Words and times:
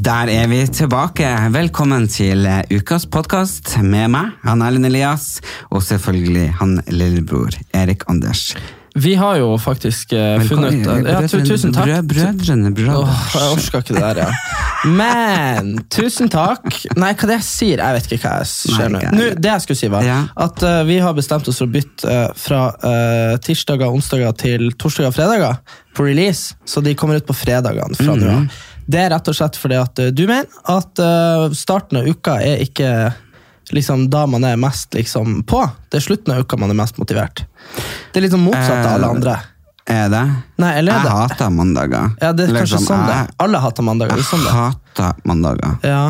Der 0.00 0.30
er 0.32 0.46
vi 0.48 0.60
tilbake. 0.72 1.28
Velkommen 1.52 2.06
til 2.10 2.46
eh, 2.48 2.62
ukas 2.72 3.04
podkast 3.10 3.74
med 3.84 4.08
meg, 4.14 4.34
han 4.46 4.62
Erlend 4.64 4.88
Elias, 4.88 5.40
og 5.70 5.82
selvfølgelig 5.84 6.48
han 6.60 6.78
lillebror 6.88 7.56
Erik 7.76 8.06
Anders. 8.10 8.50
Vi 9.00 9.12
har 9.14 9.36
jo 9.38 9.52
faktisk 9.62 10.12
eh, 10.18 10.40
funnet 10.48 10.80
ut 10.82 11.06
ja, 11.06 11.20
Tusen 11.46 11.70
takk. 11.76 11.86
Brødrene 11.86 12.08
brødrene, 12.10 12.72
brødrene. 12.74 13.04
Åh, 13.04 13.26
jeg 13.36 13.52
orsker 13.54 13.84
ikke 13.84 13.94
det 13.94 14.02
der, 14.02 14.22
ja. 14.24 14.88
Men 14.90 15.68
tusen 15.92 16.30
takk. 16.32 16.66
Nei, 16.98 17.12
hva 17.14 17.28
det 17.30 17.36
jeg 17.38 17.46
sier? 17.46 17.84
Jeg 17.84 17.98
vet 17.98 18.08
ikke 18.16 18.24
hva 18.24 18.32
jeg 18.40 18.50
ser 18.50 18.90
nå. 18.90 19.04
Nå. 19.14 19.28
Det 19.38 19.52
jeg 19.52 19.66
skulle 19.66 19.78
si, 19.82 19.92
var 19.92 20.08
Ja. 20.08 20.16
at 20.48 20.64
uh, 20.66 20.80
vi 20.88 20.96
har 21.04 21.14
bestemt 21.14 21.46
oss 21.52 21.60
for 21.62 21.68
å 21.70 21.74
bytte 21.76 22.08
uh, 22.08 22.32
fra 22.40 22.64
uh, 22.82 23.36
tirsdager 23.44 23.86
og 23.92 24.00
onsdager 24.00 24.34
til 24.42 24.72
torsdager 24.80 25.12
og 25.12 25.18
fredager 25.20 25.60
på 25.94 26.08
release. 26.08 26.56
Så 26.66 26.82
de 26.82 26.96
kommer 26.98 27.20
ut 27.20 27.28
på 27.28 27.36
fredagene 27.36 27.94
fra 28.00 28.16
nå 28.16 28.26
Mhm. 28.26 28.34
av. 28.50 28.66
Det 28.86 28.98
er 29.04 29.10
rett 29.10 29.28
og 29.28 29.34
slett 29.36 29.56
fordi 29.60 29.76
at 29.80 29.98
eh, 29.98 30.10
du 30.14 30.24
mener 30.26 30.46
at 30.70 30.98
eh, 30.98 31.48
starten 31.56 32.00
av 32.00 32.08
uka 32.08 32.38
er 32.42 32.62
ikke 32.64 32.90
liksom 33.70 34.08
da 34.10 34.24
man 34.26 34.42
er 34.44 34.56
mest 34.58 34.94
liksom 34.94 35.42
på. 35.46 35.60
Det 35.90 36.00
er 36.00 36.06
slutten 36.08 36.34
av 36.34 36.40
uka 36.42 36.56
man 36.58 36.70
er 36.70 36.78
mest 36.80 36.98
motivert. 36.98 37.44
Det 38.12 38.18
er 38.18 38.26
liksom 38.26 38.42
motsatt 38.48 38.84
av 38.86 38.94
alle 38.96 39.06
Eh, 39.06 39.16
andre. 39.16 39.36
Er 39.90 40.08
det? 40.12 40.22
Nei, 40.62 40.72
eller 40.78 40.92
er 40.92 40.96
Jeg 41.00 41.04
det? 41.06 41.12
hater 41.18 41.50
mandager. 41.50 42.10
Ja, 42.20 42.32
det 42.32 42.44
er 42.48 42.52
kanskje 42.54 42.76
Liksom, 42.78 42.84
sånn 42.86 43.06
det 43.08 43.14
jeg-. 43.16 43.30
Alle 43.42 43.58
hater 43.58 43.82
mandager. 43.82 44.16
Jeg 44.16 44.24
er 44.24 44.28
sånn 44.28 44.44
det. 44.44 44.50
er. 44.50 44.58
hater 44.60 45.22
mandager. 45.24 45.72
Ja. 45.82 46.02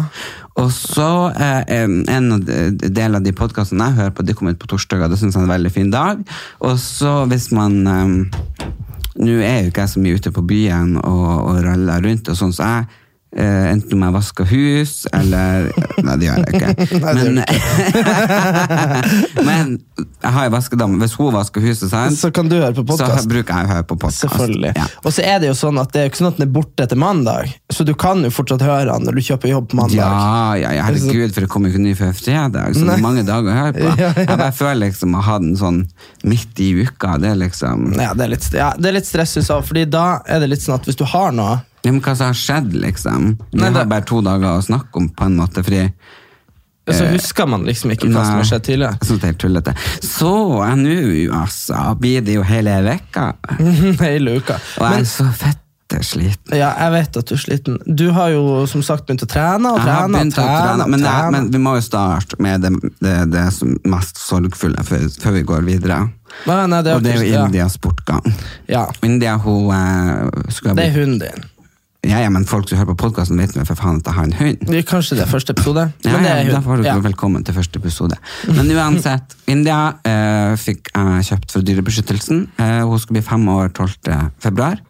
Og 0.61 0.69
så 0.75 1.07
eh, 1.33 1.63
en 1.79 2.05
en 2.09 2.33
av 2.33 2.41
de- 2.45 2.91
del 2.91 3.15
av 3.17 3.23
de 3.25 3.33
podkastene 3.33 3.87
jeg 3.89 3.97
hører 4.01 4.11
på, 4.19 4.25
de 4.27 4.35
kommer 4.35 4.53
ut 4.53 4.59
på 4.61 4.69
torsdager. 4.73 5.09
Det 5.09 5.19
syns 5.21 5.35
jeg 5.37 5.41
er 5.41 5.47
en 5.49 5.55
veldig 5.55 5.73
fin 5.73 5.91
dag. 5.91 6.21
Og 6.61 6.77
så 6.79 7.15
hvis 7.31 7.51
man 7.53 7.87
eh, 7.87 8.41
Nå 9.19 9.41
er 9.43 9.65
jo 9.65 9.71
ikke 9.73 9.85
jeg 9.87 9.93
så 9.95 10.01
mye 10.03 10.19
ute 10.21 10.31
på 10.35 10.45
byen 10.47 10.97
og, 11.01 11.31
og 11.51 11.63
raller 11.65 12.05
rundt, 12.07 12.31
og 12.31 12.39
sånn, 12.39 12.55
så 12.55 12.69
jeg 12.69 13.00
eh, 13.37 13.71
enten 13.71 13.95
om 13.95 14.03
jeg 14.07 14.15
vasker 14.17 14.49
hus, 14.51 14.95
eller 15.15 15.71
Nei, 16.07 16.17
det 16.21 16.29
gjør 16.29 16.41
jeg 16.41 16.55
ikke. 16.57 16.99
Men, 17.05 17.41
men 19.49 19.73
jeg 20.01 20.33
har 20.37 20.49
jo 20.49 20.53
vaskedame. 20.55 20.99
Hvis 21.03 21.15
hun 21.19 21.33
vasker 21.35 21.65
huset, 21.65 21.91
sant, 21.93 22.17
Så 22.19 22.31
kan 22.35 22.49
du 22.51 22.57
høre 22.59 22.73
på 22.75 22.97
så 22.99 23.09
bruker 23.31 23.55
jeg 23.55 23.69
å 23.69 23.73
høre 23.75 23.87
på 23.87 23.99
podkast. 24.01 24.57
Ja. 24.65 24.87
Og 25.05 25.15
så 25.15 25.25
er 25.27 25.41
det 25.43 25.51
jo 25.51 25.57
sånn 25.59 25.79
at 25.81 25.93
det 25.95 26.03
er 26.03 26.09
jo 26.09 26.13
ikke 26.13 26.23
sånn 26.23 26.31
at 26.33 26.41
den 26.41 26.49
er 26.49 26.53
borte 26.55 26.87
etter 26.87 27.01
mandag, 27.01 27.53
så 27.73 27.87
du 27.87 27.93
kan 27.99 28.25
jo 28.27 28.33
fortsatt 28.35 28.65
høre 28.67 28.89
den 28.91 29.07
når 29.07 29.19
du 29.19 29.25
kjøper 29.31 29.53
jobb 29.53 29.71
på 29.73 29.81
mandag. 29.81 30.01
Ja, 30.01 30.59
ja, 30.61 30.75
ja, 30.79 30.89
herregud, 30.89 31.35
for 31.37 31.47
det 31.47 31.51
kommer 31.53 31.71
jo 31.71 31.77
ikke 31.77 31.85
ny 31.87 31.95
før 31.99 32.15
fredag. 32.17 32.77
Så 32.77 32.87
det 32.87 32.97
er 32.97 33.05
mange 33.05 33.25
dager 33.29 33.53
å 33.53 33.59
høre 33.61 33.77
på. 33.77 33.89
Ja, 34.01 34.13
ja. 34.15 34.23
Jeg 34.23 34.39
bare 34.39 34.55
føler 34.55 34.79
liksom 34.87 35.17
å 35.19 35.21
ha 35.27 35.35
den 35.43 35.57
sånn 35.59 35.81
midt 36.25 36.61
i 36.63 36.71
uka. 36.87 37.17
Det 37.21 37.33
er 37.35 37.41
liksom 37.41 37.91
Ja, 37.99 38.13
det 38.17 38.25
er 38.25 38.31
litt, 38.33 38.47
ja, 38.57 38.71
det 38.79 38.89
er 38.89 38.97
litt 38.97 39.09
stress, 39.09 39.35
synes 39.37 39.51
jeg, 39.51 39.67
fordi 39.67 39.85
da 39.91 40.05
er 40.25 40.41
det 40.41 40.49
litt 40.55 40.63
sånn 40.65 40.79
at 40.79 40.87
hvis 40.89 40.97
du 40.97 41.05
har 41.11 41.35
noe 41.37 41.59
ja, 41.85 41.93
men 41.93 42.01
Hva 42.05 42.15
som 42.17 42.27
har 42.27 42.35
skjedd, 42.37 42.73
liksom? 42.77 43.31
Vi 43.53 43.59
Nei, 43.61 43.71
det- 43.71 43.77
har 43.79 43.87
bare 43.87 44.05
to 44.05 44.21
dager 44.23 44.59
å 44.59 44.63
snakke 44.65 44.97
om, 45.01 45.09
på 45.11 45.25
en 45.31 45.37
måte, 45.41 45.63
fordi 45.65 45.93
Så 46.91 47.07
husker 47.13 47.47
man 47.47 47.63
liksom 47.69 47.93
ikke 47.95 48.09
hva 48.11 48.25
som 48.27 48.35
har 48.41 48.47
skjedd 48.49 48.65
tidligere. 48.67 48.97
Jeg 48.99 49.07
synes 49.07 49.21
det 49.21 49.25
er 49.29 49.31
helt 49.31 49.43
tullete. 49.45 49.75
Så 50.03 50.31
jeg 50.67 50.79
nå, 50.81 51.33
altså, 51.39 51.83
blir 52.01 52.21
det 52.27 52.35
jo 52.35 52.43
hele 52.43 52.73
vekka. 52.83 53.27
Hele 54.01 54.39
uka. 54.41 54.57
Og 54.81 54.87
jeg 54.87 54.91
Men 54.91 55.05
er 55.05 55.11
så 55.11 55.27
fette 55.39 56.01
sliten. 56.03 56.57
ja, 56.59 56.73
jeg 56.81 56.93
vet 56.97 57.17
at 57.21 57.27
du 57.31 57.35
er 57.37 57.39
sliten. 57.45 57.79
Du 57.87 58.11
har 58.17 58.31
jo 58.35 58.67
som 58.71 58.83
sagt 58.83 59.07
begynt 59.07 59.23
å 59.23 59.29
trene 59.31 59.71
og 59.71 59.79
Jeg 59.79 59.87
har 59.87 60.03
trene. 60.03 60.05
og 60.09 60.17
begynt 60.19 60.35
å 60.35 60.43
trene, 60.43 60.67
trene, 60.67 60.89
men, 60.91 61.01
trene. 61.07 61.31
men 61.37 61.51
vi 61.55 61.59
må 61.63 61.75
jo 61.79 61.85
starte 61.87 62.41
med 62.43 62.63
det, 62.67 62.73
det, 63.01 63.15
det 63.37 63.47
som 63.55 63.77
mest 63.85 64.19
sorgfulle 64.19 64.83
før, 64.87 65.07
før 65.23 65.33
vi 65.39 65.43
går 65.47 65.63
videre. 65.71 66.01
Nei, 66.47 66.67
nei, 66.71 66.83
det 66.83 66.91
er 66.93 66.97
Og 66.97 67.03
det 67.07 67.15
er 67.15 67.23
jo 67.23 67.31
ja. 67.33 67.45
India 67.47 67.69
Sportgang. 67.71 68.35
Ja, 68.71 68.85
India, 69.03 69.37
hun 69.39 69.71
eh, 69.75 70.29
skulle 70.51 70.75
ha 70.75 70.79
det 70.79 70.89
er 70.89 70.95
blitt 70.95 70.99
hunden 71.05 71.19
din. 71.23 71.50
Ja, 72.07 72.19
ja, 72.25 72.31
men 72.33 72.47
folk 72.49 72.69
som 72.69 72.79
hører 72.81 72.95
på 72.95 73.03
podkasten, 73.03 73.37
vet 73.37 73.53
jo 73.55 73.65
for 73.69 73.77
faen 73.77 73.99
at 74.01 74.07
jeg 74.09 74.15
har 74.17 74.25
en 74.25 74.33
hund. 74.39 74.63
Det 74.67 74.79
er 74.79 74.87
Kanskje 74.89 75.19
det 75.19 75.25
er 75.27 75.31
første 75.31 75.53
episode, 75.53 75.83
Ja, 76.05 76.13
men 76.15 76.23
det 76.25 76.31
ja, 76.31 76.37
er 76.41 76.51
Derfor 76.55 76.75
hund. 76.77 76.83
du 76.85 76.89
Ja. 76.89 76.95
velkommen 77.05 77.45
til 77.45 77.55
første 77.55 77.77
episode. 77.79 78.17
Men 78.49 78.71
uansett, 78.73 79.37
India 79.47 79.93
eh, 80.05 80.57
fikk 80.57 80.89
jeg 80.95 81.27
kjøpt 81.29 81.53
fra 81.53 81.61
Dyrebeskyttelsen. 81.61 82.41
Eh, 82.59 82.81
hun 82.89 82.99
skulle 82.99 83.21
bli 83.21 83.27
fem 83.29 83.45
år 83.53 83.69
12. 83.77 84.33
februar. 84.41 84.81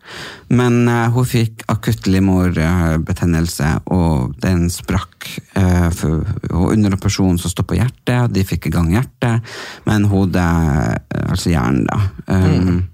Men 0.51 0.87
eh, 0.89 1.11
hun 1.11 1.25
fikk 1.27 1.65
akutt 1.69 2.07
livmorbetennelse, 2.07 3.73
og 3.91 4.35
den 4.43 4.69
sprakk. 4.71 5.29
Eh, 5.59 5.91
for, 5.91 6.25
og 6.55 6.73
under 6.73 6.95
operasjonen 6.97 7.39
så 7.43 7.51
stoppa 7.51 7.75
hjertet, 7.75 8.17
og 8.25 8.33
de 8.33 8.45
fikk 8.47 8.71
i 8.71 8.75
gang 8.75 8.91
hjertet, 8.95 9.43
men 9.87 10.07
hodet, 10.11 10.47
eh, 10.47 11.27
altså 11.31 11.51
hjernen, 11.53 11.87
da, 11.91 12.01
um, 12.31 12.85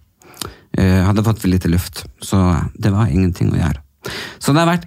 eh, 0.76 1.02
hadde 1.06 1.24
fått 1.26 1.40
for 1.44 1.52
lite 1.52 1.68
luft. 1.68 2.06
Så 2.22 2.40
det 2.80 2.92
var 2.92 3.12
ingenting 3.12 3.52
å 3.52 3.60
gjøre. 3.60 3.82
Så 4.38 4.52
det 4.54 4.62
har 4.62 4.70
vært 4.74 4.86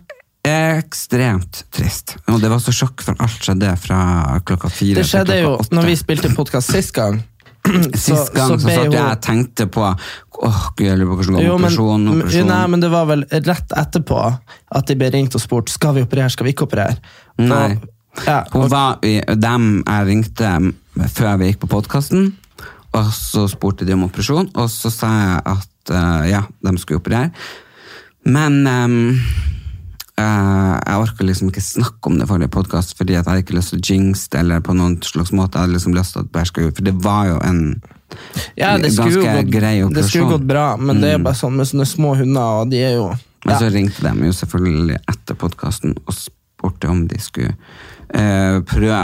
ekstremt 0.50 1.63
trist. 1.75 2.16
Og 2.31 2.40
det 2.41 2.50
var 2.52 2.62
så 2.63 2.74
sjokk, 2.74 3.03
for 3.06 3.18
alt 3.19 3.44
skjedde 3.44 3.74
fra 3.81 4.00
klokka 4.47 4.72
fire 4.72 5.02
Det 5.02 5.07
skjedde 5.09 5.41
jo 5.41 5.57
når 5.75 5.90
vi 5.91 5.97
spilte 6.00 6.31
podkast 6.35 6.72
sist 6.74 6.94
gang. 6.96 7.19
Sist 8.00 8.31
gang 8.34 8.53
så, 8.53 8.56
ble 8.63 8.72
satt 8.72 8.85
hun- 8.85 8.94
jeg 8.96 9.03
og 9.03 9.22
tenkte 9.22 9.66
på 9.68 9.84
Åh, 9.84 10.59
jeg 10.79 10.96
lurer 10.96 11.09
på 11.09 11.16
hvordan 11.19 11.35
det 11.35 11.44
men, 11.44 11.52
Operasjon, 11.58 12.06
operasjon. 12.13 12.47
Nei, 12.47 12.68
men 12.72 12.79
det 12.79 12.90
var 12.94 13.09
vel 13.09 13.25
rett 13.28 13.74
etterpå 13.75 14.19
at 14.79 14.88
de 14.88 14.96
ble 14.96 15.09
ringt 15.12 15.35
og 15.35 15.41
spurt 15.44 15.68
skal 15.69 15.97
vi 15.97 16.06
operere, 16.08 16.31
skal 16.31 16.47
vi 16.47 16.53
ikke 16.56 16.69
operere. 16.69 16.96
Nei. 17.38 17.74
Og- 17.75 18.24
ja, 18.25 18.38
Hun 18.53 18.69
var 18.72 19.03
i, 19.03 19.19
dem 19.35 19.84
jeg 19.85 20.08
ringte 20.08 20.53
før 21.12 21.35
vi 21.41 21.52
gikk 21.52 21.59
på 21.66 21.69
podkasten, 21.75 22.31
og 22.96 23.12
så 23.13 23.44
spurte 23.52 23.85
de 23.85 23.94
om 23.94 24.08
operasjon, 24.08 24.50
og 24.56 24.72
så 24.72 24.90
sa 24.91 25.12
jeg 25.19 25.41
at 25.52 25.91
uh, 25.94 26.24
ja, 26.31 26.41
de 26.63 26.78
skulle 26.79 27.03
operere. 27.03 27.29
Men 28.28 28.68
um, 28.68 29.19
uh, 30.19 30.75
jeg 30.75 31.03
orker 31.03 31.28
liksom 31.28 31.52
ikke 31.52 31.63
snakke 31.63 32.12
om 32.12 32.19
det 32.19 32.28
forrige 32.30 32.52
podkast, 32.53 32.97
fordi 32.97 33.16
at 33.16 33.24
jeg 33.24 33.30
hadde 33.30 33.46
ikke 33.46 33.57
lyst 33.57 33.74
til 33.74 33.80
å 33.80 33.85
jinx 33.85 34.28
det, 34.28 34.41
eller 34.44 34.66
på 34.66 34.75
noen 34.78 34.97
slags 35.06 35.31
måte. 35.31 35.56
Jeg 35.57 35.68
hadde 35.68 35.78
liksom 35.78 35.96
lyst 35.97 36.16
til 36.16 36.25
at 36.25 36.34
det 36.35 36.46
skulle 36.50 36.75
For 36.75 36.90
det 36.90 36.96
var 37.03 37.29
jo 37.31 37.40
en 37.46 37.63
ja, 38.58 38.74
det 38.78 38.90
ganske 38.97 39.22
gått, 39.22 39.52
grei 39.53 39.75
det 39.94 40.03
skulle. 40.08 40.25
Mm. 40.25 40.31
gått 40.34 40.47
bra, 40.50 40.66
men 40.81 41.02
det 41.03 41.13
er 41.13 41.24
bare 41.24 41.38
sånn 41.38 41.56
med 41.59 41.69
sånne 41.69 41.85
små 41.85 42.16
hunder, 42.18 42.63
og 42.63 42.72
de 42.72 42.81
er 42.81 42.97
jo 42.97 43.12
Men 43.46 43.53
ja. 43.53 43.59
så 43.62 43.69
ringte 43.72 44.03
de 44.03 44.28
jo 44.28 44.35
selvfølgelig 44.35 44.97
etter 45.13 45.38
podkasten 45.40 45.94
og 46.02 46.16
spurte 46.18 46.90
om 46.91 47.06
de 47.08 47.19
skulle 47.24 47.53
uh, 47.53 48.59
prøve, 48.68 48.97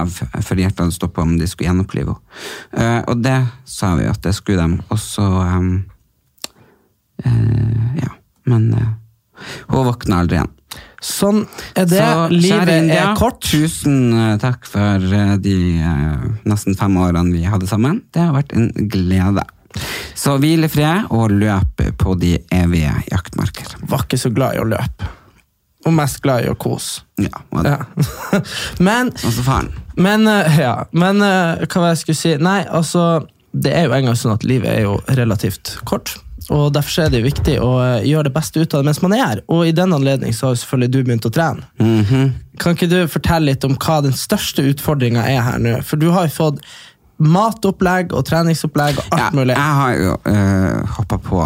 fordi 0.43 0.65
hjertet 0.65 0.81
hadde 0.83 0.97
stoppa, 0.97 1.23
om 1.23 1.37
de 1.39 1.47
skulle 1.47 1.69
gjenopplive 1.69 2.17
henne. 2.17 2.49
Uh, 2.75 3.01
og 3.13 3.21
det 3.23 3.37
sa 3.69 3.93
vi 3.95 4.09
at 4.09 4.19
det 4.25 4.33
skulle 4.35 4.65
de, 4.65 4.81
og 4.89 4.99
så 4.99 5.23
um, 5.23 5.71
uh, 7.23 8.01
Ja, 8.01 8.11
men 8.49 8.67
hun 9.69 9.87
våkna 9.87 10.21
aldri 10.23 10.39
igjen. 10.39 10.51
Sånn 11.05 11.43
er 11.77 11.85
det. 11.87 11.99
Så, 12.01 12.29
Livet 12.33 12.89
er 12.95 13.11
kort. 13.17 13.43
Tusen 13.45 14.09
eh, 14.15 14.31
takk 14.41 14.65
for 14.67 15.03
eh, 15.13 15.35
de 15.41 15.53
eh, 15.77 16.23
nesten 16.49 16.77
fem 16.79 16.95
årene 16.97 17.35
vi 17.35 17.43
hadde 17.45 17.69
sammen. 17.69 18.01
Det 18.15 18.23
har 18.23 18.33
vært 18.35 18.55
en 18.57 18.71
glede. 18.91 19.43
Så 20.17 20.37
hvil 20.41 20.65
i 20.65 20.71
fred 20.71 21.11
og 21.13 21.35
løp 21.35 21.83
på 22.01 22.15
de 22.19 22.37
evige 22.55 22.95
jaktmarker. 23.11 23.75
Var 23.91 24.05
ikke 24.07 24.19
så 24.19 24.31
glad 24.33 24.57
i 24.57 24.63
å 24.63 24.67
løpe. 24.71 25.11
Og 25.85 25.93
mest 25.93 26.17
glad 26.25 26.47
i 26.47 26.49
å 26.49 26.57
kose. 26.57 27.03
Ja, 27.21 27.43
og, 27.53 27.67
Ja. 27.67 27.77
men 28.81 29.13
Også 29.13 29.45
faren. 29.45 29.69
Men, 29.95 30.25
ja, 30.57 30.87
men 30.91 31.21
hva 31.21 31.61
var 31.61 31.85
det 31.85 31.93
jeg 31.93 32.01
skulle 32.01 32.19
si? 32.19 32.33
Nei, 32.41 32.63
altså, 32.65 33.27
det 33.53 33.75
er 33.77 33.85
jo 33.85 33.93
engang 33.95 34.17
sånn 34.19 34.33
at 34.35 34.43
livet 34.47 34.73
er 34.73 34.87
jo 34.87 34.97
relativt 35.19 35.75
kort. 35.87 36.17
Og 36.53 36.71
Derfor 36.75 37.05
er 37.05 37.09
det 37.13 37.21
jo 37.21 37.27
viktig 37.29 37.55
å 37.63 37.69
eh, 37.81 38.07
gjøre 38.09 38.27
det 38.29 38.33
beste 38.35 38.61
ut 38.61 38.73
av 38.73 38.81
det 38.83 38.89
mens 38.89 39.01
man 39.01 39.15
er 39.17 39.23
her. 39.23 39.43
Og 39.49 39.63
i 39.67 39.73
den 39.75 39.93
anledning 39.95 40.33
så 40.35 40.51
har 40.51 40.59
selvfølgelig 40.61 40.91
du 40.93 40.99
begynt 41.03 41.29
å 41.29 41.33
trene. 41.33 41.69
Mhm. 41.81 42.33
Kan 42.61 42.77
ikke 42.77 42.87
du 42.91 42.99
fortelle 43.11 43.49
litt 43.51 43.65
om 43.67 43.73
hva 43.75 43.97
den 44.05 44.13
største 44.15 44.63
utfordringa 44.69 45.25
er 45.27 45.41
her 45.43 45.57
nå? 45.59 45.77
For 45.83 45.99
du 45.99 46.07
har 46.15 46.29
jo 46.29 46.35
fått 46.37 46.61
matopplegg 47.19 48.13
og 48.15 48.25
treningsopplegg 48.27 48.99
og 48.99 49.09
alt 49.15 49.21
Ja, 49.23 49.29
mulig. 49.35 49.55
jeg 49.55 49.79
har 49.79 49.97
jo 49.99 50.13
øh, 50.31 50.85
hoppa 50.97 51.17
på 51.23 51.41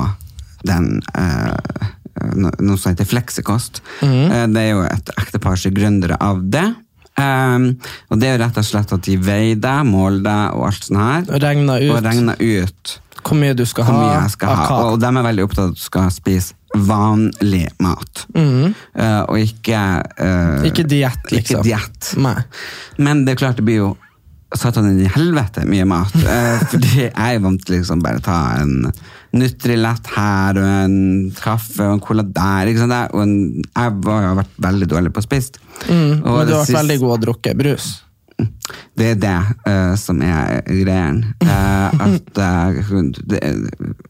den 0.67 1.01
øh, 1.17 1.87
noe 2.35 2.77
som 2.77 2.91
heter 2.91 3.07
Fleksikost. 3.07 3.81
Mm. 4.01 4.31
Eh, 4.31 4.45
det 4.53 4.63
er 4.63 4.69
jo 4.73 4.83
et 4.85 5.11
ektepar 5.17 5.57
som 5.59 5.71
er 5.71 5.77
gründere 5.79 6.17
av 6.19 6.41
det. 6.51 6.67
Um, 7.19 7.73
og 8.07 8.19
det 8.21 8.29
er 8.29 8.37
jo 8.37 8.43
rett 8.45 8.57
og 8.61 8.63
slett 8.63 8.91
at 8.95 9.03
de 9.03 9.17
veier 9.19 9.57
deg, 9.59 9.87
måler 9.89 10.21
deg 10.23 10.53
og 10.55 10.67
alt 10.69 10.85
sånt 10.87 11.01
her. 11.01 11.25
Og 11.27 11.41
regner 11.43 11.83
ut 11.83 11.91
Og 11.91 12.03
regner 12.05 12.39
ut 12.39 12.93
hvor 13.29 13.39
mye 13.39 13.55
du 13.57 13.63
skal 13.69 13.85
hvor 13.87 13.95
ha. 13.95 14.01
mye 14.03 14.17
jeg 14.23 14.33
skal 14.35 14.55
ha. 14.55 14.65
hva. 14.67 14.79
Og 14.93 14.99
de 15.03 15.09
er 15.13 15.27
veldig 15.29 15.45
opptatt 15.47 15.63
av 15.63 15.71
at 15.71 15.79
du 15.79 15.85
skal 15.85 16.11
spise 16.15 16.53
vanlig 16.89 17.63
mat. 17.81 18.25
Eh, 18.35 19.21
og 19.29 19.37
ikke 19.41 19.79
Mhm. 20.19 20.65
Ikke 20.69 20.83
diett, 20.89 21.31
liksom. 21.31 21.61
Ikke 21.61 21.63
diett. 21.65 22.13
Nei. 22.21 22.35
Men 22.97 23.25
det 23.25 23.33
er 23.37 23.41
klart 23.45 23.55
det 23.61 23.65
blir 23.65 23.79
jo 23.83 23.89
satan 24.55 24.87
i 24.99 25.05
helvete 25.13 25.61
mye 25.69 25.85
mat. 25.85 26.13
Uh, 26.15 26.57
fordi 26.71 26.93
jeg 27.05 27.13
er 27.35 27.39
vant 27.43 27.61
til 27.65 27.77
liksom 27.79 28.01
bare 28.01 28.19
ta 28.25 28.37
en 28.61 28.91
Nutrilett 29.31 30.07
her 30.15 30.57
og 30.57 30.65
en 30.65 30.93
kaffe 31.37 31.85
og 31.85 31.91
en 31.93 31.99
cola 32.01 32.23
der. 32.25 32.65
Ikke 32.71 32.81
sant? 32.81 33.13
Og 33.13 33.21
en, 33.21 33.33
jeg 33.61 33.99
har 34.09 34.39
vært 34.39 34.55
veldig 34.65 34.87
dårlig 34.89 35.11
på 35.13 35.21
å 35.21 35.25
spise. 35.27 35.51
Mm, 35.85 35.93
Men 35.93 36.23
du 36.23 36.29
har 36.31 36.47
vært 36.47 36.65
siste- 36.65 36.79
veldig 36.79 36.99
god 37.03 37.11
å 37.13 37.19
drukke 37.27 37.53
brus. 37.59 37.89
Det 39.00 39.13
er 39.13 39.19
det 39.19 39.36
uh, 39.65 39.95
som 40.00 40.21
er 40.25 40.62
greien. 40.68 41.21
Uh, 41.44 41.89
at 42.06 42.39
uh, 42.39 43.00
det, 43.30 43.39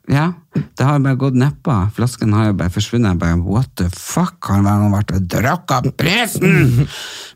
Ja, 0.09 0.31
det 0.55 0.85
har 0.85 0.99
bare 1.03 1.19
gått 1.19 1.37
nedpå. 1.39 1.75
Flasken 1.95 2.33
har 2.33 2.49
jo 2.49 2.57
bare 2.59 2.73
forsvunnet. 2.73 3.13
Jeg 3.13 3.21
bare, 3.21 3.37
What 3.45 3.71
the 3.79 3.89
fuck? 3.93 4.49
Har 4.49 4.65
han 4.65 4.91
vært 4.93 5.13
og 5.15 5.27
drukket 5.29 5.75
av 5.77 5.91
presen? 5.99 6.87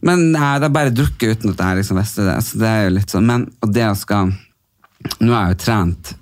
Men 0.07 0.25
eh, 0.34 0.56
det 0.57 0.68
har 0.68 0.74
bare 0.74 0.94
drukket 0.95 1.38
uten 1.38 1.54
at 1.54 1.62
jeg 1.62 1.81
liksom 1.81 2.01
visste 2.01 2.25
det. 2.28 2.40
Så 2.44 2.60
det 2.62 2.72
er 2.72 2.84
jo 2.88 2.98
litt 2.98 3.13
sånn, 3.13 3.30
men 3.30 3.48
og 3.63 3.72
det 3.75 3.88
å 3.88 3.96
skal 3.98 4.34
Nå 5.19 5.34
har 5.34 5.50
jeg 5.50 5.57
jo 5.57 5.63
trent 5.66 6.13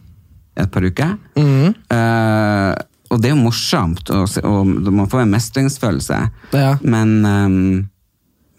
et 0.57 0.71
par 0.73 0.85
uker. 0.85 1.11
Eh, 1.37 2.71
og 3.11 3.19
det 3.19 3.29
er 3.29 3.35
jo 3.35 3.43
morsomt, 3.43 4.09
og, 4.15 4.37
og 4.47 4.69
man 4.89 5.09
får 5.11 5.25
en 5.25 5.33
mestringsfølelse. 5.35 6.19
Ja. 6.55 6.71
Men 6.81 7.11
ehm, 7.27 7.65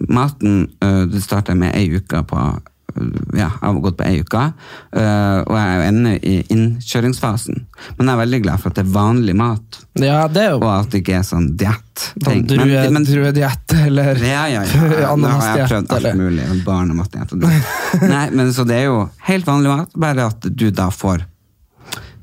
maten 0.09 0.69
øh, 0.83 1.07
det 1.13 1.23
starter 1.25 1.55
med 1.59 1.75
ei 1.79 1.89
uke 1.97 2.23
på 2.29 2.39
øh, 2.39 3.09
ja, 3.33 3.47
jeg 3.47 3.51
har 3.63 3.79
gått 3.81 3.97
på 3.97 4.05
ei 4.05 4.21
uke, 4.21 4.43
øh, 4.43 5.39
og 5.47 5.55
jeg 5.57 5.69
er 5.69 5.77
jo 5.79 5.85
ennå 5.89 6.11
i 6.23 6.35
innkjøringsfasen. 6.53 7.63
Men 7.97 8.07
jeg 8.11 8.13
er 8.15 8.21
veldig 8.23 8.41
glad 8.45 8.61
for 8.61 8.69
at 8.73 8.77
det 8.81 8.85
er 8.87 8.93
vanlig 8.93 9.37
mat, 9.39 9.79
Ja, 10.01 10.27
det 10.29 10.43
er 10.43 10.51
jo 10.55 10.61
og 10.61 10.71
at 10.73 10.91
det 10.93 11.03
ikke 11.03 11.19
er 11.19 11.25
sånn 11.29 11.51
diett. 11.61 12.07
sånn 12.25 12.45
drue, 12.49 13.03
druediett 13.09 13.75
eller 13.83 14.21
ja, 14.25 14.47
ja, 14.49 14.63
ja. 14.65 14.79
Har 14.81 14.95
jeg 14.97 15.09
ananasdiett. 15.11 15.69
prøvd 15.73 15.93
alt 15.99 16.17
mulig. 16.21 16.47
Barn 16.65 16.91
og 16.97 17.13
det. 17.13 17.51
Nei, 18.15 18.25
men 18.31 18.53
så 18.57 18.65
det 18.69 18.79
er 18.83 18.89
jo 18.91 19.03
helt 19.29 19.47
vanlig 19.47 19.73
mat, 19.73 19.93
bare 19.97 20.29
at 20.33 20.49
du 20.49 20.71
da 20.71 20.89
får 20.93 21.25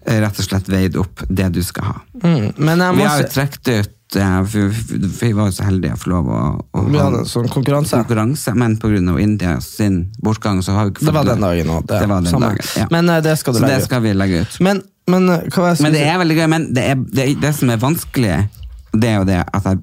eh, 0.05 0.19
rett 0.21 0.39
og 0.41 0.45
slett 0.45 0.69
veid 0.71 0.97
opp 0.99 1.25
det 1.29 1.49
du 1.53 1.61
skal 1.65 1.91
ha. 1.91 1.95
Mm, 2.23 2.51
Men 2.57 2.79
jeg 2.85 2.95
Vi 2.99 3.07
har 3.09 3.21
jo 3.23 3.31
trukket 3.33 3.67
ut 3.73 3.87
eh, 3.87 3.95
Vi 4.09 5.31
var 5.38 5.50
jo 5.50 5.53
så 5.53 5.63
heldige 5.67 5.94
å 5.94 6.00
få 6.01 6.09
lov 6.09 6.29
å, 6.33 6.38
å 6.73 6.83
Vi 6.88 6.97
hadde 6.97 7.19
en 7.21 7.27
sånn 7.29 7.50
konkurranse. 7.53 8.00
konkurranse, 8.01 8.53
men 8.57 8.77
pga. 8.81 9.19
India 9.21 9.59
sin 9.61 10.00
bortgang 10.25 10.63
så 10.65 10.73
har 10.73 10.88
vi 10.88 10.95
ikke 10.95 11.06
Det 11.06 11.13
var 11.13 11.27
den 11.29 11.44
dagen 11.45 11.69
òg. 11.75 11.83
Det 11.91 12.07
var 12.09 12.21
den 12.25 12.41
dagen, 12.41 12.63
ja. 12.79 12.88
Men 12.89 13.09
eh, 13.13 13.21
det 13.21 13.35
skal 13.38 13.53
du 13.53 13.59
Så 13.59 13.65
det 13.65 13.69
legge 13.69 13.83
ut. 13.83 13.85
skal 13.91 14.01
vi 14.01 14.13
legge 14.17 14.41
ut. 14.41 14.57
Men, 14.65 14.81
men 15.07 15.29
eh, 15.29 15.75
Men 15.85 15.94
det 15.94 16.01
er 16.07 16.17
veldig 16.23 16.38
gøy, 16.39 16.47
men 16.56 16.65
det, 16.73 16.83
er, 16.89 16.95
det, 16.95 17.27
det 17.41 17.53
som 17.56 17.69
er 17.69 17.77
vanskelig, 17.77 18.33
det 18.97 19.09
er 19.13 19.17
jo 19.21 19.27
det 19.29 19.39
at 19.45 19.63
jeg 19.69 19.77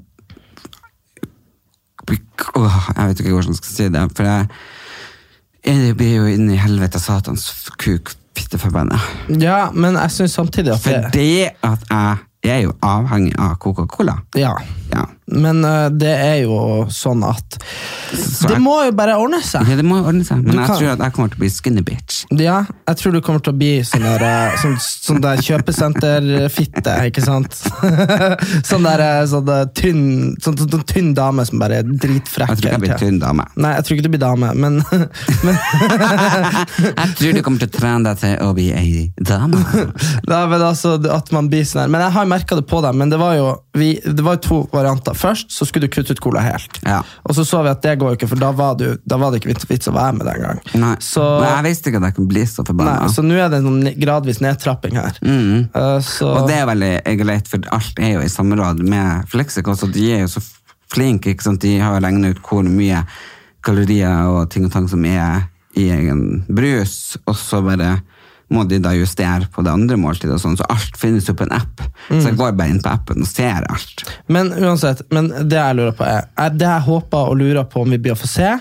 Jeg 2.07 3.09
vet 3.09 3.21
ikke 3.21 3.33
hvordan 3.35 3.55
jeg 3.55 3.61
skal 3.63 3.73
si 3.75 3.89
det, 3.95 4.03
for 4.17 4.27
jeg, 4.29 4.47
jeg 5.67 5.97
blir 5.99 6.13
jo 6.21 6.27
inne 6.31 6.55
i 6.55 6.61
helvete 6.61 7.01
satans 7.03 7.47
kuk, 7.83 8.13
fitteforbanna. 8.37 8.99
Ja, 9.41 9.71
men 9.75 9.97
jeg 9.99 10.11
syns 10.15 10.35
samtidig 10.39 10.75
at 10.75 10.85
det 10.85 11.01
Fordi 11.09 11.31
at 11.67 11.87
jeg 11.91 12.17
er 12.51 12.65
jo 12.67 12.75
avhengig 12.85 13.35
av 13.39 13.57
Coca-Cola. 13.63 14.19
Ja. 14.39 14.55
Ja. 14.97 15.05
Men 15.37 15.59
uh, 15.67 15.89
det 15.91 16.13
er 16.15 16.37
jo 16.45 16.87
sånn 16.95 17.25
at 17.27 17.57
Så 18.15 18.47
Det 18.47 18.55
jeg- 18.57 18.63
må 18.63 18.77
jo 18.87 18.93
bare 18.97 19.17
ordne 19.21 19.41
seg. 19.45 19.67
Ja, 19.69 19.77
det 19.77 19.85
må 19.85 19.99
ordne 20.01 20.25
seg, 20.25 20.39
men 20.41 20.55
Du 20.55 20.59
jeg 20.61 20.67
kan- 20.71 20.79
tror 20.79 20.91
at 20.95 21.03
jeg 21.05 21.13
kommer 21.17 21.33
til 21.33 21.37
å 21.37 21.43
bli 21.43 21.51
skinny 21.53 21.83
bitch. 21.85 22.21
Ja, 22.39 22.61
jeg 22.89 22.97
tror 23.01 23.13
du 23.17 23.21
kommer 23.27 23.43
til 23.45 23.53
å 23.53 23.59
bli 23.59 23.73
sånn 23.85 24.05
der, 24.07 24.23
eh, 24.25 24.57
sånn, 24.63 24.77
sånn 24.81 25.21
der 25.25 25.43
kjøpesenterfitte, 25.43 26.95
ikke 27.11 27.25
sant? 27.27 27.59
sånn 28.71 28.87
der 28.87 29.03
eh, 29.05 29.25
sånn 29.31 29.45
der 29.51 29.67
tynn, 29.77 30.05
sånn, 30.41 30.57
sånn, 30.63 30.71
sånn 30.77 30.87
tynn 30.89 31.11
dame 31.19 31.45
som 31.49 31.59
bare 31.61 31.83
er 31.83 31.91
dritfrekk. 31.91 32.55
Jeg 32.55 32.63
tror 32.63 32.71
ikke 32.71 32.77
jeg 32.79 32.85
blir 32.87 33.03
tynn 33.03 33.19
dame. 33.23 33.47
Nei, 33.57 33.75
jeg 33.77 33.85
tror 33.89 33.97
ikke 33.99 34.07
du 34.07 34.13
blir 34.15 34.25
dame, 34.25 34.53
men, 34.55 34.81
men 35.47 35.59
Jeg 36.97 37.15
tror 37.19 37.37
du 37.37 37.43
kommer 37.45 37.63
til 37.63 37.69
å 37.71 37.75
trene 37.77 38.07
deg 38.07 38.21
til 38.23 38.35
å 38.47 38.53
bli 38.57 38.69
ei 38.77 39.07
dame. 39.19 39.61
Nei, 40.31 40.43
men 40.53 40.65
altså, 40.71 40.97
at 41.13 41.31
man 41.35 41.51
blir 41.53 41.67
sånn 41.67 41.85
her. 41.85 41.93
Men 41.93 42.07
jeg 42.07 42.15
har 42.17 42.31
merka 42.31 42.59
det 42.59 42.67
på 42.71 42.81
deg, 42.85 42.97
men 42.99 43.13
det 43.13 43.19
var 43.21 43.37
jo 43.39 43.49
vi, 43.77 43.91
det 44.01 44.23
var 44.25 44.39
jo 44.39 44.45
to 44.47 44.59
varianter. 44.87 45.15
Først 45.19 45.51
så 45.53 45.67
skulle 45.67 45.87
du 45.89 45.93
kutte 45.97 46.15
ut 46.15 46.21
cola 46.23 46.41
helt. 46.41 46.79
Ja. 46.87 47.03
Og 47.27 47.35
så 47.35 47.45
så 47.47 47.63
vi 47.67 47.71
at 47.75 47.83
det 47.83 47.97
går 47.99 48.13
jo 48.15 48.19
ikke, 48.21 48.29
for 48.31 48.41
da 48.41 48.53
var, 48.57 48.77
du, 48.79 48.87
da 49.05 49.19
var 49.19 49.33
det 49.35 49.43
ikke 49.43 49.67
vits- 49.69 49.89
å 49.91 49.95
være 49.97 50.17
med 50.21 50.27
den 50.31 50.41
gang. 50.45 50.61
Nei. 50.79 50.95
Så, 51.03 51.23
Men 51.41 51.49
jeg 51.51 51.67
visste 51.69 51.91
ikke 51.91 52.01
at 52.03 52.09
jeg 52.11 52.17
kunne 52.21 52.31
bli 52.33 52.45
så 52.47 52.63
nei, 52.63 52.67
forbanna. 52.71 53.09
så 53.13 53.25
nå 53.27 53.35
er 53.43 53.49
det 53.53 53.61
en 53.65 53.81
gradvis 54.01 54.41
nedtrapping 54.45 54.97
her. 54.97 55.19
Eh, 55.23 55.99
så, 56.07 56.31
Og 56.39 56.49
det 56.49 56.57
er 56.61 56.67
veldig 56.71 56.93
greit, 57.25 57.49
for 57.51 57.67
alt 57.75 57.99
er 57.99 58.15
jo 58.17 58.25
i 58.25 58.31
samråd 58.33 58.83
med 58.87 59.27
Flexico, 59.33 59.75
så 59.77 59.91
de 59.93 60.07
er 60.15 60.25
jo 60.27 60.33
så 60.39 60.45
flinke. 60.93 61.31
ikke 61.35 61.43
sant? 61.49 61.61
De 61.67 61.79
har 61.83 61.97
jo 61.99 62.05
regnet 62.07 62.37
ut 62.39 62.43
hvor 62.47 62.63
mye 62.63 63.03
kalorier 63.67 64.29
og 64.31 64.51
ting 64.53 64.67
og 64.69 64.73
tang 64.73 64.87
som 64.91 65.05
er 65.09 65.49
i 65.77 65.89
egen 65.93 66.45
brus, 66.49 67.17
og 67.27 67.35
så 67.37 67.59
bare 67.65 67.99
må 68.53 68.63
de 68.69 68.79
da 68.83 68.93
justere 68.95 69.49
på 69.51 69.63
det 69.67 69.73
andre 69.75 69.97
måltidet. 69.99 70.37
og 70.37 70.43
sånn, 70.43 70.57
Så 70.57 70.67
alt 70.71 70.97
finnes 70.99 71.27
jo 71.27 71.35
på 71.35 71.47
en 71.47 71.55
app. 71.57 71.83
Så 72.09 72.29
jeg 72.29 72.37
går 72.39 72.53
bare 72.57 72.71
inn 72.71 72.83
på 72.83 72.93
appen 72.93 73.25
og 73.25 73.29
ser 73.29 73.67
alt. 73.67 74.05
Men 74.29 74.53
uansett, 74.55 75.03
men 75.11 75.29
det 75.49 75.59
jeg 75.59 75.79
lurer 75.79 75.97
på 75.97 76.07
er, 76.07 76.29
er 76.39 76.51
Det 76.51 76.67
jeg 76.67 76.87
håper 76.87 77.31
og 77.31 77.39
lurer 77.39 77.65
på 77.65 77.83
om 77.83 77.91
vi 77.91 77.99
blir 77.99 78.15
å 78.15 78.21
få 78.21 78.31
se, 78.31 78.53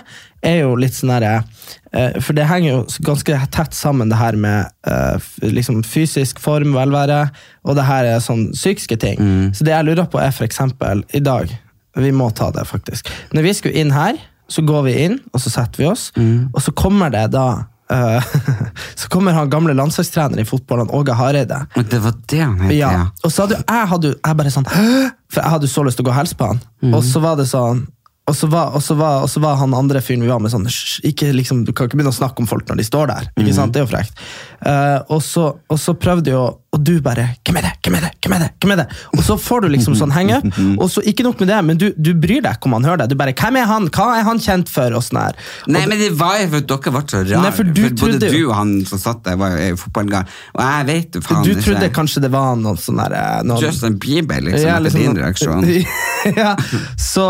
er 0.42 0.60
jo 0.60 0.74
litt 0.78 0.94
sånn 0.94 1.10
derre 1.14 1.44
eh, 1.92 2.18
For 2.22 2.36
det 2.36 2.46
henger 2.46 2.70
jo 2.70 2.80
ganske 3.06 3.38
tett 3.54 3.74
sammen, 3.74 4.10
det 4.10 4.18
her 4.18 4.36
med 4.36 4.66
eh, 4.86 5.18
liksom 5.42 5.82
fysisk 5.86 6.40
form, 6.42 6.74
velvære, 6.74 7.30
og 7.64 7.78
det 7.78 7.86
her 7.86 8.10
er 8.10 8.24
sånn 8.24 8.50
psykiske 8.52 8.98
ting. 9.02 9.22
Så 9.54 9.66
det 9.66 9.74
jeg 9.74 9.86
lurer 9.86 10.10
på, 10.10 10.20
er 10.22 10.34
eksempel 10.46 11.04
i 11.14 11.20
dag 11.20 11.50
Vi 11.96 12.12
må 12.12 12.30
ta 12.30 12.50
det, 12.50 12.66
faktisk. 12.68 13.08
Når 13.32 13.42
vi 13.42 13.54
skulle 13.54 13.80
inn 13.80 13.94
her, 13.94 14.18
så 14.48 14.62
går 14.62 14.82
vi 14.86 14.98
inn, 15.06 15.16
og 15.32 15.40
så 15.40 15.50
setter 15.50 15.80
vi 15.80 15.86
oss, 15.88 16.12
og 16.52 16.60
så 16.62 16.74
kommer 16.76 17.10
det 17.10 17.30
da 17.32 17.64
eh, 17.90 18.22
Så 19.00 19.08
kommer 19.12 19.32
han 19.36 19.50
gamle 19.50 19.74
landslagstrener 19.76 20.40
i 20.42 20.44
fotball, 20.48 20.78
han 20.84 20.90
Åge 20.90 21.14
Hareide. 21.16 21.66
Det 21.76 22.00
var 22.02 22.14
det 22.26 22.40
han 22.42 22.56
het, 22.60 22.74
Ja. 22.76 22.92
Og 23.24 23.32
så 23.32 23.46
hadde 23.46 23.60
jeg 23.62 23.90
hadde 23.92 24.14
jeg 24.14 24.36
bare 24.40 24.54
sånn 24.54 24.66
For 24.70 25.42
jeg 25.42 25.50
hadde 25.56 25.68
så 25.70 25.84
lyst 25.86 25.96
til 26.00 26.06
å 26.06 26.08
gå 26.08 26.14
og 26.14 26.18
hilse 26.20 26.38
på 26.38 26.50
han. 26.52 26.60
Og 26.94 27.04
så 27.04 27.20
var 27.24 27.36
det 27.40 27.48
sånn 27.50 27.86
og 28.26 28.34
så, 28.34 28.48
var, 28.50 28.74
og, 28.74 28.82
så 28.82 28.94
var, 28.98 29.22
og 29.22 29.30
så 29.30 29.40
var 29.40 29.54
han 29.60 29.74
andre 29.78 30.00
fyren 30.02 30.24
vi 30.24 30.30
var 30.30 30.40
med 30.42 30.50
sånn 30.50 30.64
ikke 31.06 31.28
liksom, 31.30 31.60
Du 31.66 31.70
kan 31.70 31.86
ikke 31.86 31.98
begynne 32.00 32.10
å 32.10 32.16
snakke 32.16 32.42
om 32.42 32.48
folk 32.50 32.66
når 32.66 32.80
de 32.80 32.86
står 32.88 33.06
der. 33.12 33.28
Ikke 33.38 33.54
sant? 33.54 33.70
Det 33.74 33.78
er 33.78 33.84
jo 33.84 33.90
frekt. 33.92 34.18
Uh, 34.66 34.98
og, 35.14 35.20
så, 35.22 35.44
og 35.70 35.78
så 35.78 35.92
prøvde 36.00 36.32
jo 36.32 36.40
Og 36.72 36.80
du 36.80 36.94
bare 37.04 37.26
Hvem 37.44 37.58
er 37.60 37.66
det? 37.68 37.72
Hvem 37.84 37.98
er 37.98 38.06
det? 38.06 38.10
Hvem 38.24 38.34
er 38.34 38.40
det? 38.42 38.48
Hvem 38.62 38.72
er 38.72 38.80
det? 38.80 38.86
Og 39.14 39.22
så 39.26 39.36
får 39.38 39.62
du 39.62 39.68
liksom 39.74 39.94
sånn 40.00 40.14
henge 40.16 40.38
up. 40.40 40.58
Og 40.82 40.88
så 40.90 41.04
ikke 41.06 41.26
nok 41.26 41.38
med 41.44 41.50
det, 41.52 41.58
men 41.68 41.78
du, 41.80 41.86
du 41.94 42.10
bryr 42.18 42.40
deg 42.42 42.56
ikke 42.58 42.66
om 42.70 42.74
han 42.78 42.88
hører 42.88 43.02
deg. 43.04 43.12
Du 43.12 43.20
bare 43.20 43.34
Hvem 43.36 43.60
er 43.60 43.68
han? 43.70 43.86
Hva 43.94 44.08
er 44.18 44.26
han 44.26 44.40
kjent 44.42 44.72
for? 44.72 44.96
Og 44.98 45.04
sånn 45.06 45.20
her. 45.22 45.38
Nei, 45.70 45.84
men 45.86 46.00
det 46.00 46.10
var 46.18 46.40
jo 46.40 46.48
for 46.56 46.64
at 46.64 46.72
dere 46.72 46.94
ble 46.96 47.04
så 47.12 47.22
rare. 47.30 47.52
For 47.60 47.70
du 47.70 47.82
både 47.84 47.94
trodde 48.02 48.32
du 48.32 48.40
og 48.48 48.54
han 48.58 48.74
som 48.90 49.02
satt 49.02 49.22
der, 49.28 49.38
var 49.40 49.54
jo 49.60 49.78
fotballgal. 49.84 50.26
Og 50.56 50.64
jeg 50.66 50.88
vet 50.90 51.20
jo 51.20 51.24
faen 51.28 51.46
Du 51.46 51.52
ikke. 51.54 51.64
trodde 51.68 51.92
kanskje 52.00 52.24
det 52.26 52.32
var 52.34 52.58
noen 52.58 52.80
sånn 52.80 53.00
der 53.04 53.16
eh, 53.20 53.54
Justin 53.62 54.00
Bieber, 54.02 54.42
liksom, 54.48 54.66
Ja, 54.66 54.80
etter 54.80 54.88
liksom 54.88 55.04
din 55.04 55.12
sånn- 55.12 55.22
reaksjon. 55.22 55.68
ja, 56.42 56.52
så, 56.98 57.26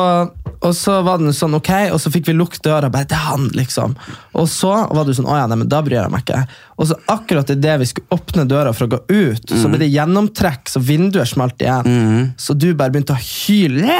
og 0.66 0.74
så 0.76 0.98
var 1.06 1.20
den 1.22 1.34
sånn, 1.36 1.54
ok, 1.58 1.70
og 1.94 2.00
så 2.02 2.10
fikk 2.14 2.28
vi 2.30 2.36
lukke 2.36 2.60
døra, 2.64 2.90
bare, 2.92 3.08
det 3.08 3.16
er 3.16 3.24
han, 3.28 3.48
liksom. 3.56 3.96
Og 4.36 4.48
så 4.50 4.72
var 4.90 5.06
du 5.06 5.14
sånn, 5.16 5.28
å 5.30 5.38
ja, 5.38 5.46
nei, 5.50 5.60
men 5.62 5.70
da 5.72 5.80
bryr 5.86 6.00
jeg 6.00 6.12
meg 6.12 6.26
ikke. 6.26 6.42
Og 6.76 6.90
så 6.90 6.98
akkurat 7.12 7.50
i 7.54 7.58
det 7.60 7.78
vi 7.82 7.88
skulle 7.90 8.18
åpne 8.18 8.44
døra 8.50 8.74
for 8.76 8.86
å 8.88 8.96
gå 8.96 9.00
ut, 9.08 9.54
så 9.56 9.70
ble 9.72 9.80
det 9.84 9.92
gjennomtrekk, 9.94 10.68
så 10.68 10.82
vinduet 10.84 11.30
smalt 11.30 11.62
igjen. 11.62 12.34
Så 12.40 12.56
du 12.58 12.72
bare 12.74 12.92
begynte 12.94 13.16
å 13.16 13.22
hyle. 13.22 13.96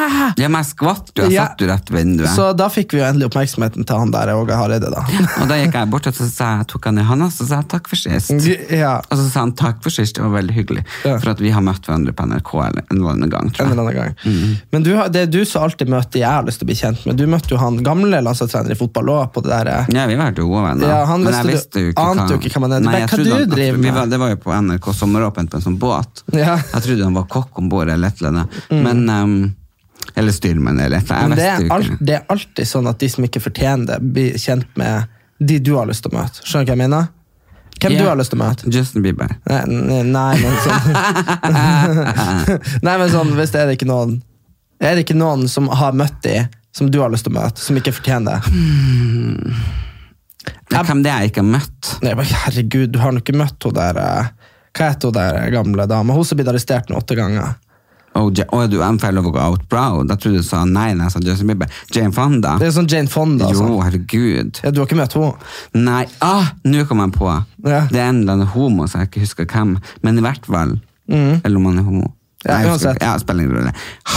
«Ja!» 0.00 0.26
Ja, 0.40 0.48
men 0.48 0.62
jeg 0.62 0.70
skvatt 0.72 1.10
jo. 1.16 1.24
Jeg 1.24 1.32
Ja. 1.34 1.44
satt 1.48 1.60
jo 1.60 1.66
rett 1.68 1.90
ved 1.90 2.00
vinduet. 2.04 2.30
Så 2.34 2.50
da 2.56 2.68
fikk 2.72 2.92
vi 2.94 3.00
jo 3.00 3.04
endelig 3.04 3.28
oppmerksomheten 3.30 3.84
til 3.86 3.96
han 4.00 4.10
der, 4.14 4.32
Åge 4.34 4.56
Hareide, 4.56 4.88
da. 4.92 5.02
Og 5.42 5.48
da 5.50 5.54
gikk 5.60 5.74
jeg 5.76 5.90
bort 5.92 6.06
og 6.08 6.14
så 6.16 6.26
sa 6.30 6.48
jeg, 6.58 6.66
tok 6.72 6.84
han 6.90 6.98
i 6.98 7.04
handa 7.04 7.26
og 7.28 7.32
så 7.34 7.46
sa 7.48 7.60
jeg 7.60 7.68
takk 7.74 7.88
for 7.90 7.96
sist. 8.00 8.30
Ja, 8.70 8.96
Og 9.10 9.18
så 9.18 9.26
sa 9.30 9.40
han 9.44 9.52
takk 9.58 9.82
for 9.84 9.90
sist, 9.90 10.14
det 10.16 10.24
var 10.24 10.32
veldig 10.38 10.54
hyggelig. 10.56 10.84
Ja. 11.04 11.18
For 11.18 11.30
at 11.34 11.40
vi 11.42 11.50
har 11.50 11.60
møtt 11.64 11.84
hverandre 11.86 12.12
på 12.16 12.26
NRK 12.30 12.52
eller 12.66 12.82
en 12.90 12.96
eller 12.96 13.10
annen 13.14 13.30
gang, 13.30 13.44
en 13.50 13.52
tror 13.52 13.66
jeg. 13.66 13.72
eller 13.76 13.82
annen 13.82 14.14
gang. 14.24 14.56
Men 14.72 14.82
du, 14.86 14.90
det 15.10 15.22
er 15.26 15.30
du 15.30 15.44
som 15.44 15.62
alltid 15.66 15.88
møter 15.92 16.20
jeg 16.22 16.30
har 16.30 16.44
lyst 16.46 16.60
til 16.62 16.66
å 16.66 16.70
bli 16.70 16.78
kjent 16.80 17.04
med. 17.06 17.16
Du 17.20 17.26
møtte 17.26 17.50
jo 17.54 17.58
han 17.60 17.78
gamle 17.84 18.20
landslagstrener 18.24 18.72
i 18.72 18.78
fotball 18.80 19.08
også, 19.16 19.32
på 19.36 19.42
det 19.44 19.50
der... 19.52 19.72
eh, 19.74 19.92
Ja, 19.94 20.06
vi 20.06 20.16
var 20.16 20.32
gode 20.36 20.64
venner. 20.68 20.88
Ja, 20.88 21.04
han 21.10 21.24
men 21.24 21.34
jeg 21.34 21.46
visste 21.54 21.84
jo 21.84 21.92
ikke 21.92 22.06
ante 22.14 22.32
jo 22.34 22.40
ikke 22.40 22.54
hva 22.56 22.60
man 22.66 22.72
er. 22.78 22.80
Nei, 22.86 22.94
jeg 23.00 23.08
hva 23.08 23.16
trodde 23.16 23.38
du 23.44 23.54
driver 23.54 23.78
med? 23.84 23.94
var, 23.94 24.06
Det 24.06 24.18
var 24.20 24.28
jo 24.34 24.36
på 24.46 24.54
NRK 24.62 24.90
Sommeråpent 24.94 25.50
på 25.50 25.56
en 25.60 25.66
sånn 25.68 25.78
båt. 25.80 26.22
Ja. 26.32 26.56
Jeg 26.74 26.82
trodde 26.86 27.04
han 27.04 27.14
var 27.14 27.26
kokk 27.30 27.58
om 27.58 27.68
bord 27.68 27.88
eller 27.88 28.08
et 28.08 28.20
eller 28.22 28.30
annet. 28.30 28.60
Men, 28.70 29.08
um, 29.10 29.54
eller 30.14 30.32
styrmann 30.34 30.80
eller 30.80 31.02
Men 31.08 31.36
det 31.38 31.46
er, 31.46 31.64
alt, 31.72 31.96
det 32.00 32.18
er 32.18 32.26
alltid 32.32 32.68
sånn 32.68 32.88
at 32.90 33.00
de 33.00 33.08
som 33.12 33.24
ikke 33.26 33.42
fortjener 33.42 33.86
det, 33.92 33.98
blir 34.14 34.38
kjent 34.40 34.68
med 34.80 35.08
de 35.40 35.58
du 35.58 35.72
har 35.76 35.88
lyst 35.88 36.04
til 36.04 36.12
å 36.12 36.18
møte. 36.18 36.44
Skjønner 36.44 36.66
du 36.66 36.70
hva 36.70 36.76
jeg 36.76 36.82
mener? 36.84 37.08
Hvem 37.80 37.92
yeah. 37.94 38.02
du 38.02 38.08
har 38.10 38.18
lyst 38.20 38.32
til 38.34 38.40
å 38.40 38.42
møte? 38.42 38.70
Justin 38.74 39.04
Bieber. 39.04 39.30
Nei, 39.48 39.60
nei, 39.72 40.00
nei, 40.04 40.32
men 40.42 40.56
sånn 40.64 40.80
Nei, 42.86 42.96
men 43.00 43.12
sånn, 43.12 43.32
hvis 43.38 43.54
det 43.54 43.62
er 43.62 43.70
det 43.70 43.78
ikke 43.78 43.88
noen 43.88 44.18
Er 44.82 44.98
det 44.98 45.06
ikke 45.06 45.16
noen 45.16 45.46
som 45.48 45.70
har 45.80 45.96
møtt 45.96 46.18
de, 46.26 46.42
som 46.76 46.90
du 46.92 47.00
har 47.00 47.12
lyst 47.12 47.24
til 47.28 47.32
å 47.32 47.38
møte, 47.38 47.62
som 47.64 47.78
ikke 47.80 47.94
fortjener 47.96 48.36
det? 48.36 48.52
Nei, 50.70 50.82
Hvem 50.86 51.00
det 51.04 51.12
er 51.12 51.24
jeg 51.24 51.32
ikke 51.32 51.42
har 51.42 51.50
møtt? 51.56 51.94
Nei, 52.04 52.14
men 52.18 52.28
herregud, 52.44 52.92
du 52.92 53.00
har 53.00 53.16
nå 53.16 53.24
ikke 53.24 53.38
møtt 53.40 53.64
hun 53.64 53.76
der 53.76 53.98
eh, 54.00 54.30
Hva 54.76 54.92
heter 54.92 55.10
hun 55.10 55.16
der 55.16 55.40
gamle 55.56 55.88
dama? 55.90 56.16
Hun 56.16 56.26
som 56.26 56.36
er 56.36 56.42
blitt 56.42 56.52
arrestert 56.52 56.92
nå 56.92 57.00
åtte 57.00 57.16
ganger. 57.18 57.56
Oh, 58.18 58.30
Ja- 58.34 58.44
Å, 58.50 58.68
du 58.68 58.78
I'm 58.82 58.98
fellow 58.98 59.24
over 59.28 59.38
out 59.40 59.68
proud. 59.68 60.08
Da 60.08 60.16
trodde 60.16 60.38
du 60.38 60.42
sa 60.42 60.64
nei 60.64 60.88
jeg 60.94 61.10
sa 61.12 61.20
Justin 61.22 61.46
Bieber. 61.46 61.68
Jane 61.94 62.10
Fonda? 62.12 62.56
Det 62.58 62.66
er 62.66 62.72
sånn 62.74 62.88
Jane 62.90 63.06
Fonda. 63.08 63.44
Jo, 63.52 63.62
Altså. 63.62 63.82
herregud. 63.86 64.60
Ja, 64.64 64.70
du 64.70 64.80
har 64.80 64.86
ikke 64.88 64.98
møtt 64.98 65.12
henne? 65.14 65.34
Nei, 65.74 66.06
ah, 66.20 66.50
nå 66.64 66.86
kom 66.88 66.98
jeg 66.98 67.12
på. 67.12 67.28
Ja. 67.64 67.86
Det 67.86 67.96
er 68.00 68.08
en 68.08 68.22
eller 68.22 68.32
annen 68.32 68.46
homo 68.48 68.86
så 68.86 68.98
jeg 68.98 69.10
ikke 69.10 69.20
husker 69.20 69.46
hvem, 69.46 69.78
men 70.02 70.18
i 70.18 70.20
hvert 70.22 70.44
fall. 70.46 70.80
Eller 71.08 71.56
om 71.56 71.64
han 71.66 71.78
er 71.78 71.82
homo. 71.82 72.02
Mm. 72.02 72.14
Ja, 72.46 72.58
Nei, 72.58 72.68
husker. 72.70 72.96
Ja. 73.00 73.72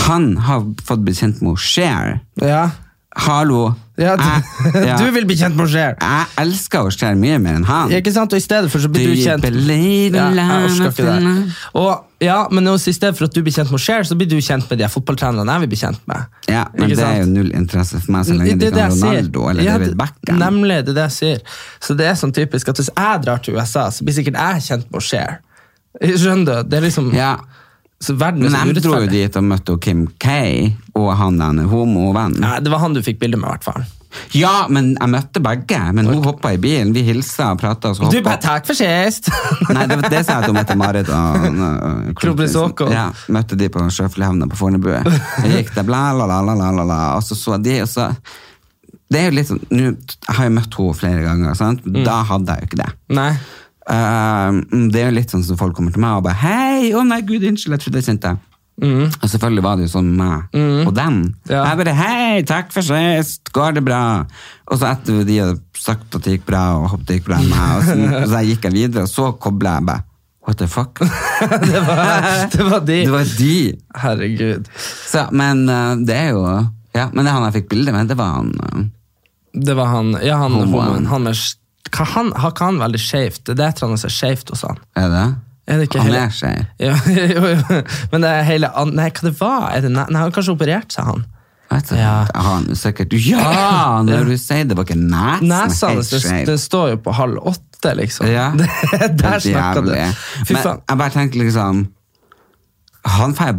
Han 0.06 0.36
har 0.38 0.60
fått 0.82 1.04
bli 1.04 1.12
kjent 1.12 1.42
med 1.42 1.58
Cher. 1.58 2.20
Ja. 2.40 2.70
Hallo! 3.14 3.74
ja, 3.96 4.16
du, 4.18 4.22
Jeg- 4.22 4.86
ja. 4.88 4.96
du 4.98 5.10
vil 5.14 5.26
bli 5.26 5.36
kjent 5.38 5.54
med 5.54 5.68
Cher. 5.70 5.94
Jeg 6.00 6.26
elsker 6.42 6.88
Cher 6.90 7.14
mye 7.14 7.36
mer 7.38 7.60
enn 7.60 7.66
han. 7.68 7.92
Ikke 7.94 8.10
sant? 8.12 8.32
Og 8.34 8.40
i 8.40 8.42
stedet 8.42 8.70
for 8.72 8.82
så 8.82 8.88
blir 8.90 9.06
du, 9.06 9.14
du 9.14 9.22
kjent 9.22 9.44
ja, 9.46 10.24
jeg 10.34 10.64
orker 10.66 10.90
ikke 10.90 11.06
det. 11.06 11.52
Og, 11.78 11.92
ja, 12.24 12.40
men 12.50 12.66
også 12.72 12.90
i 12.90 12.96
stedet 12.96 13.14
for 13.18 13.28
at 13.28 13.36
du 13.36 13.38
blir 13.46 13.54
kjent 13.54 13.70
med 13.70 13.82
Cher, 13.84 14.02
så 14.08 14.18
blir 14.18 14.26
du 14.30 14.34
kjent 14.42 14.66
med 14.70 14.82
de 14.82 14.88
fotballtrenerne 14.90 15.54
jeg 15.56 15.64
vil 15.64 15.72
bli 15.76 15.80
kjent 15.84 16.02
med. 16.10 16.26
Ja, 16.50 16.64
men 16.74 16.90
Ikke 16.90 16.98
det 16.98 17.06
er 17.06 17.22
jo 17.22 17.30
null 17.36 17.54
interesse 17.54 18.02
for 18.02 18.16
meg 18.16 18.26
så 18.26 18.34
lenge 18.34 18.58
Det 18.58 18.72
de 18.74 18.82
kan. 18.82 18.98
Ronaldo 18.98 19.46
eller 19.52 19.68
Ja, 19.68 19.78
David 19.78 19.96
Beckham. 20.02 20.42
Nemlig, 20.42 20.80
det 20.82 20.94
er 20.96 20.98
det 20.98 21.06
jeg 21.08 21.18
sier. 21.20 21.58
Så 21.86 21.94
det 21.98 22.10
er 22.10 22.18
sånn 22.18 22.34
typisk 22.34 22.74
at 22.74 22.82
hvis 22.82 22.90
jeg 22.90 23.24
drar 23.28 23.44
til 23.46 23.54
USA, 23.60 23.86
så 23.94 24.02
blir 24.06 24.18
sikkert 24.18 24.40
jeg 24.42 24.66
kjent 24.72 24.90
med 24.90 25.06
Cher. 25.06 25.38
Skjønner 26.02 26.64
du? 26.64 26.70
Det 26.70 26.80
er 26.80 26.88
liksom 26.88 27.12
Ja, 27.14 27.36
så 28.04 28.14
verden 28.20 28.46
er 28.46 28.52
men 28.52 28.74
så 28.76 28.80
jeg 28.80 28.84
dro 28.84 29.02
jo 29.02 29.10
dit 29.10 29.36
og 29.40 29.46
møtte 29.48 29.76
Kim 29.82 30.06
K 30.20 30.30
og 30.94 31.10
han 31.18 31.40
den 31.40 31.64
homovennen. 31.70 32.40
Nei, 32.44 32.58
det 32.62 32.72
var 32.72 32.84
han 32.84 32.94
du 32.96 33.02
fikk 33.04 33.18
bilde 33.22 33.40
med, 33.40 33.48
i 33.48 33.54
hvert 33.56 33.66
fall. 33.66 33.86
Ja, 34.34 34.66
men 34.70 34.92
jeg 34.94 35.10
møtte 35.10 35.42
begge. 35.42 35.80
Men 35.96 36.08
hun 36.10 36.22
hoppa 36.24 36.52
i 36.54 36.60
bilen, 36.60 36.92
vi 36.94 37.04
hilsa 37.06 37.50
og 37.54 37.60
prata. 37.62 37.92
Du 37.94 38.20
bare 38.24 38.40
'takk 38.42 38.66
for 38.68 38.78
sist'! 38.78 39.30
Nei, 39.74 39.86
det, 39.90 39.98
det 40.10 40.22
sa 40.26 40.40
jeg 40.40 40.50
til 40.50 40.56
Mette-Marit 40.58 41.10
og 41.10 41.48
og 41.64 42.14
Krobrisoko. 42.20 42.88
Ja, 42.92 43.08
møtte 43.28 43.58
de 43.58 43.68
på 43.68 43.82
Sjøflyhavna 43.82 44.48
på 44.50 44.58
Fornebu. 44.58 44.92
Jeg 44.94 45.58
gikk 45.58 45.74
der, 45.74 45.86
bla, 45.86 46.06
la, 46.16 46.28
la, 46.30 46.40
la, 46.46 46.54
la, 46.54 46.70
la, 46.70 46.86
la, 46.88 47.00
og 47.18 47.26
så 47.26 47.38
så 47.38 47.58
de, 47.58 47.80
og 47.82 47.90
så 47.90 48.12
Det 49.12 49.20
er 49.20 49.28
jo 49.28 49.34
litt 49.36 49.46
sånn, 49.46 49.60
nå, 49.70 49.90
har 50.32 50.46
jeg 50.46 50.52
møtt 50.54 50.74
henne 50.78 50.94
flere 50.98 51.22
ganger, 51.22 51.54
sant? 51.54 51.84
da 51.84 52.22
hadde 52.24 52.54
jeg 52.54 52.64
jo 52.64 52.70
ikke 52.70 52.80
det. 52.80 52.90
Nei. 53.14 53.32
Uh, 53.84 54.64
det 54.88 55.02
er 55.02 55.10
jo 55.10 55.18
litt 55.18 55.32
sånn 55.34 55.44
som 55.44 55.58
folk 55.60 55.76
kommer 55.76 55.92
til 55.92 56.00
meg 56.00 56.16
og 56.18 56.24
bare 56.24 56.40
'Hei! 56.40 56.92
Å 56.96 57.04
nei, 57.04 57.20
gud, 57.20 57.44
unnskyld, 57.44 57.76
jeg 57.76 57.82
trodde 57.84 58.00
jeg 58.00 58.08
kjente 58.08 58.32
deg'. 58.32 58.50
Og 58.74 59.28
selvfølgelig 59.30 59.62
var 59.62 59.76
det 59.76 59.84
jo 59.84 59.90
sånn 59.92 60.08
med 60.18 60.48
meg 60.54 60.86
og 60.88 60.94
den. 60.96 61.18
Ja. 61.50 61.60
Jeg 61.68 61.78
bare 61.82 61.94
'Hei, 61.94 62.42
takk 62.48 62.72
for 62.72 62.82
sist, 62.82 63.52
går 63.52 63.76
det 63.76 63.84
bra?' 63.84 64.24
Og 64.72 64.80
så 64.80 64.88
etter 64.88 65.20
de 65.28 65.36
hadde 65.38 65.60
sagt 65.76 66.16
at 66.16 66.24
det 66.24 66.38
gikk 66.38 66.48
bra, 66.48 66.64
og 66.80 66.88
håpet 66.94 67.06
det 67.06 67.20
gikk 67.20 67.28
bra 67.28 67.38
med 67.42 67.52
meg, 67.52 67.76
og 67.76 67.84
så, 67.84 67.94
og 68.22 68.28
så 68.32 68.42
gikk 68.48 68.64
jeg 68.64 68.76
videre, 68.78 69.04
og 69.04 69.12
så 69.12 69.28
kobla 69.38 69.76
jeg 69.78 69.86
bare 69.92 70.04
'What 70.44 70.58
the 70.58 70.66
fuck?' 70.68 71.00
Det 71.72 71.80
var, 71.86 72.48
det 72.52 72.64
var 72.70 72.80
de. 72.80 72.98
Det 73.04 73.12
var 73.12 73.28
de. 73.38 73.56
Herregud. 73.96 74.68
Så, 75.08 75.28
men 75.32 75.68
uh, 75.68 75.96
det 76.00 76.16
er 76.16 76.30
jo 76.32 76.44
Ja, 76.94 77.08
men 77.12 77.24
det 77.26 77.32
han 77.32 77.44
jeg 77.48 77.56
fikk 77.58 77.68
bilde 77.72 77.92
med, 77.92 78.08
det 78.08 78.16
var 78.16 78.36
han 78.38 78.52
uh, 78.54 78.84
Det 79.54 79.76
var 79.76 79.86
han 79.92 80.16
Ja, 80.22 80.36
han 80.42 80.52
Homoen. 80.52 81.06
Han 81.10 81.22
med 81.26 81.36
hva 81.92 82.04
han, 82.14 82.32
Har 82.40 82.50
ikke 82.54 82.64
han 82.70 82.78
veldig 82.80 83.00
skeivt? 83.00 83.42
Det 83.46 83.58
er 83.60 83.68
et 83.68 83.76
eller 83.82 83.90
annet 83.92 84.00
som 84.04 84.08
er 84.08 84.14
skeivt 84.16 84.48
hos 84.54 84.62
han. 84.66 84.78
Er 84.96 85.08
det? 85.12 85.24
Er 85.66 85.78
det 85.80 85.88
han 85.96 86.06
hele- 86.08 86.22
er 86.26 86.32
skeiv. 86.34 86.64
Ja, 86.86 86.94
jo, 87.08 87.44
jo. 87.52 87.82
Men 88.12 88.24
det 88.24 88.30
er 88.30 88.42
hele 88.48 88.68
Nei, 88.92 89.10
hva 89.10 89.22
det 89.28 89.34
var? 89.40 89.68
Det, 89.80 89.90
nei, 89.92 90.04
han 90.10 90.18
har 90.22 90.34
kanskje 90.34 90.54
operert 90.56 90.92
seg, 90.92 91.04
han. 91.08 91.24
Vet 91.70 91.88
du, 91.88 91.94
Ja. 91.96 92.14
Han 92.36 92.66
er 92.70 92.76
sikkert 92.76 93.14
Ja! 93.24 94.02
Når 94.08 94.28
du 94.28 94.34
sier 94.40 94.64
det 94.68 94.76
var 94.76 94.84
ikke 94.88 94.98
nesen 95.00 95.48
Nesa 95.48 95.88
helt 95.94 96.12
hans 96.12 96.26
den, 96.50 96.58
står 96.60 96.90
jo 96.94 96.98
på 97.06 97.14
halv 97.16 97.40
åtte, 97.52 97.94
liksom. 97.96 98.28
Ja. 98.32 98.50
Der 99.22 99.40
snakka 99.40 99.80
du. 99.86 99.94
Fy 100.44 100.52
Men 100.54 100.62
faen. 100.62 100.82
jeg 100.88 101.00
bare 101.04 101.14
tenker 101.16 101.40
liksom 101.44 101.84
han, 103.04 103.34
jeg, 103.36 103.58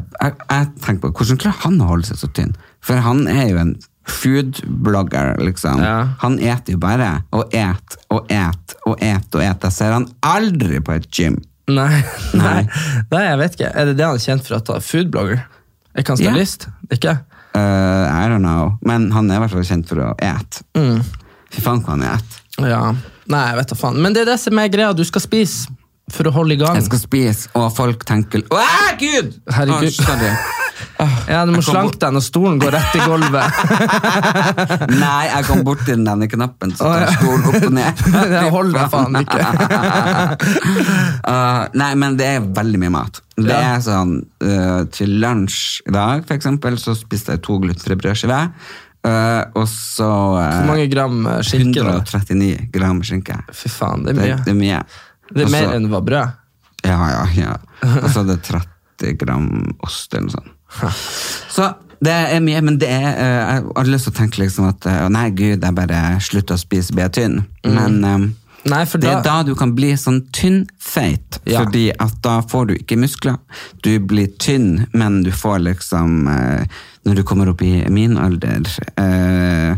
jeg 0.50 0.70
tenker 0.82 1.02
på, 1.04 1.12
Hvordan 1.20 1.38
klarer 1.42 1.60
han 1.68 1.82
å 1.86 1.90
holde 1.92 2.08
seg 2.08 2.18
så 2.18 2.30
tynn? 2.34 2.56
For 2.86 2.98
han 3.06 3.28
er 3.30 3.50
jo 3.52 3.60
en 3.62 3.76
food-blogger, 4.06 5.36
liksom. 5.42 5.82
Ja. 5.82 5.98
Han 6.22 6.38
eter 6.40 6.76
jo 6.76 6.82
bare 6.82 7.10
og 7.34 7.54
et 7.56 7.98
og 8.14 8.30
et 8.32 8.76
og 8.86 9.02
et 9.02 9.36
og 9.36 9.42
et. 9.42 9.68
Jeg 9.68 9.74
ser 9.74 9.96
han 9.96 10.08
aldri 10.26 10.82
på 10.86 10.96
et 10.96 11.08
gym. 11.10 11.40
Nei, 11.66 12.04
nei. 12.38 12.60
Nei. 13.10 13.24
jeg 13.26 13.38
vet 13.42 13.58
ikke. 13.58 13.72
Er 13.74 13.90
det 13.90 13.96
det 13.98 14.06
han 14.06 14.20
er 14.20 14.26
kjent 14.28 14.46
for 14.46 14.60
at 14.60 14.70
han 14.70 14.82
er 14.82 14.86
foodblogger? 14.86 15.46
Er 15.96 16.10
han 16.12 16.20
stylist? 16.20 16.68
Ikke? 16.94 17.18
Uh, 17.56 18.06
I 18.12 18.28
don't 18.30 18.44
know. 18.44 18.76
Men 18.86 19.10
han 19.16 19.32
er 19.32 19.40
i 19.40 19.46
hvert 19.46 19.56
fall 19.56 19.66
kjent 19.66 19.90
for 19.90 20.04
å 20.04 20.12
ete. 20.22 20.66
Mm. 20.78 21.00
Fy 21.56 21.64
faen, 21.64 21.82
hva 21.82 21.96
han 21.96 22.06
et. 22.12 22.38
Ja. 22.62 22.84
Nei, 23.32 23.42
jeg 23.50 23.58
vet 23.62 23.74
da 23.74 23.80
faen. 23.80 23.98
Men 24.04 24.14
det 24.14 24.26
er 24.26 24.34
det 24.34 24.38
som 24.44 24.62
er 24.62 24.70
greia. 24.70 24.92
Du 24.94 25.06
skal 25.08 25.24
spise 25.24 25.72
for 26.14 26.30
å 26.30 26.36
holde 26.36 26.54
i 26.54 26.62
gang. 26.62 26.78
Jeg 26.78 26.86
skal 26.92 27.02
spise, 27.02 27.50
og 27.58 27.72
folk 27.74 28.06
tenker 28.06 28.44
Å, 28.54 28.62
gud! 29.02 29.34
Herregud. 29.56 29.98
Sorry. 29.98 30.36
Ja, 31.30 31.44
Du 31.48 31.54
må 31.56 31.62
slanke 31.66 32.00
deg 32.02 32.16
når 32.16 32.24
stolen 32.26 32.58
går 32.62 32.74
rett 32.76 32.96
i 32.98 33.04
gulvet. 33.04 33.60
Nei, 35.04 35.24
jeg 35.32 35.48
kom 35.48 35.64
borti 35.68 35.94
den 35.94 36.06
denne 36.08 36.28
knappen, 36.32 36.74
så 36.78 36.92
tar 36.92 37.14
stolen 37.16 37.46
opp 37.50 37.60
og 37.60 37.76
ned. 37.76 38.04
det 38.34 38.44
holder 38.54 38.90
faen 38.94 39.20
ikke. 39.22 39.44
Uh, 41.26 41.62
nei, 41.82 41.92
men 42.00 42.18
det 42.20 42.32
er 42.38 42.50
veldig 42.60 42.82
mye 42.86 42.96
mat. 42.96 43.22
Det 43.36 43.56
er 43.56 43.82
sånn 43.84 44.18
uh, 44.24 44.86
Til 44.96 45.18
lunsj 45.20 45.82
i 45.90 45.96
dag, 45.96 46.24
for 46.28 46.38
eksempel, 46.38 46.80
så 46.80 46.96
spiste 46.96 47.36
jeg 47.36 47.44
to 47.46 47.58
glutenfrie 47.64 48.00
brødskiver. 48.00 48.52
Uh, 49.06 49.44
og 49.60 49.68
så 49.70 50.08
uh, 50.08 50.40
Hvor 50.42 50.70
mange 50.72 50.88
gram 50.90 51.28
eh, 51.30 51.42
skinke? 51.46 51.84
139 51.84 52.72
gram 52.74 53.04
skinke. 53.06 53.38
Fy 53.54 53.70
faen, 53.70 54.08
det 54.08 54.16
er 54.16 54.22
mye. 54.22 54.40
det 54.42 54.54
er 54.56 54.60
mye. 54.60 54.82
Det 55.30 55.46
er 55.46 55.54
mer 55.54 55.76
enn 55.76 55.86
det 55.86 55.94
var 55.94 56.06
brød. 56.08 56.42
Ja, 56.86 56.98
ja, 57.12 57.24
ja. 57.38 57.54
Og 58.02 58.10
så 58.14 58.24
er 58.24 58.32
det 58.34 58.40
30 58.48 59.18
gram 59.22 59.50
ost 59.86 60.14
eller 60.14 60.30
noe 60.30 60.38
sånt. 60.38 60.55
Så 61.56 61.74
det 62.06 62.12
er 62.12 62.42
mye, 62.44 62.62
men 62.62 62.80
det 62.82 62.90
er, 62.92 63.06
eh, 63.16 63.52
jeg 63.56 63.68
har 63.78 63.88
lyst 63.90 64.10
til 64.10 64.14
å 64.14 64.18
tenke 64.18 64.42
liksom 64.44 64.68
at 64.70 64.86
eh, 64.92 65.06
nei, 65.14 65.30
gud, 65.34 65.64
jeg 65.64 65.78
bare 65.78 66.02
slutter 66.22 66.58
å 66.58 66.62
spise, 66.62 66.94
blir 66.94 67.08
jeg 67.08 67.16
tynn. 67.20 67.38
Men 67.66 68.02
eh, 68.04 68.26
Nei, 68.66 68.82
for 68.90 68.98
det 68.98 69.12
da, 69.12 69.20
er 69.20 69.26
da 69.28 69.34
du 69.46 69.52
kan 69.58 69.76
bli 69.78 69.92
sånn 69.94 70.24
tynnfeit, 70.34 71.38
Ja. 71.46 71.62
fordi 71.62 71.92
at 72.02 72.16
da 72.26 72.40
får 72.42 72.72
du 72.72 72.74
ikke 72.80 72.98
muskler. 72.98 73.38
Du 73.86 73.92
blir 74.02 74.32
tynn, 74.42 74.88
men 74.92 75.20
du 75.24 75.30
får 75.32 75.60
liksom 75.68 76.26
eh, 76.32 76.66
Når 77.06 77.16
du 77.20 77.24
kommer 77.24 77.50
opp 77.52 77.62
i 77.62 77.84
min 77.94 78.16
alder 78.18 78.66
eh, 78.98 79.76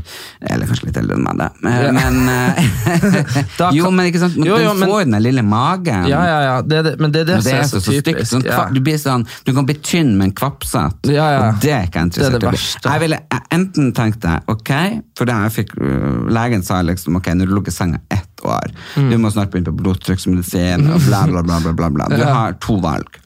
Eller 0.48 0.67
kanskje 0.69 0.88
litt 0.88 0.98
eldre 1.01 1.17
enn 1.17 1.25
meg, 1.25 1.38
da. 1.41 1.48
Eh, 1.67 1.81
Ja. 1.84 1.91
Men 1.91 2.29
eh, 2.31 3.72
Jo, 3.77 3.89
men 3.91 4.07
ikke 4.07 4.22
sant? 4.22 4.38
Men 4.38 4.48
Jo, 4.48 4.57
jo, 4.62 4.69
den 4.72 4.79
men- 4.79 4.89
får 4.93 5.03
den 5.03 5.15
der 5.17 5.24
lille 5.25 5.43
magen. 5.43 6.07
Ja, 6.07 6.22
ja, 6.29 6.38
ja. 6.46 6.53
Det 6.62 6.84
det, 6.88 6.93
men 7.03 7.12
det 7.12 7.25
det, 7.27 7.41
det 7.43 7.53
er 7.57 7.67
så, 7.67 7.81
så 7.84 7.91
stygt. 7.98 8.22
Sånn, 8.29 8.46
ja. 8.48 8.62
du, 8.72 8.79
blir 8.84 8.98
sånn, 9.01 9.25
du 9.48 9.51
kan 9.57 9.67
bli 9.67 9.75
tynn, 9.84 10.13
men 10.19 10.31
kvapsete. 10.38 11.12
Ja, 11.12 11.27
ja. 11.36 11.41
Og 11.51 11.60
det 11.63 11.74
er 11.75 11.89
ikke 11.89 12.05
interessert. 12.07 12.38
Det 12.38 12.39
er 12.39 12.46
det 12.46 12.53
verste. 12.55 12.93
Jeg 12.93 13.03
ville 13.03 13.19
enten 13.57 13.91
enten 13.91 14.19
deg, 14.24 14.48
ok, 14.53 14.72
for 15.17 15.27
det 15.29 15.36
jeg 15.43 15.53
fikk, 15.57 15.75
øh, 15.81 16.27
legen 16.38 16.63
sa 16.63 16.79
liksom 16.86 17.19
ok, 17.19 17.27
når 17.39 17.50
du 17.51 17.55
lukker 17.57 17.75
senga 17.75 18.00
ett 18.13 18.24
år, 18.48 18.72
Mm. 18.96 19.10
du 19.12 19.17
må 19.19 19.29
snart 19.34 19.50
begynne 19.51 19.72
på 19.72 19.77
blodtrykksmedisin 19.84 20.88
og 20.93 21.01
bla, 21.07 21.25
bla, 21.27 21.41
bla. 21.43 21.60
bla, 21.60 21.74
bla, 21.74 21.89
bla. 21.89 22.07
Du 22.13 22.15
Ja. 22.24 22.34
har 22.34 22.53
to 22.63 22.77
valg. 22.84 23.19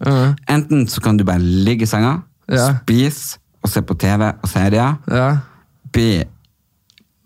Enten 0.49 0.87
så 0.89 1.01
kan 1.03 1.17
du 1.17 1.23
bare 1.27 1.39
ligge 1.39 1.83
i 1.85 1.89
senga, 1.89 2.21
Ja. 2.51 2.73
spise 2.81 3.37
og 3.63 3.69
se 3.69 3.81
på 3.85 3.95
TV 4.01 4.27
og 4.31 4.47
serier. 4.49 4.95
Ja. 5.11 5.31
Bli 5.93 6.11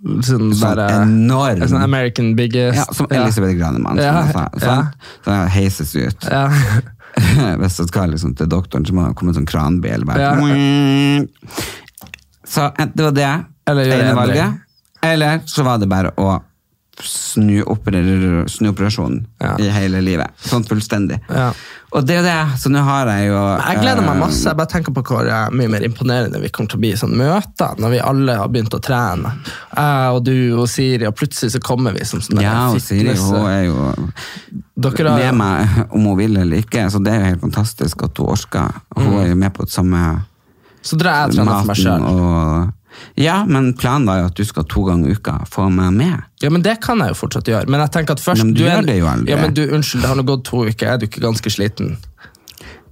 Sånn, 0.06 0.52
sånn 0.54 0.60
bare, 0.62 0.84
enorm. 1.02 1.64
Sånn 1.66 1.82
American 1.82 2.34
Biggest. 2.38 2.78
ja, 2.78 2.84
som 2.94 3.08
Elisabeth 3.10 3.56
Granemann, 3.58 3.98
som 3.98 4.06
Ja, 4.06 4.26
sa. 4.30 4.44
ja. 4.54 4.60
Sant? 4.62 5.08
Så 5.26 5.32
jeg 5.34 5.50
heises 5.56 5.94
ut. 5.96 6.28
Ja. 6.30 6.44
Hvis 7.62 7.78
du 7.80 7.88
skal 7.88 8.12
liksom 8.14 8.36
til 8.38 8.50
doktoren, 8.52 8.86
så 8.86 8.94
må 8.94 9.08
det 9.08 9.16
komme 9.18 9.32
en 9.34 9.40
sånn 9.40 9.48
kranbil. 9.50 10.04
Bare. 10.06 10.20
Ja. 10.22 10.36
Så 12.46 12.68
det 12.94 13.04
var 13.08 13.16
det 13.16 13.32
Eller. 13.72 14.54
Eller 15.02 15.40
så 15.50 15.64
var 15.66 15.78
det 15.82 15.88
bare 15.90 16.12
å 16.22 16.36
snu, 17.04 17.64
operer- 17.66 18.48
snu 18.50 18.72
Ja. 19.42 19.56
i 19.60 19.70
hele 19.70 20.02
livet. 20.02 20.32
Sånn 20.40 20.64
fullstendig. 20.64 21.20
Ja. 21.30 21.52
Og 21.96 22.06
det 22.06 22.18
er 22.18 22.24
det. 22.24 22.60
Så 22.60 22.70
nå 22.70 22.82
har 22.84 23.08
jeg 23.08 23.28
jo 23.30 23.40
Jeg 23.70 23.78
gleder 23.82 24.02
meg 24.02 24.16
eh, 24.16 24.20
masse. 24.20 24.44
Jeg 24.44 24.58
bare 24.58 24.68
tenker 24.68 24.92
på 24.94 25.02
hvor 25.04 25.28
eh, 25.28 25.50
mye 25.52 25.70
mer 25.70 25.82
imponerende 25.84 26.42
vi 26.42 26.50
kommer 26.50 26.70
til 26.70 26.78
å 26.78 26.82
bli 26.82 26.92
i 26.92 26.96
sånne 27.00 27.16
møter, 27.16 27.76
når 27.80 27.90
vi 27.94 28.00
alle 28.00 28.36
har 28.36 28.48
begynt 28.52 28.74
å 28.76 28.82
trene. 28.84 29.32
Jeg 29.76 30.12
og 30.16 30.24
du 30.26 30.58
og 30.60 30.68
Siri, 30.70 31.06
og 31.08 31.16
plutselig 31.16 31.52
så 31.56 31.60
kommer 31.64 31.94
vi 31.96 32.04
som 32.06 32.20
sånne 32.20 32.42
Ja, 32.42 32.70
og 32.72 32.82
Siri 32.82 33.16
hun 33.16 33.46
er 33.48 33.66
jo 33.66 34.10
Dere 34.76 35.10
har, 35.10 35.32
med 35.32 35.36
meg 35.40 35.94
om 35.96 36.04
hun 36.10 36.18
vil 36.18 36.36
eller 36.38 36.58
ikke, 36.64 36.90
så 36.92 37.00
det 37.04 37.14
er 37.14 37.20
jo 37.22 37.26
helt 37.32 37.42
fantastisk 37.46 38.04
at 38.04 38.18
hun 38.18 38.28
orker. 38.28 38.82
Hun 38.98 39.08
Mm. 39.08 39.20
er 39.24 39.28
jo 39.30 39.36
med 39.36 39.54
på 39.54 39.64
det 39.64 39.72
samme 39.72 40.26
Så 40.84 40.98
drar 40.98 41.30
jeg 41.30 41.30
og 41.30 41.36
trener 41.36 41.60
for 41.62 41.66
meg 41.66 41.76
sjøl. 41.78 42.74
Ja, 43.18 43.46
men 43.46 43.74
planen 43.74 44.06
var 44.08 44.20
jo 44.20 44.26
at 44.26 44.36
du 44.36 44.44
skal 44.46 44.64
to 44.64 44.84
ganger 44.88 45.10
i 45.10 45.16
uka 45.16 45.38
få 45.50 45.70
meg 45.72 45.94
med. 45.94 46.24
Ja, 46.42 46.50
men 46.50 46.62
Det 46.62 46.80
kan 46.82 47.00
jeg 47.00 47.10
jo 47.10 47.14
fortsatt 47.14 47.46
gjøre. 47.46 47.68
Men 47.70 47.80
jeg 47.80 47.92
tenker 47.92 48.12
at 48.12 48.20
først 48.24 48.44
men 48.44 48.54
du 48.54 48.64
er- 48.66 48.82
gjør 48.82 48.86
det 48.86 48.98
jo 49.00 49.06
aldri. 49.08 49.30
Ja, 49.30 49.38
men 49.42 49.54
du, 49.54 49.64
Unnskyld, 49.68 50.02
det 50.02 50.08
har 50.10 50.16
nå 50.16 50.24
gått 50.26 50.44
to 50.46 50.66
uker. 50.66 50.88
Er 50.94 50.98
du 50.98 51.06
ikke 51.08 51.22
ganske 51.22 51.50
sliten? 51.52 51.98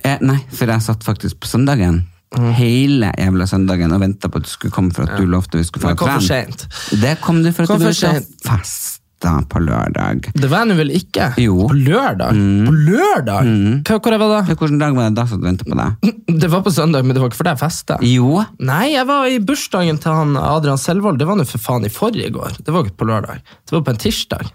Eh, 0.03 0.17
nei, 0.21 0.37
for 0.51 0.65
jeg 0.65 0.81
satt 0.81 1.03
faktisk 1.03 1.39
på 1.39 1.47
søndagen. 1.47 2.03
Mm. 2.35 2.51
Hele 2.57 3.11
jævla 3.17 3.45
søndagen 3.47 3.91
og 3.93 3.99
venta 4.01 4.27
på 4.27 4.37
at 4.41 4.43
du 4.43 4.49
skulle 4.49 4.71
komme 4.73 4.91
for 4.93 5.03
at 5.03 5.17
du 5.19 5.25
lovte 5.29 5.57
vi 5.59 5.63
skulle 5.63 5.83
få 5.83 5.89
få 5.93 5.95
kom 5.97 6.09
for 6.09 6.27
trene. 6.27 6.57
sent. 6.57 6.67
Det 7.01 7.21
kom 7.21 7.43
du 7.43 7.51
for 7.51 7.63
at 7.63 7.69
Kom 7.69 7.79
du 7.79 7.85
for 7.85 7.93
ville 7.93 8.23
sent. 8.25 8.99
Festa 9.23 9.41
på 9.47 9.59
lørdag. 9.63 10.31
Det 10.35 10.49
var 10.51 10.67
jeg 10.67 10.77
vel 10.77 10.91
ikke? 10.91 11.29
Jo. 11.39 11.67
Mm. 11.67 11.69
På 11.69 11.77
lørdag? 11.77 12.39
På 12.67 12.73
lørdag? 12.73 13.51
Hva, 13.87 13.99
hvor 13.99 14.17
var 14.17 14.31
da? 14.33 14.39
Ja, 14.49 14.55
Hvilken 14.59 14.79
dag 14.81 14.95
var 14.95 15.09
det 15.09 15.17
da 15.17 15.25
som 15.27 15.39
du 15.39 15.47
venta 15.47 15.67
på 15.67 15.77
deg? 15.79 16.11
Det 16.43 16.49
var 16.49 16.63
på 16.65 16.71
søndag, 16.73 17.05
men 17.05 17.13
det 17.13 17.21
var 17.21 17.29
ikke 17.29 17.39
fordi 17.39 17.51
jeg 17.53 17.61
festa. 17.61 17.97
Jo, 18.01 18.41
Nei, 18.59 18.93
jeg 18.95 19.05
var 19.07 19.27
i 19.29 19.37
bursdagen 19.39 19.99
til 20.01 20.15
han 20.17 20.33
Adrian 20.39 20.81
Selvold. 20.81 21.19
Det 21.21 21.27
var 21.29 21.37
nå 21.37 21.45
for 21.47 21.61
faen 21.61 21.85
i 21.85 21.91
forrige 21.93 22.31
går. 22.33 22.57
Det 22.65 22.73
var 22.73 22.87
ikke 22.87 22.99
på 23.03 23.07
lørdag. 23.07 23.43
Det 23.63 23.75
var 23.75 23.83
på 23.85 23.93
en 23.93 24.01
tirsdag. 24.01 24.49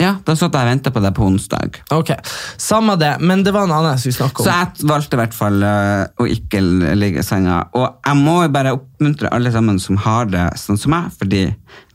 Ja, 0.00 0.14
da 0.24 0.32
satt 0.32 0.54
jeg 0.56 0.64
og 0.64 0.70
venta 0.70 0.92
på 0.94 1.02
deg 1.04 1.12
på 1.16 1.26
onsdag. 1.28 1.80
Ok, 1.92 2.14
Samme 2.60 2.94
det, 3.00 3.12
men 3.20 3.42
det 3.44 3.52
var 3.52 3.66
en 3.66 3.74
annen 3.76 3.92
jeg 3.92 4.04
skulle 4.06 4.18
snakke 4.22 4.40
om. 4.40 4.46
Så 4.46 4.54
jeg 4.54 4.88
valgte 4.88 5.18
i 5.18 5.20
hvert 5.20 5.36
fall 5.36 5.66
øh, 5.66 6.04
å 6.24 6.28
ikke 6.36 6.62
ligge 6.96 7.20
i 7.20 7.26
senga. 7.26 7.58
Og 7.76 8.00
jeg 8.06 8.20
må 8.20 8.38
jo 8.46 8.52
bare 8.54 8.72
oppmuntre 8.78 9.32
alle 9.34 9.52
sammen 9.52 9.80
som 9.82 10.00
har 10.00 10.30
det 10.32 10.46
sånn 10.60 10.80
som 10.80 10.94
meg, 10.94 11.10
fordi 11.20 11.42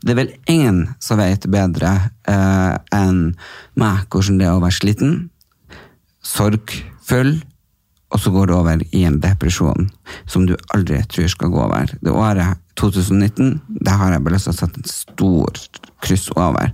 det 0.06 0.14
er 0.14 0.20
vel 0.20 0.32
ingen 0.52 0.84
som 1.02 1.18
vet 1.18 1.48
bedre 1.50 1.96
uh, 2.30 2.76
enn 2.94 3.34
meg 3.78 4.06
hvordan 4.12 4.38
det 4.38 4.46
er 4.46 4.54
å 4.54 4.62
være 4.62 4.78
sliten, 4.78 5.16
sorgfull, 6.26 7.34
og 8.14 8.22
så 8.22 8.30
går 8.30 8.46
det 8.48 8.54
over 8.54 8.84
i 8.94 9.02
en 9.08 9.18
depresjon 9.22 9.90
som 10.30 10.46
du 10.46 10.54
aldri 10.74 11.00
tror 11.10 11.26
skal 11.32 11.50
gå 11.50 11.58
over. 11.64 11.90
Det 11.98 12.14
året 12.14 12.62
2019, 12.78 13.56
det 13.82 13.98
har 13.98 14.14
jeg 14.14 14.22
bare 14.22 14.36
lyst 14.36 14.46
til 14.46 14.54
å 14.54 14.58
sette 14.60 14.82
en 14.82 14.90
stor 14.90 15.60
kryss 16.06 16.28
over. 16.36 16.70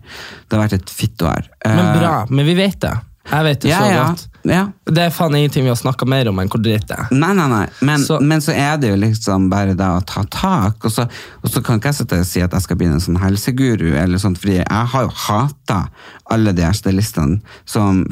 Det 0.49 0.57
har 0.59 0.65
vært 0.67 0.77
et 0.81 0.93
fittår. 0.93 1.49
Men 1.67 1.83
Eh, 1.87 1.97
bra, 2.01 2.13
men 2.31 2.47
vi 2.49 2.55
vet 2.59 2.79
det. 2.85 2.93
Jeg 3.31 3.45
vet 3.49 3.61
det 3.63 3.71
Ja, 3.71 3.79
så 3.81 3.91
ja, 3.93 4.05
godt. 4.11 4.29
Ja. 4.45 4.67
Det 4.87 4.99
er 5.07 5.11
faen 5.15 5.35
ingenting 5.39 5.63
vi 5.65 5.71
har 5.71 5.79
snakka 5.79 6.07
mer 6.09 6.29
om 6.29 6.39
enn 6.43 6.49
hvor 6.51 6.61
dritt 6.63 6.87
det 6.91 6.97
er. 6.99 7.07
Nei, 7.15 7.33
nei, 7.39 7.47
nei. 7.49 7.67
Men 7.81 8.01
Så- 8.03 8.21
men 8.21 8.41
så 8.41 8.53
er 8.53 8.77
det 8.79 8.91
jo 8.91 8.97
liksom 8.97 9.49
bare 9.51 9.75
da 9.79 9.99
å 9.99 10.05
ta 10.07 10.25
tak. 10.25 10.85
Og 10.85 10.91
så, 10.91 11.09
og 11.43 11.51
så 11.51 11.63
kan 11.65 11.79
ikke 11.79 11.93
jeg 11.93 11.95
sitte 12.03 12.19
og 12.21 12.27
si 12.27 12.41
at 12.43 12.51
jeg 12.53 12.63
skal 12.63 12.77
bli 12.77 12.87
en 12.87 13.01
sånn 13.01 13.21
helseguru, 13.23 13.95
eller 13.97 14.19
sånt, 14.19 14.39
fordi 14.39 14.57
jeg 14.59 14.67
har 14.69 15.03
jo 15.07 15.13
hata 15.29 15.89
alle 16.31 16.53
de 16.53 16.63
her 16.63 16.73
stylistene 16.73 17.41
som 17.67 18.05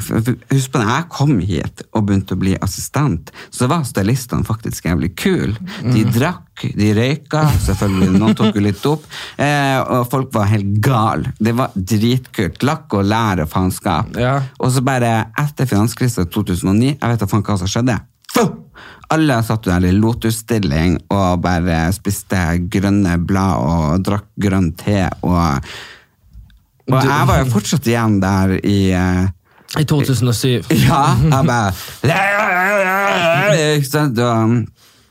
Husk 0.51 0.71
på 0.71 0.79
da 0.79 0.85
jeg 0.99 1.09
kom 1.09 1.39
hit 1.39 1.81
og 1.93 2.05
begynte 2.07 2.35
å 2.35 2.39
bli 2.39 2.55
assistent, 2.61 3.31
så 3.49 3.67
var 3.67 3.83
stylistene 3.83 4.45
faktisk 4.45 4.83
jævlig 4.85 5.15
kule. 5.15 5.55
De 5.81 6.03
drakk, 6.05 6.67
de 6.77 6.91
røyka, 6.93 7.47
selvfølgelig. 7.65 8.19
Noen 8.19 8.35
tok 8.37 8.55
jo 8.55 8.61
litt 8.61 8.85
opp. 8.85 9.03
Eh, 9.41 9.79
og 9.81 10.09
folk 10.11 10.31
var 10.33 10.45
helt 10.51 10.79
gale. 10.83 11.33
Det 11.41 11.55
var 11.57 11.71
dritkult. 11.75 12.61
Lakk 12.67 12.93
og 12.93 13.05
lær 13.09 13.41
og 13.41 13.49
faenskap. 13.49 14.15
Ja. 14.19 14.35
Og 14.59 14.71
så 14.75 14.83
bare 14.85 15.27
etter 15.41 15.65
finanskrisen 16.21 16.31
2009, 16.31 16.97
jeg 17.01 17.09
vet 17.09 17.19
da 17.19 17.27
faen 17.27 17.43
hva 17.43 17.57
som 17.57 17.69
skjedde. 17.69 17.99
Alle 19.11 19.41
satt 19.43 19.65
der 19.67 19.83
i 19.89 19.91
lotusstilling 19.91 20.93
og 21.11 21.41
bare 21.43 21.91
spiste 21.91 22.37
grønne 22.71 23.17
blad 23.27 23.59
og 23.59 24.05
drakk 24.05 24.29
grønn 24.39 24.71
te. 24.79 25.09
Og, 25.27 25.59
og 26.87 26.95
jeg 26.95 27.27
var 27.27 27.41
jo 27.41 27.49
fortsatt 27.51 27.89
igjen 27.91 28.21
der 28.23 28.55
i 28.63 28.93
eh, 28.95 29.27
I 29.81 29.83
2007. 29.83 30.63
Ja, 30.87 31.17
jeg 31.19 31.43
bare 31.49 31.73
Ikke 33.75 33.91
sant? 33.91 34.17
Og 34.23 34.63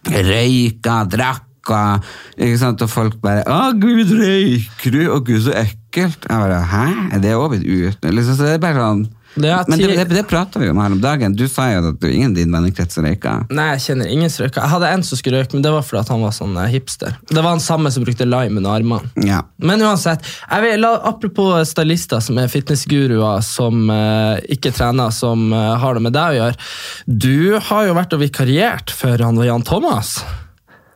røyka, 0.09 1.05
drakk 1.13 1.47
og, 1.71 2.09
ikke 2.41 2.59
sant? 2.59 2.81
og 2.81 2.89
folk 2.89 3.21
bare 3.21 3.45
'Å, 3.45 3.77
gud, 3.77 4.09
røyker 4.17 4.91
du?' 4.97 5.13
'Å, 5.13 5.21
gud, 5.21 5.45
så 5.45 5.53
ekkelt'. 5.61 6.25
Jeg 6.25 6.41
bare 6.41 6.65
'Hæ? 6.65 6.87
Er 7.13 7.19
det 7.21 7.37
òg 7.37 7.53
blitt 7.53 7.69
ut?' 7.69 8.09
Liksom, 8.09 8.37
så 8.37 8.49
det 8.49 8.57
er 8.57 8.65
bare 8.65 8.81
sånn 8.81 9.05
Det 9.35 9.65
Men 9.69 9.79
det, 9.79 9.87
det, 9.97 10.05
det 10.05 10.23
prata 10.23 10.59
vi 10.59 10.69
om 10.71 10.79
her 10.79 10.93
om 10.93 11.01
dagen. 11.01 11.35
Du 11.37 11.47
sa 11.49 11.69
jo 11.71 11.85
at 11.93 12.01
du 12.03 12.09
ingen 12.11 12.33
i 12.35 12.43
din 12.43 12.55
vennekrets 12.55 12.99
røyka. 12.99 13.37
Nei, 13.55 13.69
jeg 13.77 13.85
kjenner 13.85 14.11
ingen 14.11 14.33
som 14.33 14.45
røyka. 14.45 14.65
Jeg 14.65 14.73
hadde 14.75 14.91
en 14.97 15.05
som 15.07 15.21
skulle 15.21 15.41
røyke, 15.41 15.55
men 15.55 15.65
det 15.65 15.73
var 15.75 15.87
fordi 15.87 16.03
han 16.11 16.25
var 16.27 16.35
sånn 16.35 16.59
eh, 16.59 16.73
hipster. 16.75 17.15
Det 17.31 17.39
var 17.39 17.55
han 17.55 17.63
samme 17.63 17.93
som 17.95 18.07
brukte 18.07 18.27
lime 18.27 18.59
under 18.59 18.75
armene. 18.75 19.13
Ja. 19.29 19.45
Men 19.63 19.85
uansett, 19.87 20.27
vil, 20.65 20.83
la, 20.83 20.97
apropos 21.13 21.71
stylister 21.71 22.23
som 22.25 22.43
er 22.43 22.51
fitnessguruer 22.51 23.41
som 23.47 23.87
uh, 23.93 24.37
ikke 24.51 24.75
trener, 24.75 25.15
som 25.15 25.51
uh, 25.55 25.77
har 25.81 25.97
det 25.97 26.05
med 26.09 26.17
deg 26.17 26.35
å 26.35 26.39
gjøre. 26.41 26.71
Du 27.07 27.59
har 27.71 27.89
jo 27.89 27.99
vært 28.01 28.19
og 28.19 28.25
vikariert 28.25 28.95
for 28.95 29.23
han 29.23 29.39
var 29.39 29.53
Jan 29.53 29.67
Thomas. 29.67 30.19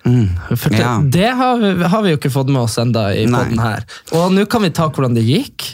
For 0.04 0.68
det, 0.70 0.78
Ja. 0.78 1.00
det 1.02 1.30
har, 1.38 1.58
vi, 1.58 1.84
har 1.84 2.02
vi 2.04 2.10
jo 2.12 2.18
ikke 2.18 2.32
fått 2.32 2.50
med 2.52 2.62
oss 2.66 2.76
enda 2.78 3.08
i 3.16 3.24
poden 3.24 3.60
her. 3.62 3.84
Og 4.12 4.32
nå 4.36 4.44
kan 4.50 4.62
vi 4.62 4.72
ta 4.74 4.90
hvordan 4.92 5.16
det 5.16 5.24
gikk. 5.24 5.70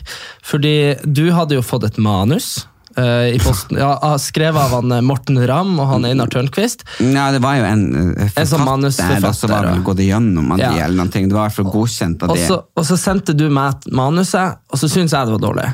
Fordi 0.47 0.97
du 1.05 1.31
hadde 1.35 1.59
jo 1.59 1.65
fått 1.67 1.89
et 1.91 1.99
manus. 1.99 2.67
Uh, 2.99 3.31
i 3.31 3.39
posten, 3.39 3.79
ja, 3.79 3.93
Skrevet 4.19 4.59
av 4.59 4.73
han 4.81 4.91
eh, 4.93 5.01
Morten 5.07 5.37
Ramm 5.47 5.77
og 5.79 5.87
han 5.93 6.05
Einar 6.09 6.27
Tørnquist. 6.27 6.83
Ja, 6.99 7.29
det 7.31 7.39
var 7.39 7.61
jo 7.61 7.69
en 7.69 7.85
En 7.87 8.27
sånn 8.27 8.35
forfatter, 8.35 8.65
manusforfatter, 8.67 9.29
og 9.29 9.37
så 9.39 9.51
var 9.53 9.69
vel 9.69 9.85
gått 9.87 10.03
igjennom 10.03 10.51
av 10.51 10.59
de, 10.59 10.71
eller 10.75 10.99
noen 10.99 11.13
ting. 11.15 11.29
Det 11.31 11.39
var 11.39 11.55
fall 11.55 11.71
godkjent 11.71 12.25
av 12.27 12.35
Og 12.35 12.43
så, 12.43 12.59
og 12.67 12.89
så 12.89 12.99
sendte 12.99 13.37
du 13.39 13.47
meg 13.47 13.87
manuset, 13.95 14.59
og 14.67 14.83
så 14.83 14.91
syntes 14.91 15.15
jeg 15.15 15.31
det 15.31 15.37
var 15.39 15.45
dårlig. 15.47 15.69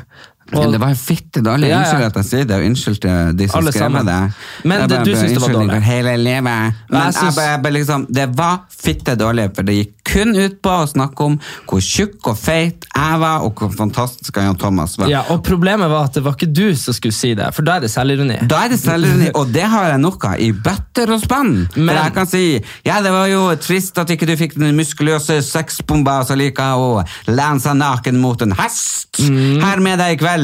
Og- 0.53 0.61
Men 0.63 0.71
det 0.71 0.79
var 0.79 0.89
jo 0.89 0.95
fitte 0.95 1.41
dårlig. 1.43 1.67
Ja, 1.69 1.79
ja. 1.81 1.83
Unnskyld 1.83 2.05
at 2.05 2.15
jeg 2.15 2.25
sier 2.25 2.45
det, 2.45 2.55
og 2.55 2.63
unnskyld 2.69 2.99
til 3.01 3.35
de 3.37 3.47
som 3.49 3.63
skrev 3.67 3.91
det. 4.05 4.33
Men 4.63 4.79
Jeg 4.79 4.89
bare 4.89 5.03
du 5.03 5.11
ber 5.11 5.17
synes 5.19 5.33
det 5.33 5.41
var 5.41 5.53
dårlig? 5.53 5.81
hele 5.83 6.17
livet. 6.17 6.43
Men 6.43 6.73
jeg 6.89 7.03
jeg 7.03 7.13
synes- 7.13 7.35
bare, 7.35 7.61
bare 7.63 7.73
liksom, 7.73 8.05
det 8.13 8.37
var 8.37 8.59
fitte 8.71 9.15
dårlig, 9.17 9.49
for 9.55 9.61
det 9.63 9.75
gikk 9.75 9.93
kun 10.07 10.35
ut 10.37 10.61
på 10.63 10.69
å 10.69 10.87
snakke 10.87 11.19
om 11.25 11.39
hvor 11.67 11.81
tjukk 11.83 12.27
og 12.31 12.37
feit 12.37 12.85
jeg 12.95 13.19
var, 13.19 13.41
og 13.43 13.55
hvor 13.55 13.69
fantastisk 13.75 14.37
Jan 14.37 14.55
Thomas 14.55 14.97
var. 14.97 15.07
Ja, 15.09 15.23
og 15.29 15.43
Problemet 15.43 15.89
var 15.89 16.05
at 16.05 16.13
det 16.13 16.23
var 16.23 16.31
ikke 16.33 16.53
du 16.53 16.73
som 16.75 16.93
skulle 16.93 17.11
si 17.13 17.33
det, 17.35 17.53
for 17.53 17.61
da 17.61 17.75
er 17.75 17.79
det 17.81 17.89
selvironi. 17.91 18.47
Da 18.47 18.63
er 18.63 18.69
det 18.69 18.79
selvironi, 18.79 19.31
og 19.35 19.51
det 19.51 19.63
har 19.63 19.89
jeg 19.91 19.99
nok 19.99 20.23
av 20.25 20.39
i 20.39 20.51
bøtter 20.53 21.11
og 21.13 21.21
spann. 21.21 21.67
Men- 21.75 21.87
For 21.95 22.03
jeg 22.03 22.13
kan 22.13 22.25
si 22.27 22.61
ja, 22.85 23.01
det 23.01 23.11
var 23.11 23.27
jo 23.27 23.55
trist 23.57 23.97
at 23.97 24.07
ikke 24.07 24.25
du 24.25 24.35
fikk 24.37 24.53
den 24.57 24.75
muskuløse 24.77 25.41
sexbomba 25.43 26.25
som 26.25 26.37
liker 26.39 26.63
å 26.77 27.05
lene 27.27 27.59
seg 27.59 27.75
naken 27.75 28.17
mot 28.21 28.41
en 28.41 28.51
hest 28.51 29.03
Mm. 29.19 29.61
her 29.63 29.79
med 29.79 29.97
deg 29.97 30.11
i 30.21 30.23
kveld, 30.23 30.36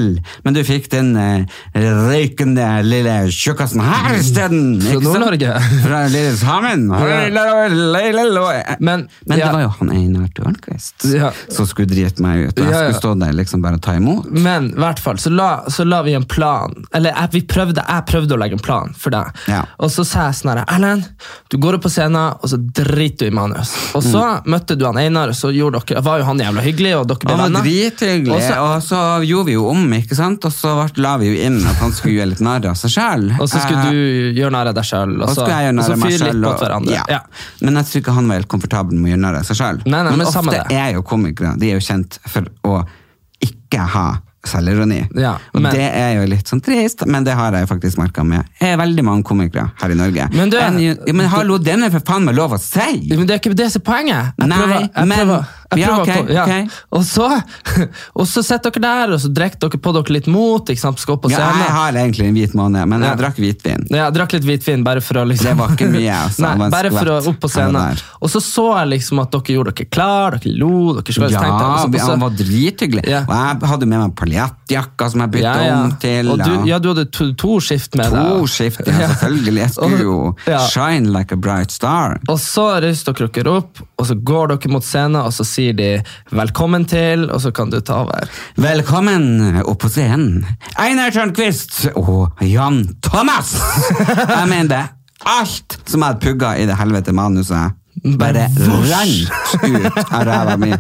men 0.44 0.54
du 0.56 0.62
fikk 0.64 0.90
den 0.92 1.16
eh, 1.18 1.46
røykende 1.76 2.68
lille 2.86 3.16
tjukkasen 3.34 3.82
her 3.84 4.16
isteden. 4.20 4.82
Fra? 4.82 5.00
Nord-Norge. 5.04 5.54
Fra 5.86 6.02
Lillehammen. 6.12 6.88
Men- 8.80 9.08
Men 9.26 9.40
ja. 9.40 9.46
det 9.48 9.54
var 9.54 9.62
jo 9.62 9.72
han 9.80 9.90
Einar 9.92 10.28
Tørnquist 10.36 11.06
Ja. 11.14 11.32
som 11.50 11.66
skulle 11.68 11.88
drite 11.90 12.22
meg 12.24 12.48
ut, 12.50 12.60
og 12.60 12.66
jeg 12.66 12.74
skulle 12.74 13.00
stå 13.02 13.14
der 13.20 13.34
liksom 13.38 13.62
bare 13.64 13.80
ta 13.80 13.96
imot. 13.98 14.30
Men 14.32 14.72
i 14.74 14.80
hvert 14.80 15.00
fall, 15.00 15.18
så 15.22 15.30
la, 15.34 15.64
så 15.70 15.86
la 15.88 16.02
vi 16.06 16.14
en 16.18 16.26
plan. 16.26 16.74
Eller 16.94 17.14
jeg, 17.14 17.30
vi 17.34 17.42
prøvde, 17.54 17.84
jeg 17.88 18.06
prøvde 18.10 18.36
å 18.36 18.40
legge 18.42 18.58
en 18.58 18.64
plan 18.64 18.94
for 18.98 19.14
deg. 19.14 19.32
Ja. 19.52 19.64
Og 19.80 19.92
så 19.94 20.06
sa 20.08 20.28
jeg 20.30 20.40
sånn 20.42 20.54
her, 20.54 20.64
Erlend, 20.68 21.08
du 21.50 21.58
går 21.62 21.78
opp 21.80 21.86
på 21.88 21.92
scenen, 21.94 22.36
og 22.40 22.50
så 22.50 22.58
driter 22.60 23.28
du 23.28 23.32
i 23.32 23.36
manus. 23.36 23.74
Og 23.96 24.04
så 24.04 24.24
Mm. 24.24 24.46
møtte 24.54 24.78
du 24.78 24.86
han 24.86 24.98
Einar, 24.98 25.30
og 25.30 25.36
så 25.36 25.52
gjorde 25.54 25.82
dere, 25.86 26.02
var 26.02 26.20
jo 26.20 26.26
han 26.26 26.40
jævla 26.40 26.62
hyggelig, 26.64 26.94
og 27.00 27.08
dere 27.08 27.20
ble 27.20 27.36
venner. 27.44 27.62
Og 28.34 28.42
så- 28.42 28.60
og 28.64 28.82
så 28.84 29.00
gjorde 29.28 29.46
vi 29.46 29.54
jo 29.54 29.68
om, 29.70 29.83
ikke 29.94 30.16
sant? 30.16 30.46
Og 30.46 30.52
så 30.54 30.88
la 30.98 31.18
vi 31.18 31.28
jo 31.34 31.36
inn 31.48 31.60
at 31.68 31.76
han 31.82 31.92
skulle 31.92 32.16
gjøre 32.20 32.30
litt 32.32 32.40
narr 32.46 32.66
av 32.72 32.76
seg 32.80 32.94
sjøl. 32.96 33.26
Og 33.40 33.50
så 33.50 33.60
skulle 33.60 33.92
du 33.92 34.40
gjøre 34.40 34.52
narr 34.56 34.68
av 34.72 34.76
deg 34.76 34.84
sjøl, 34.88 35.16
og 35.22 35.30
så 35.30 35.44
så, 35.44 35.48
jeg 35.52 36.02
fyre 36.02 36.32
litt 36.32 36.44
på 36.44 36.56
hverandre. 36.64 36.94
Ja. 36.94 37.04
Ja. 37.10 37.22
Men 37.62 37.76
jeg 37.82 37.86
tror 37.92 38.02
ikke 38.02 38.18
han 38.18 38.28
var 38.32 38.36
helt 38.40 38.48
komfortabel 38.48 38.96
med 38.98 39.10
å 39.10 39.14
gjøre 39.16 39.24
narr 39.28 39.40
av 39.42 39.48
seg 39.50 39.60
sjøl. 39.60 39.82
Nei, 39.86 40.04
men 40.10 40.22
ofte 40.28 40.50
det. 40.52 40.66
er 40.72 40.94
jo 40.96 41.02
komikere 41.04 41.58
de 41.60 41.72
er 41.74 41.80
jo 41.82 41.84
kjent 41.84 42.20
for 42.30 42.48
å 42.64 42.84
ikke 43.44 43.84
ha 43.94 44.08
selvironi. 44.44 45.08
Ja, 45.16 45.38
og 45.56 45.64
det 45.72 45.86
er 45.88 46.18
jo 46.18 46.26
litt 46.28 46.50
sånn 46.52 46.60
trist, 46.64 47.06
men 47.08 47.24
det 47.24 47.32
har 47.40 47.56
jeg 47.56 47.68
faktisk 47.70 47.96
merka 47.98 48.26
med 48.28 48.44
er 48.60 48.76
veldig 48.76 49.04
mange 49.08 49.24
komikere 49.24 49.70
her 49.80 49.94
i 49.94 49.96
Norge. 49.96 50.28
Men 50.36 50.50
du- 50.52 50.58
En, 50.60 50.98
men 51.16 51.28
hallo, 51.32 51.58
den 51.58 51.84
er 51.84 51.90
for 51.90 52.00
faen 52.02 52.26
meg 52.26 52.36
lov 52.36 52.52
å 52.52 52.60
si! 52.60 53.08
Men 53.08 53.26
det 53.26 53.36
er 53.36 53.40
ikke 53.40 53.56
det 53.56 53.72
som 53.72 53.82
er 53.82 53.86
poenget. 53.92 54.34
Jeg 54.38 54.48
Nei, 54.50 54.58
prøver, 54.58 54.80
jeg 54.82 55.08
men- 55.08 55.18
prøver, 55.20 55.38
jeg 55.40 55.63
Ja, 55.80 56.00
okay, 56.02 56.22
ok, 56.22 56.30
å- 56.30 56.34
ja. 56.34 56.44
Okay. 56.44 56.68
Og 56.92 57.04
så, 57.04 57.28
og 58.20 58.28
så 58.28 58.44
sitter 58.44 58.72
dere 58.72 58.84
der, 58.84 59.14
og 59.16 59.20
så 59.24 59.32
drikker 59.34 59.60
dere 59.68 59.80
på 59.84 59.94
dere 59.98 60.14
litt 60.18 60.28
mot, 60.28 60.66
ikke 60.70 60.80
sant, 60.84 61.00
skal 61.00 61.16
opp 61.18 61.26
og 61.26 61.32
Ja, 61.32 61.38
scenen. 61.40 61.64
jeg 61.66 61.74
har 61.78 61.92
egentlig 62.04 62.28
en 62.28 62.36
hvit 62.38 62.54
måned, 62.60 62.88
men 62.88 63.02
jeg 63.02 63.10
Ja. 63.10 63.16
drakk 63.24 63.38
hvitvin. 63.42 63.88
Ja, 63.90 64.06
jeg 64.10 64.14
drakk 64.18 64.34
litt 64.34 64.44
hvitvin 64.48 64.84
bare 64.84 65.02
for 65.02 65.14
å 65.22 65.26
liksom 65.28 65.44
Det 65.54 65.58
var 65.58 65.70
ikke 65.76 65.90
mye, 65.92 66.16
altså. 66.28 66.56
Nei, 66.58 66.70
bare 66.70 66.92
for 66.92 67.06
å 67.06 67.18
opp 67.34 67.40
på 67.40 67.50
scenen. 67.50 68.02
Og 68.22 68.30
så 68.30 68.42
så 68.44 68.68
jeg 68.80 68.90
liksom 69.00 69.20
at 69.24 69.32
dere 69.32 69.56
gjorde 69.58 69.74
dere 69.76 69.90
klar, 69.90 70.38
dere 70.40 70.56
lo, 70.60 70.94
dere 71.00 71.14
skulle 71.14 71.32
Ja, 71.32 71.40
tenkt 71.40 71.60
deg- 71.60 71.70
og 71.70 71.80
så- 71.80 71.92
vi- 71.92 72.00
og 72.00 72.06
så- 72.06 72.10
han 72.12 72.20
var 72.20 72.30
drithyggelig. 72.44 73.06
Ja. 73.08 73.22
Og 73.28 73.34
jeg 73.34 73.70
hadde 73.70 73.86
med 73.88 74.00
meg 74.00 74.16
paljettjakka 74.16 75.10
som 75.12 75.22
jeg 75.22 75.32
bytta 75.32 75.56
om 75.84 75.92
til. 76.00 76.30
Og 76.34 76.38
du, 76.44 76.66
ja, 76.68 76.80
du 76.80 76.90
hadde 76.94 77.06
to, 77.12 77.32
to 77.34 77.60
skift 77.64 77.96
med 77.96 78.12
deg. 78.12 78.28
to 78.30 78.48
skift, 78.48 78.82
ja, 78.88 79.08
selvfølgelig. 79.14 79.62
Jeg 79.64 79.72
skulle 79.72 80.00
jo 80.04 80.36
shine 80.70 81.12
like 81.14 81.32
a 81.32 81.36
bright 81.38 81.72
star. 81.72 82.20
Og 82.28 82.38
så 82.38 82.82
reiser 82.84 83.14
dere 83.14 83.30
dere 83.32 83.56
opp, 83.58 83.80
og 83.98 84.06
så 84.06 84.16
går 84.24 84.48
dere 84.50 84.72
mot 84.74 84.84
scenen, 84.84 85.16
og 85.24 85.32
så 85.32 85.46
sier 85.46 85.63
de 85.72 86.02
'velkommen 86.32 86.86
til', 86.86 87.30
og 87.32 87.42
så 87.42 87.52
kan 87.52 87.70
du 87.70 87.80
ta 87.80 87.94
over. 87.94 88.28
Velkommen 88.58 89.62
opp 89.66 89.80
på 89.80 89.90
scenen, 89.90 90.46
Einar 90.80 91.10
Tørnquist 91.12 91.88
og 91.96 92.32
Jan 92.42 92.96
Thomas! 93.02 93.56
Jeg 94.40 94.48
mener 94.50 94.68
det. 94.68 94.84
Alt 95.26 95.80
som 95.88 96.02
jeg 96.02 96.08
hadde 96.08 96.20
pugga 96.20 96.58
i 96.60 96.66
det 96.68 96.76
helvete 96.76 97.14
manuset, 97.16 97.72
bare 98.20 98.48
rant 98.60 99.54
ut 99.64 100.12
av 100.12 100.24
ræva 100.28 100.58
mi. 100.60 100.72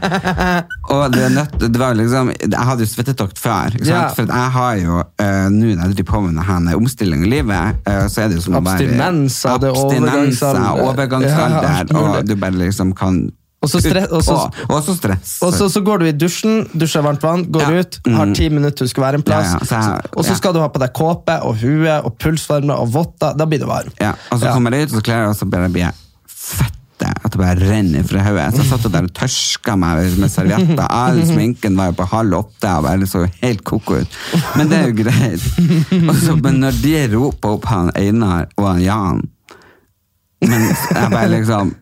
Og 0.91 1.13
det, 1.13 1.29
nødt, 1.31 1.53
det 1.61 1.79
var 1.79 1.93
liksom, 1.95 2.31
jeg 2.41 2.59
hadde 2.59 2.83
jo 2.83 2.89
svettetokt 2.89 3.39
før? 3.39 3.77
Ja. 3.85 4.09
for 4.15 4.27
jeg 4.27 4.51
har 4.57 4.73
jo, 4.81 4.97
eh, 5.21 5.47
nå 5.53 5.69
når 5.77 5.85
jeg 5.85 5.95
driver 5.95 6.09
på 6.11 6.21
med 6.25 6.41
denne 6.41 6.75
omstilling 6.75 7.23
i 7.23 7.29
livet, 7.29 7.79
eh, 7.87 8.07
så 8.11 8.25
er 8.25 8.27
det 8.33 8.41
jo 8.41 8.43
som 8.49 8.57
å 8.59 8.63
bare... 8.65 8.81
Er 8.83 8.91
Abstinenser, 8.91 9.69
overgangsalder. 9.71 10.83
overgangsalder, 10.89 11.85
Ja, 11.93 12.19
og 12.19 12.27
du 12.27 12.35
bare 12.35 12.59
liksom 12.65 12.91
kan... 12.97 13.29
Og 13.63 13.69
så 13.71 13.79
stre- 13.79 14.07
og 14.11 14.21
så- 14.27 14.51
og, 14.67 14.83
så 14.83 14.93
stress. 14.97 15.37
Og 15.41 15.53
så, 15.55 15.69
så 15.71 15.81
går 15.87 15.99
du 16.03 16.05
i 16.09 16.11
dusjen, 16.11 16.65
dusjer 16.75 17.01
varmt 17.05 17.23
vann, 17.23 17.45
går 17.47 17.61
Ja. 17.63 17.79
ut, 17.79 17.99
har 18.11 18.33
ti 18.35 18.49
minutter 18.51 18.83
du 18.85 18.91
skal 18.91 19.03
være 19.07 19.21
en 19.21 19.23
plass. 19.23 19.53
Ja, 19.53 19.57
ja, 19.61 19.65
så 19.69 19.79
jeg- 19.79 20.11
og 20.17 20.25
så 20.27 20.35
skal 20.35 20.53
du 20.53 20.59
ha 20.59 20.67
på 20.67 20.79
deg 20.83 20.91
kåpe 20.93 21.39
og 21.47 21.55
hue 21.63 21.95
og 22.03 22.17
pulsvarme 22.19 22.75
og 22.75 22.91
votter. 22.91 23.37
Da 23.39 23.45
blir 23.47 23.59
du 23.63 23.65
varm. 23.71 23.89
Ja, 24.01 24.13
og 24.31 24.39
så 24.43 24.51
kommer 24.53 24.71
jeg 24.75 24.89
ut, 24.89 24.93
og 24.93 24.99
så 24.99 25.03
kler 25.07 25.21
jeg, 25.23 25.29
og 25.29 25.35
så 25.39 25.49
bare 25.49 25.69
blir 25.69 25.85
jeg 25.87 25.93
fette, 26.27 27.07
at 27.25 27.31
det 27.31 27.39
bare 27.39 27.55
renner 27.59 28.03
fra 28.07 28.19
hodet. 28.23 28.49
Så 28.53 28.63
jeg 28.63 28.69
satt 28.69 28.91
der 28.91 29.03
og 29.07 29.13
tørska 29.13 29.77
meg 29.79 30.17
med 30.19 30.29
servietter. 30.31 30.87
All 30.89 31.21
sminken 31.25 31.75
var 31.79 31.91
jo 31.91 31.97
på 32.03 32.07
halv 32.11 32.33
åtte, 32.41 32.69
og 32.77 32.83
bare 32.83 33.07
så 33.07 33.23
helt 33.41 33.63
koko 33.63 34.01
ut. 34.03 34.07
Men 34.57 34.67
det 34.69 34.77
er 34.77 34.91
jo 34.91 34.97
greit. 35.03 35.47
Og 36.09 36.15
så, 36.19 36.35
men 36.41 36.59
når 36.59 36.81
de 36.83 36.97
roper 37.15 37.49
opp 37.57 37.65
han 37.71 37.91
Einar 37.95 38.47
og 38.57 38.67
han 38.73 38.81
Jan, 38.81 39.23
men 40.43 40.67
jeg 40.67 41.09
bare 41.11 41.29
liksom 41.31 41.73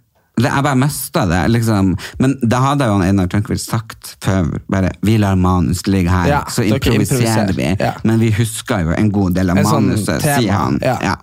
jeg 0.50 0.64
bare 0.64 0.76
mista 0.76 1.26
det. 1.30 1.42
liksom. 1.52 1.96
Men 2.20 2.38
da 2.42 2.60
hadde 2.60 2.86
jo 2.90 3.00
Einar 3.02 3.28
Tørnquist 3.28 3.70
sagt 3.70 4.16
før 4.24 4.50
bare, 4.72 4.92
vi 5.02 5.18
lar 5.18 5.36
manus 5.36 5.86
ligge 5.88 6.10
her, 6.10 6.28
Ja, 6.28 6.44
så 6.50 6.64
improviserer 6.64 7.54
vi. 7.54 7.76
Ja. 7.80 7.94
Men 8.04 8.20
vi 8.20 8.32
husker 8.32 8.80
jo 8.86 8.96
en 8.98 9.12
god 9.12 9.34
del 9.36 9.50
av 9.50 9.58
En 9.58 9.66
sånn 9.66 9.90
manuset, 9.92 10.22
sånn 10.22 10.42
sier 10.42 10.54
han. 10.54 10.80
ja. 10.82 10.98
Ja. 11.02 11.16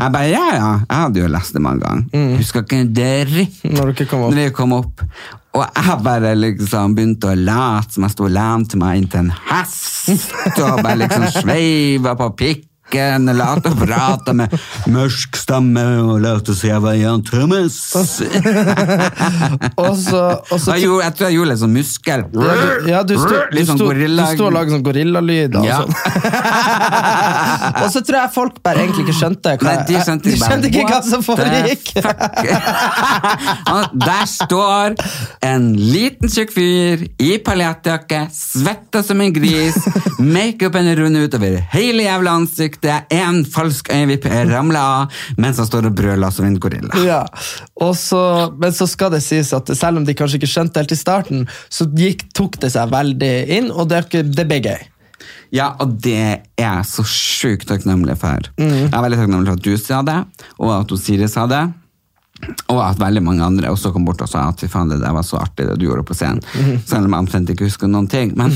Jeg 0.00 0.10
bare, 0.12 0.26
ja, 0.32 0.46
ja, 0.56 0.70
jeg 0.90 0.96
hadde 0.98 1.20
jo 1.20 1.28
lest 1.30 1.52
det 1.54 1.60
mange 1.62 1.78
ganger. 1.84 2.36
Husker 2.40 2.64
ikke 2.64 2.80
en 2.80 2.92
dritt 2.92 3.60
Mm. 3.62 3.76
Når 3.76 3.92
når 4.10 4.34
vi 4.34 4.50
kom 4.50 4.72
opp. 4.72 5.00
Og 5.54 5.64
jeg 5.76 6.02
bare 6.02 6.34
liksom 6.34 6.94
begynte 6.94 7.30
å 7.30 7.34
late 7.38 7.92
som 7.94 8.02
jeg 8.06 8.10
sto 8.10 8.24
og 8.24 8.30
lente 8.30 8.76
meg 8.78 8.98
inntil 9.00 9.18
en 9.20 9.32
hest, 9.48 10.30
og 10.58 10.82
bare 10.82 10.96
liksom 10.98 11.24
sveiva 11.40 12.16
på 12.18 12.28
pikken, 12.36 12.69
og 12.98 13.36
late 13.38 13.70
og 13.70 13.78
prate 13.78 14.32
med 14.34 14.48
mørk 14.90 15.36
stemme, 15.38 15.84
og 16.02 16.20
late 16.24 16.54
som 16.56 16.68
jeg 16.70 16.80
var 16.82 16.94
Jan 16.98 17.22
Thomas. 17.24 17.76
Og 19.80 19.96
så, 19.96 20.20
og 20.50 20.58
så 20.60 20.74
Jeg, 20.76 20.82
gjorde, 20.84 21.04
jeg 21.04 21.14
tror 21.16 21.26
jeg 21.26 21.34
gjorde 21.36 21.50
litt 21.50 21.60
sånn 21.60 21.72
muskel. 21.74 22.20
ja, 22.34 22.54
du, 22.60 22.88
ja, 22.90 23.00
du 23.06 23.14
sto, 23.18 23.38
Litt 23.54 23.66
sånn 23.68 23.78
gorilla. 23.80 24.26
og 24.40 24.52
laget 24.54 24.74
sånn 24.74 24.82
gorillalyd. 24.84 25.56
Og, 25.56 25.64
Ja. 25.66 25.78
sånn. 25.80 25.92
og 27.84 27.88
så 27.94 28.02
tror 28.06 28.18
jeg 28.20 28.32
folk 28.34 28.58
bare 28.64 28.84
egentlig 28.84 29.04
ikke 29.06 29.16
skjønte 29.20 29.54
hva, 29.60 29.70
Nei, 29.70 29.84
de 29.88 29.94
skjønte, 30.04 30.30
de 30.30 30.36
skjønte 30.40 30.70
ikke 30.70 30.86
hva 30.90 31.00
som 31.06 31.24
foregikk. 31.24 31.92
Der 34.10 34.26
står 34.30 34.94
en 35.46 35.70
liten 35.76 36.30
tjukk 36.32 36.52
fyr 36.54 37.04
i 37.22 37.30
paljettjakke, 37.44 38.24
svetta 38.34 39.02
som 39.06 39.20
en 39.24 39.32
gris, 39.34 39.76
makeupen 40.20 40.90
rund 40.98 41.16
utover 41.20 41.58
hele 41.74 42.04
jævla 42.06 42.36
ansiktet, 42.80 43.12
en 43.12 43.44
falsk 43.44 43.90
øyevipp 43.92 44.24
ramler 44.24 44.54
ramla 44.54 44.80
av, 44.80 45.12
mens 45.36 45.58
han 45.58 45.66
står 45.66 45.88
og 45.88 45.94
brøler 45.94 46.30
som 46.30 46.46
en 46.46 46.58
gorilla. 46.58 46.90
Ja, 47.04 47.26
og 47.80 47.96
så, 47.96 48.52
Men 48.58 48.72
så 48.72 48.86
skal 48.86 49.10
det 49.12 49.22
sies 49.22 49.52
at 49.52 49.68
selv 49.76 49.98
om 49.98 50.04
de 50.04 50.14
kanskje 50.14 50.38
ikke 50.38 50.50
skjønte 50.50 50.80
helt 50.80 50.92
i 50.92 50.96
starten, 50.96 51.48
så 51.68 51.86
gikk, 51.86 52.32
tok 52.34 52.60
det 52.60 52.72
seg 52.72 52.90
veldig 52.90 53.48
inn, 53.48 53.70
og 53.70 53.88
det, 53.88 54.08
det 54.10 54.46
ble 54.46 54.60
gøy. 54.60 54.80
Ja, 55.52 55.74
og 55.80 55.98
det 56.00 56.16
er 56.16 56.40
jeg 56.58 56.86
så 56.86 57.02
sjukt 57.04 57.68
takknemlig 57.68 58.16
for. 58.20 58.38
Mm. 58.56 58.86
Jeg 58.86 58.94
er 58.94 59.02
veldig 59.02 59.18
takknemlig 59.18 59.50
for 59.50 59.58
at 59.58 59.66
du 59.66 59.76
sa 59.76 60.02
det, 60.06 60.18
og 60.58 60.74
at 60.76 60.98
Siri 61.00 61.28
sa 61.28 61.46
det. 61.50 61.64
Og 62.70 62.78
at 62.80 62.98
veldig 63.00 63.22
mange 63.22 63.42
andre 63.44 63.68
også 63.72 63.92
kom 63.92 64.04
bort 64.06 64.22
og 64.24 64.28
sa 64.30 64.46
at 64.48 64.60
fy 64.62 64.68
faen, 64.70 64.88
det 64.88 65.00
der 65.02 65.12
var 65.12 65.24
så 65.26 65.36
artig 65.42 65.66
det 65.68 65.78
du 65.80 65.86
gjorde 65.86 66.04
på 66.08 66.14
scenen. 66.16 66.40
Mhm. 66.54 66.78
Selv 66.86 67.04
om 67.04 67.12
jeg 67.12 67.24
omtrent 67.26 67.50
ikke 67.52 67.66
husker 67.68 67.90
noen 67.90 68.08
ting. 68.08 68.32
Men 68.38 68.50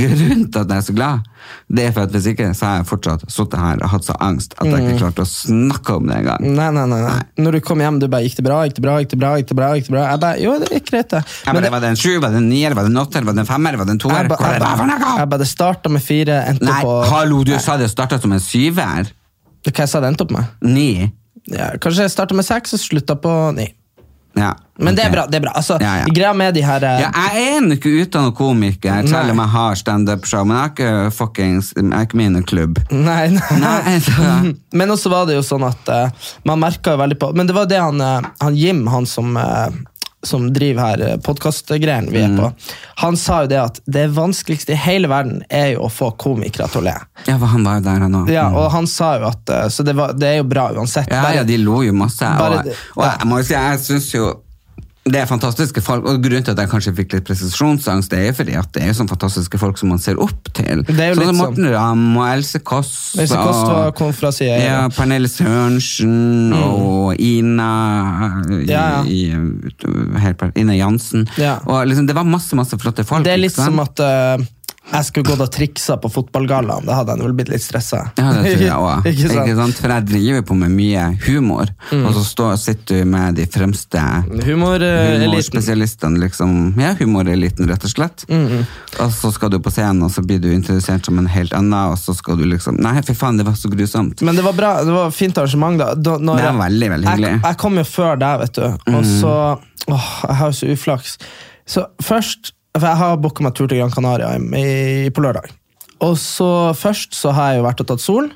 grunnen 0.00 0.50
til 0.52 0.60
at 0.60 0.68
jeg 0.68 0.76
er 0.76 0.86
så 0.88 0.94
glad, 0.96 1.26
det 1.72 1.86
er 1.86 1.92
for 1.96 2.02
at 2.04 2.12
hvis 2.14 2.26
ikke, 2.34 2.50
så 2.54 2.66
har 2.66 2.74
jeg 2.80 2.88
fortsatt 2.90 3.24
sittet 3.32 3.58
her 3.62 3.80
og 3.82 3.88
hatt 3.94 4.04
så 4.04 4.16
angst 4.20 4.54
at 4.58 4.66
Mhm. 4.66 4.72
jeg 4.76 4.88
ikke 4.88 4.98
klarte 5.04 5.24
å 5.24 5.30
snakke 5.30 5.96
om 5.96 6.06
det 6.10 6.16
engang. 6.20 6.40
Nei, 6.56 6.70
nei, 6.70 6.86
nei, 6.86 7.00
nei. 7.06 7.20
Når 7.38 7.52
du 7.52 7.60
kom 7.60 7.78
hjem, 7.80 7.98
du 8.00 8.08
bare 8.08 8.22
'gikk 8.22 8.36
det 8.36 8.44
bra', 8.44 8.60
gikk 8.68 8.74
det 8.74 8.82
bra, 8.82 8.98
gikk 9.00 9.08
det 9.10 9.18
bra, 9.18 9.30
gikk 9.36 9.46
det 9.48 9.56
bra? 9.56 9.68
gikk 9.74 9.86
det 9.86 9.94
bra? 9.96 10.04
Jeg 10.10 10.20
bare, 10.20 10.40
jo, 10.40 10.58
det 10.58 10.68
gikk 10.70 10.90
greit, 10.90 11.08
det. 11.08 11.24
Jeg 11.46 11.54
bare, 11.54 11.70
var 11.70 11.80
det 11.80 11.88
en 11.90 11.96
sju, 11.96 12.20
var 12.20 12.30
det 12.30 12.36
en 12.36 12.48
nier, 12.48 12.74
var 12.74 12.82
det 12.84 12.90
en 12.90 13.02
åtter, 13.06 13.24
var 13.24 13.32
det 13.32 13.40
en 13.40 13.46
femmer, 13.46 13.76
var 13.76 13.84
det 13.84 13.92
en 13.96 13.98
toer? 13.98 14.16
jeg, 14.20 14.28
det 14.28 15.28
bare, 15.28 15.38
det 15.38 15.48
starta 15.48 15.88
med 15.88 16.02
fire, 16.02 16.44
endte 16.48 16.64
Nei, 16.64 16.82
på 16.82 17.04
hallo, 17.08 17.44
du 17.44 17.58
sa 17.58 17.76
det 17.76 17.88
starta 17.90 18.20
som 18.20 18.32
en 18.32 18.40
syver. 18.40 19.10
Hva 19.64 19.72
jeg 19.76 19.88
sa 19.88 20.00
det 20.00 20.08
endte 20.08 20.22
opp 20.24 20.30
med? 20.32 20.44
Ni. 20.62 21.12
Ja, 21.48 21.70
kanskje 21.80 22.02
jeg 22.06 22.10
starta 22.10 22.34
med 22.36 22.44
seks 22.44 22.74
og 22.76 22.80
slutta 22.82 23.16
på 23.16 23.54
ni. 23.56 23.68
Ja. 24.38 24.52
Men 24.78 24.94
det 24.94 25.02
er 25.04 25.10
bra. 25.10 25.24
det 25.26 25.40
er 25.40 25.42
bra. 25.42 25.52
Altså, 25.58 25.76
Ja. 25.82 26.04
Greia 26.06 26.32
med 26.32 26.54
de 26.54 26.62
her 26.62 26.84
eh, 26.86 27.00
jeg 27.00 27.10
er 27.10 27.72
ikke 27.74 27.90
utdannet 28.04 28.34
komiker, 28.38 29.02
selv 29.08 29.32
om 29.32 29.40
jeg 29.42 29.48
har 29.48 29.74
standup-show, 29.74 30.44
men 30.46 30.56
jeg 30.56 30.64
er 30.64 30.70
ikke 30.70 31.12
fuckings 31.16 31.72
Jeg 31.76 31.90
er 31.92 32.06
ikke 32.06 32.16
med 32.20 32.26
i 32.26 32.34
noen 32.36 32.46
klubb. 32.46 32.78
Nei, 32.94 33.28
nei. 33.34 33.58
Nei, 33.64 33.98
så- 33.98 34.54
Men 34.78 34.88
også 34.94 35.10
var 35.10 35.26
det 35.26 35.34
jo 35.34 35.42
sånn 35.42 35.66
at 35.66 35.88
uh, 35.90 36.30
man 36.46 36.60
merka 36.62 36.94
veldig 36.96 37.18
på 37.18 37.32
Men 37.34 37.46
det 37.50 37.56
var 37.58 37.66
det 37.66 37.80
han, 37.82 38.00
uh, 38.00 38.20
han 38.40 38.56
Jim, 38.56 38.86
han 38.86 39.06
som, 39.06 39.34
eh, 39.36 39.68
som 40.26 40.50
driver 40.52 40.82
her 40.84 41.20
podkastgreiene 41.24 42.12
vi 42.12 42.20
er 42.20 42.34
på, 42.36 42.50
han 43.00 43.16
sa 43.16 43.38
jo 43.44 43.50
det 43.52 43.60
at 43.62 43.80
det 43.88 44.02
vanskeligste 44.12 44.74
i 44.74 44.76
hele 44.76 45.08
verden 45.08 45.40
er 45.48 45.72
jo 45.74 45.86
å 45.86 45.90
få 45.92 46.10
komikere 46.20 46.68
til 46.68 46.82
å 46.82 46.84
le. 46.90 46.96
Ja, 47.24 47.38
for 47.40 47.46
han 47.54 47.64
var 47.64 47.78
jo 47.80 47.86
der, 47.88 48.04
han 48.04 48.18
òg. 48.20 48.28
Ja, 48.34 48.48
og 48.52 48.68
han 48.74 48.88
sa 48.90 49.14
jo 49.20 49.30
at 49.30 49.48
eh, 49.54 49.66
Så 49.72 49.86
det, 49.86 49.94
var, 49.96 50.12
det 50.18 50.28
er 50.28 50.36
jo 50.42 50.46
bra 50.50 50.68
uansett. 50.76 51.08
Ja, 51.08 51.22
Bare- 51.24 51.40
ja, 51.40 51.44
de 51.48 51.56
lo 51.62 51.80
jo 51.86 51.94
masse. 51.96 52.28
Bare 52.40 52.60
Og, 52.66 52.70
og 53.00 53.04
jeg 53.08 53.30
må 53.32 53.40
jo 53.40 53.48
si, 53.48 53.56
jeg 53.56 53.80
syns 53.86 54.10
jo 54.14 54.28
det 55.12 55.20
er 55.22 55.26
fantastiske 55.30 55.82
folk, 55.84 56.04
og 56.06 56.22
grunnen 56.22 56.44
til 56.46 56.54
at 56.54 56.58
jeg 56.62 56.70
kanskje 56.70 56.92
fikk 56.96 57.12
litt 57.16 57.26
presisjonsangst, 57.28 58.10
det 58.12 58.20
er 58.28 58.32
fordi 58.36 58.54
at 58.58 58.70
det 58.76 58.82
er 58.86 58.94
sånne 58.96 59.10
fantastiske 59.12 59.58
folk 59.60 59.78
som 59.80 59.90
man 59.92 59.98
ser 60.02 60.18
opp 60.22 60.50
til. 60.56 60.82
Det 60.86 60.96
er 60.98 61.12
jo 61.12 61.18
sånn 61.18 61.24
litt 61.24 61.30
som 61.30 61.40
sånn- 61.40 61.40
Morten 61.44 61.70
Ramm 61.74 62.16
og 62.16 62.26
Else 62.28 62.58
Kåss. 62.60 62.92
Else 63.18 63.34
Kåss 63.36 64.22
var- 64.22 64.32
CIA. 64.32 64.56
Ja, 64.62 64.88
Pernille 64.88 65.28
Sørensen 65.28 66.52
og 66.54 67.14
Ina 67.20 68.42
Ja, 68.66 69.02
ja. 69.02 69.02
i, 69.04 69.30
helt, 70.20 70.42
Ina 70.56 70.74
Jansen. 70.78 71.28
Ja. 71.38 71.58
Og 71.66 71.86
liksom, 71.86 72.06
det 72.06 72.14
var 72.16 72.24
masse 72.24 72.54
masse 72.56 72.76
flotte 72.78 73.04
folk. 73.06 73.24
Det 73.24 73.32
er 73.34 73.38
litt 73.42 73.54
som 73.56 73.78
at 73.80 73.98
eh, 74.00 74.44
jeg 74.90 75.04
skulle 75.06 75.26
gått 75.30 75.40
og 75.44 75.50
triksa 75.54 75.96
på 76.02 76.10
fotballgallaen. 76.10 76.84
Da 76.88 76.96
hadde 76.98 77.14
jeg 77.16 77.22
vel 77.24 77.34
blitt 77.38 77.50
litt 77.52 77.62
stressa. 77.62 78.00
Ja, 78.18 78.32
det 78.42 78.54
tror 78.56 78.64
jeg 78.66 78.74
òg. 78.74 79.06
Ikke 79.10 79.56
sant? 79.58 79.78
For 79.80 79.94
jeg 79.94 80.06
driver 80.10 80.42
på 80.50 80.56
med 80.58 80.74
mye 80.74 81.04
humor, 81.28 81.70
Mm. 81.90 82.04
og 82.06 82.12
så 82.14 82.22
står, 82.24 82.56
sitter 82.60 83.00
du 83.00 83.08
med 83.10 83.34
de 83.34 83.44
fremste 83.50 83.98
humorspesialistene, 83.98 85.24
humorspesialistene, 85.26 86.20
liksom. 86.22 86.52
Ja, 86.80 86.92
humoreliten, 86.98 87.66
rett 87.70 87.84
og 87.86 87.90
slett. 87.92 88.24
Mm, 88.30 88.64
Og 89.00 89.12
så 89.14 89.30
skal 89.34 89.50
du 89.50 89.58
på 89.62 89.70
scenen, 89.72 90.02
og 90.06 90.10
så 90.14 90.22
blir 90.26 90.38
du 90.42 90.48
introdusert 90.52 91.06
som 91.06 91.18
en 91.18 91.26
helt 91.30 91.54
annen, 91.56 91.74
og 91.92 91.98
så 91.98 92.14
skal 92.16 92.36
du 92.38 92.44
liksom 92.50 92.78
Nei, 92.80 93.00
fy 93.06 93.14
faen, 93.16 93.36
det 93.40 93.46
var 93.48 93.56
så 93.58 93.70
grusomt. 93.72 94.22
Men 94.26 94.36
det 94.38 94.44
var 94.46 94.54
bra, 94.56 94.70
det 94.86 94.92
var 94.94 95.10
fint 95.14 95.36
arrangement. 95.38 95.78
da, 95.80 95.94
da 95.94 96.16
Det 96.18 96.44
var 96.46 96.60
veldig, 96.64 96.90
veldig 96.94 97.08
hyggelig. 97.10 97.32
Jeg, 97.34 97.42
jeg 97.48 97.58
kom 97.64 97.78
jo 97.80 97.84
før 97.88 98.16
deg, 98.20 98.40
vet 98.44 98.54
du. 98.60 98.94
Og 98.94 99.04
så 99.08 99.34
Åh, 99.90 100.08
jeg 100.28 100.36
har 100.38 100.50
jo 100.52 100.56
så 100.60 100.66
uflaks. 100.74 101.14
Så 101.66 101.84
først 102.04 102.52
For 102.78 102.86
jeg 102.86 103.00
har 103.00 103.18
booka 103.18 103.44
meg 103.44 103.56
tur 103.58 103.66
til 103.70 103.80
Gran 103.80 103.94
Canaria 103.94 104.34
i, 104.36 104.42
i, 105.06 105.10
på 105.14 105.24
lørdag. 105.24 105.50
Og 106.06 106.16
så 106.18 106.72
først 106.78 107.16
så 107.18 107.34
har 107.36 107.52
jeg 107.52 107.60
jo 107.60 107.66
vært 107.66 107.82
og 107.82 107.88
tatt 107.90 108.02
sol, 108.04 108.30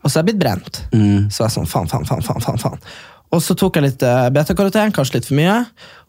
og 0.00 0.08
så 0.08 0.14
er 0.14 0.22
jeg 0.22 0.30
blitt 0.30 0.42
brent. 0.42 0.82
Så 1.28 1.42
jeg 1.42 1.48
er 1.50 1.56
sånn 1.58 1.68
faen, 1.68 1.90
faen, 1.90 2.06
faen, 2.08 2.24
faen, 2.24 2.44
faen, 2.44 2.60
faen. 2.62 2.84
Og 3.30 3.42
så 3.44 3.54
tok 3.58 3.78
jeg 3.78 3.86
litt 3.86 4.02
uh, 4.02 4.26
betakaroten, 4.34 4.94
kanskje 4.94 5.20
litt 5.20 5.28
for 5.28 5.38
mye. 5.38 5.60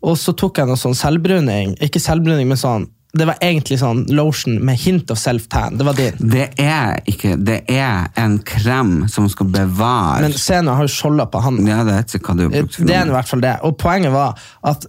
Og 0.07 0.17
så 0.17 0.33
tok 0.37 0.61
jeg 0.61 0.69
noe 0.69 0.79
sånn 0.79 0.97
selvbruning. 0.97 1.75
Ikke 1.85 2.01
selvbruning, 2.01 2.49
men 2.49 2.59
sånn 2.59 2.87
Det 3.11 3.25
var 3.27 3.41
egentlig 3.43 3.75
sånn 3.81 4.05
lotion 4.15 4.55
med 4.63 4.79
hint 4.79 5.11
of 5.11 5.19
self-tan. 5.19 5.75
Det 5.77 5.85
var 5.85 5.97
din. 5.99 6.15
Det 6.17 6.47
er 6.63 7.01
ikke 7.11 7.35
Det 7.37 7.59
er 7.67 8.07
en 8.17 8.39
krem 8.39 8.93
som 9.11 9.27
skal 9.29 9.51
bevare 9.51 10.23
Men 10.23 10.37
se 10.39 10.61
nå, 10.61 10.71
jeg 10.71 10.79
har 10.79 10.87
jo 10.87 10.95
skjolda 10.95 11.27
på 11.27 11.43
hånden. 11.43 11.67
Ja, 11.67 11.83
det 11.85 11.97
er 11.97 12.07
ikke 12.07 12.31
hva 12.31 12.37
du 12.39 12.45
har 12.47 12.55
brukt 12.55 12.79
for 12.79 12.89
Det 12.89 12.97
er 12.97 13.11
i 13.11 13.15
hvert 13.17 13.33
fall 13.33 13.43
det. 13.43 13.57
Og 13.67 13.77
poenget 13.77 14.15
var 14.15 14.39
at 14.71 14.87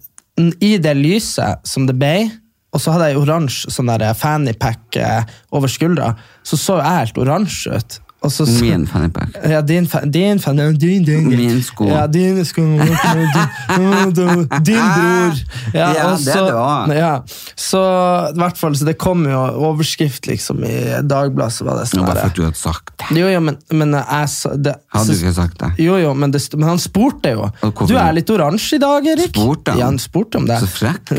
i 0.64 0.78
det 0.80 0.94
lyset 0.96 1.66
som 1.68 1.84
det 1.84 1.98
ble, 2.00 2.14
og 2.72 2.80
så 2.80 2.94
hadde 2.94 3.10
jeg 3.10 3.20
oransje 3.20 3.72
sånn 3.72 3.92
fannypack 4.16 4.96
eh, 4.96 5.28
over 5.52 5.68
skuldra, 5.68 6.14
så 6.42 6.56
så 6.56 6.78
jeg 6.80 6.98
helt 7.02 7.20
oransje 7.20 7.76
ut. 7.76 7.98
Så, 8.30 8.46
så, 8.46 8.62
Min 8.64 8.86
fannypack. 8.86 9.34
ja, 9.50 9.60
din, 9.66 9.88
din, 10.12 10.38
fan- 10.38 10.56
Din, 10.56 10.78
din, 10.78 11.04
din, 11.04 11.28
Min 11.28 11.62
sko. 11.62 11.88
Ja, 11.90 12.06
dine 12.06 12.44
sko. 12.46 12.62
Din, 14.62 14.82
bror. 14.94 15.34
Ja, 15.74 15.92
Ja, 15.94 16.12
og 16.12 16.18
det 16.24 16.34
er 16.34 16.44
det 16.46 16.54
var 16.54 16.92
ja, 16.94 17.12
så 17.58 17.80
i 18.32 18.38
hvert 18.38 18.58
fall, 18.60 18.76
så 18.76 18.84
det 18.86 18.94
kom 19.00 19.24
jo 19.28 19.40
overskrift 19.68 20.26
liksom 20.28 20.62
i 20.64 20.76
Dagbladet, 21.02 21.52
så 21.56 21.64
var 21.66 21.80
det 21.80 21.86
Det 21.88 21.90
sånn 21.96 22.06
bare 22.06 22.20
for 22.22 22.30
at 22.32 22.36
du 22.38 22.42
hadde 22.46 22.60
sagt 22.60 22.92
det. 23.02 23.16
Jo, 23.18 23.26
jo, 23.32 23.40
men, 23.40 23.58
men 23.72 23.96
jeg 23.98 24.62
det, 24.62 24.74
Hadde 24.92 25.12
du 25.16 25.18
ikke 25.18 25.34
sagt 25.36 25.58
det? 25.62 25.70
jo, 25.82 25.96
jo, 26.02 26.12
men, 26.14 26.30
det, 26.34 26.42
men 26.56 26.68
han 26.68 26.78
spurte 26.82 27.32
jo. 27.34 27.48
Du 27.88 27.94
er 27.98 28.12
litt 28.16 28.30
oransje 28.32 28.76
i 28.78 28.82
dag, 28.82 29.06
Erik. 29.14 29.32
Spurte 29.34 29.74
han? 29.74 29.80
Ja, 29.82 29.88
han 29.90 29.98
spurte 30.02 30.38
om 30.42 30.46
det. 30.48 30.60
Så 30.62 30.68
frekk. 30.70 31.12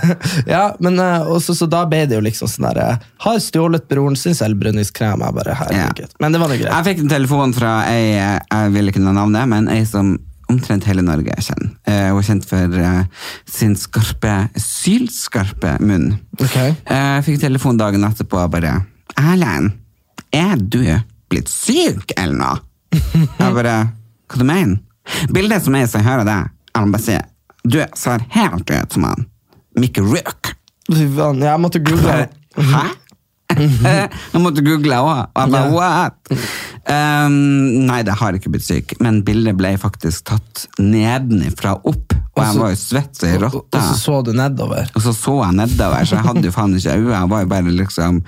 ja, 0.54 0.64
men 0.82 0.98
eh, 1.00 1.26
også, 1.30 1.54
Så 1.56 1.66
da 1.70 1.84
ble 1.88 2.04
det 2.10 2.18
jo 2.18 2.22
liksom 2.24 2.48
sånn 2.50 2.66
derre 2.70 2.88
Har 3.24 3.38
stjålet 3.42 3.86
broren 3.90 4.16
sin 4.18 4.34
selvbruningskrem. 4.36 5.20
Jeg 5.24 5.36
bare, 5.36 5.54
herregud. 5.62 6.14
Men 6.22 6.34
det 6.34 6.40
var 6.42 6.49
nå 6.50 6.56
greit. 6.58 6.70
Jeg 6.72 6.86
fikk 6.90 7.04
en 7.04 7.12
telefon 7.14 7.54
fra 7.56 7.76
ei, 7.90 8.16
jeg 8.18 8.74
vil 8.74 8.90
ikke 8.90 9.02
nevne 9.02 9.16
navnet, 9.20 9.48
men 9.50 9.70
ei 9.72 9.84
som 9.88 10.16
omtrent 10.50 10.86
hele 10.88 11.02
Norge 11.06 11.34
kjenner. 11.46 11.70
Eh, 11.86 12.08
hun 12.10 12.18
er 12.18 12.26
kjent 12.26 12.46
for 12.50 12.78
eh, 12.82 13.28
sin 13.46 13.76
skarpe, 13.78 14.34
sylskarpe 14.58 15.76
munn. 15.84 16.16
Okay. 16.40 16.74
Jeg 16.90 17.26
fikk 17.28 17.40
telefon 17.44 17.78
dagen 17.80 18.04
etterpå 18.08 18.40
og 18.42 18.50
bare 18.56 18.80
Erlend, 19.20 19.76
er 20.34 20.56
du 20.58 20.82
blitt 21.30 21.50
syk 21.50 22.14
eller 22.16 22.38
noe? 22.42 22.58
Jeg 22.90 23.54
bare 23.54 23.74
Hva 24.30 24.38
du 24.40 24.46
mener? 24.46 24.80
Bildet 25.30 25.62
som 25.64 25.74
jeg 25.78 25.88
ser 25.90 26.02
hører 26.06 26.26
deg, 26.26 26.50
er 26.74 26.86
må 26.86 26.94
bare 26.94 27.02
si 27.04 27.16
Du 27.66 27.78
ser 27.98 28.22
helt 28.34 28.70
ut 28.70 28.94
som 28.96 29.06
han 29.06 29.26
Mikke 29.78 30.02
Rook. 30.02 30.50
Jeg 30.90 31.60
måtte 31.62 31.78
google. 31.86 32.24
Hæ? 32.58 32.82
jeg 34.32 34.42
måtte 34.42 34.64
google 34.64 35.00
òg, 35.02 35.10
og 35.34 35.40
jeg 35.42 35.52
bare 35.54 35.72
what? 35.74 36.34
Um, 36.90 37.34
nei, 37.86 38.00
det 38.06 38.16
har 38.20 38.36
ikke 38.36 38.52
blitt 38.54 38.66
syk, 38.66 38.96
men 39.04 39.20
bildet 39.26 39.58
ble 39.58 39.74
faktisk 39.80 40.30
tatt 40.30 40.64
nedenifra 40.80 41.76
opp, 41.78 42.16
og 42.36 42.42
jeg 42.44 42.60
var 42.60 42.72
jo 42.72 42.80
svett 42.80 43.18
som 43.18 43.28
ei 43.28 43.50
Og 43.50 43.76
så 43.76 43.94
så 43.98 44.16
du 44.24 44.32
nedover. 44.36 44.90
Og 44.94 45.04
så 45.04 45.14
så 45.16 45.36
jeg 45.42 45.58
nedover, 45.58 46.06
så 46.06 46.18
jeg 46.18 46.28
hadde 46.28 46.44
jo 46.46 46.54
faen 46.54 46.76
ikke 46.78 46.96
øyne. 46.96 47.14
Jeg 47.14 47.30
var 47.32 47.44
jo 47.44 47.50
bare 47.50 47.74
liksom 47.74 48.22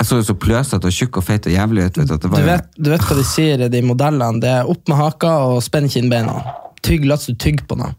Jeg 0.00 0.08
så 0.08 0.16
jo 0.16 0.24
så 0.24 0.34
pløsete 0.40 0.88
og 0.88 0.96
tjukk 0.96 1.18
og 1.20 1.24
feit 1.24 1.46
og 1.46 1.52
jævlig 1.52 1.86
ut. 1.86 1.98
Vet 2.00 2.08
du, 2.10 2.28
Du 2.28 2.46
vet, 2.46 2.68
du 2.76 2.90
vet 2.90 3.04
hva 3.04 3.16
de 3.18 3.24
sier, 3.26 3.68
de 3.68 3.82
modellene? 3.84 4.40
Det 4.40 4.50
er 4.50 4.68
opp 4.70 4.88
med 4.88 4.96
haka 4.96 5.32
og 5.50 5.62
spenn 5.64 5.88
kinnbeina. 5.92 6.38
Tygg, 6.82 7.04
la 7.04 7.14
oss 7.18 7.26
du 7.28 7.34
tygge 7.34 7.66
på 7.68 7.76
noe. 7.76 7.94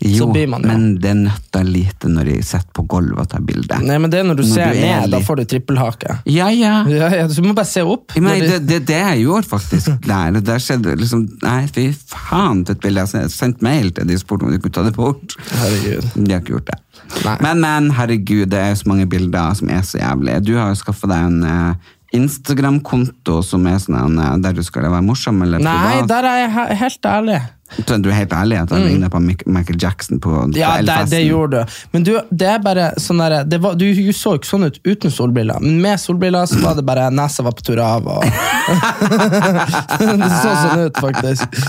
jo, 0.00 0.16
så 0.16 0.26
blir 0.32 0.46
man 0.48 0.62
jo. 0.64 0.68
men 0.68 0.84
det 1.00 1.10
nytter 1.18 1.64
lite 1.68 2.08
når 2.08 2.24
de 2.30 2.34
sitter 2.44 2.70
på 2.72 2.82
gulvet 2.88 3.18
og 3.26 3.28
tar 3.28 3.42
bilde. 3.44 3.76
Nei, 3.84 3.96
men 4.00 4.08
det 4.12 4.20
er 4.22 4.24
når 4.28 4.38
du 4.38 4.42
Når 4.46 4.54
ser 4.54 4.70
du 4.72 4.78
ned, 4.80 5.00
ned, 5.02 5.10
da 5.12 5.18
får 5.26 5.36
du 5.36 5.42
trippelhake. 5.50 6.14
Ja, 6.32 6.46
ja. 6.54 6.74
Ja, 6.88 7.08
ja, 7.12 7.26
du 7.28 7.42
må 7.44 7.52
bare 7.56 7.68
se 7.68 7.82
opp. 7.84 8.14
Men 8.16 8.40
det, 8.40 8.48
de- 8.54 8.60
det, 8.70 8.78
det 8.88 9.00
jeg 9.02 9.24
gjorde 9.26 9.48
faktisk 9.50 9.90
der, 10.08 10.38
der 10.40 10.62
skjedde 10.64 10.94
liksom 10.96 11.26
Nei, 11.42 11.66
fy 11.76 11.90
faen, 12.12 12.62
til 12.64 12.76
et 12.78 12.80
bilde. 12.86 13.04
Jeg 13.12 13.26
har 13.26 13.34
sendt 13.34 13.60
mail 13.66 13.90
til 13.96 14.08
de 14.08 14.16
og 14.16 14.22
spurte 14.24 14.48
om 14.48 14.54
de 14.54 14.60
kunne 14.64 14.76
ta 14.78 14.84
det 14.86 14.94
bort. 14.96 15.36
Herregud. 15.60 16.08
De 16.14 16.32
har 16.32 16.40
ikke 16.40 16.54
gjort 16.56 16.70
det. 16.72 16.78
Nei. 17.26 17.36
Men, 17.44 17.60
men, 17.66 17.90
herregud, 17.98 18.46
det 18.52 18.62
er 18.70 18.74
så 18.80 18.88
mange 18.88 19.04
bilder 19.12 19.52
som 19.60 19.68
er 19.70 19.84
så 19.86 20.00
jævlige. 20.00 20.40
Du 20.48 20.54
har 20.56 20.72
jo 20.72 20.80
skaffa 20.80 21.10
deg 21.12 21.28
en 21.28 21.44
eh, 21.44 21.92
Instagram-konto 22.16 23.40
som 23.44 23.66
er 23.68 23.78
sånn 23.82 24.16
eh, 24.18 24.32
der 24.44 24.56
du 24.56 24.62
skal 24.64 24.88
være 24.88 25.04
morsom 25.04 25.42
eller 25.44 25.62
Nei, 25.62 26.00
der 26.08 26.26
er 26.32 26.40
jeg 26.44 26.50
he- 26.56 26.74
helt 26.82 27.08
ærlig. 27.12 27.38
Du 27.76 28.08
er 28.10 28.16
helt 28.20 28.32
ærlig 28.32 28.60
at 28.62 28.72
han 28.74 28.84
ligner 28.86 29.10
på 29.12 29.20
Michael 29.20 29.78
Jackson 29.82 30.20
på, 30.22 30.30
på 30.30 30.58
Ja, 30.58 30.76
det, 30.82 31.10
det 31.10 31.22
gjorde 31.26 31.64
du. 31.64 31.78
Men 31.92 32.06
du, 32.06 32.12
det 32.30 32.48
er 32.54 32.62
bare 32.62 32.88
sånn 33.02 33.20
der, 33.22 33.38
det 33.48 33.60
var, 33.64 33.76
du 33.78 33.86
så 34.14 34.36
ikke 34.38 34.48
sånn 34.48 34.68
ut 34.68 34.78
uten 34.86 35.12
solbriller, 35.12 35.60
men 35.62 35.80
med 35.82 36.00
solbriller 36.00 36.46
så 36.50 36.60
var 36.62 36.76
det 36.78 36.86
bare 36.86 37.08
nesa 37.14 37.44
var 37.46 37.56
på 37.58 37.66
tur 37.66 37.82
av. 37.82 38.06
Og 38.06 38.24
det 40.22 40.30
så 40.30 40.54
sånn 40.62 40.84
ut, 40.86 41.00
faktisk. 41.02 41.60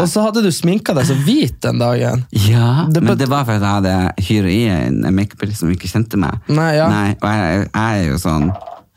Og 0.00 0.06
så 0.10 0.26
hadde 0.28 0.44
du 0.46 0.50
sminka 0.54 0.94
deg 0.96 1.08
så 1.10 1.16
hvit 1.26 1.58
den 1.64 1.82
dagen. 1.82 2.26
Ja, 2.46 2.86
Det 2.90 3.02
men 3.02 3.18
det 3.18 3.28
var 3.30 3.46
fordi 3.48 3.62
jeg 3.62 3.78
hadde 3.80 3.96
hyret 4.28 4.52
i 4.54 4.62
en 4.72 5.02
makeupartist 5.14 5.64
som 5.64 5.72
ikke 5.74 5.90
kjente 5.90 6.20
meg. 6.20 6.38
Nei, 6.52 6.74
ja. 6.78 6.88
og 6.88 7.28
jeg, 7.28 7.66
jeg 7.66 8.02
er 8.02 8.06
jo 8.10 8.20
sånn 8.22 8.52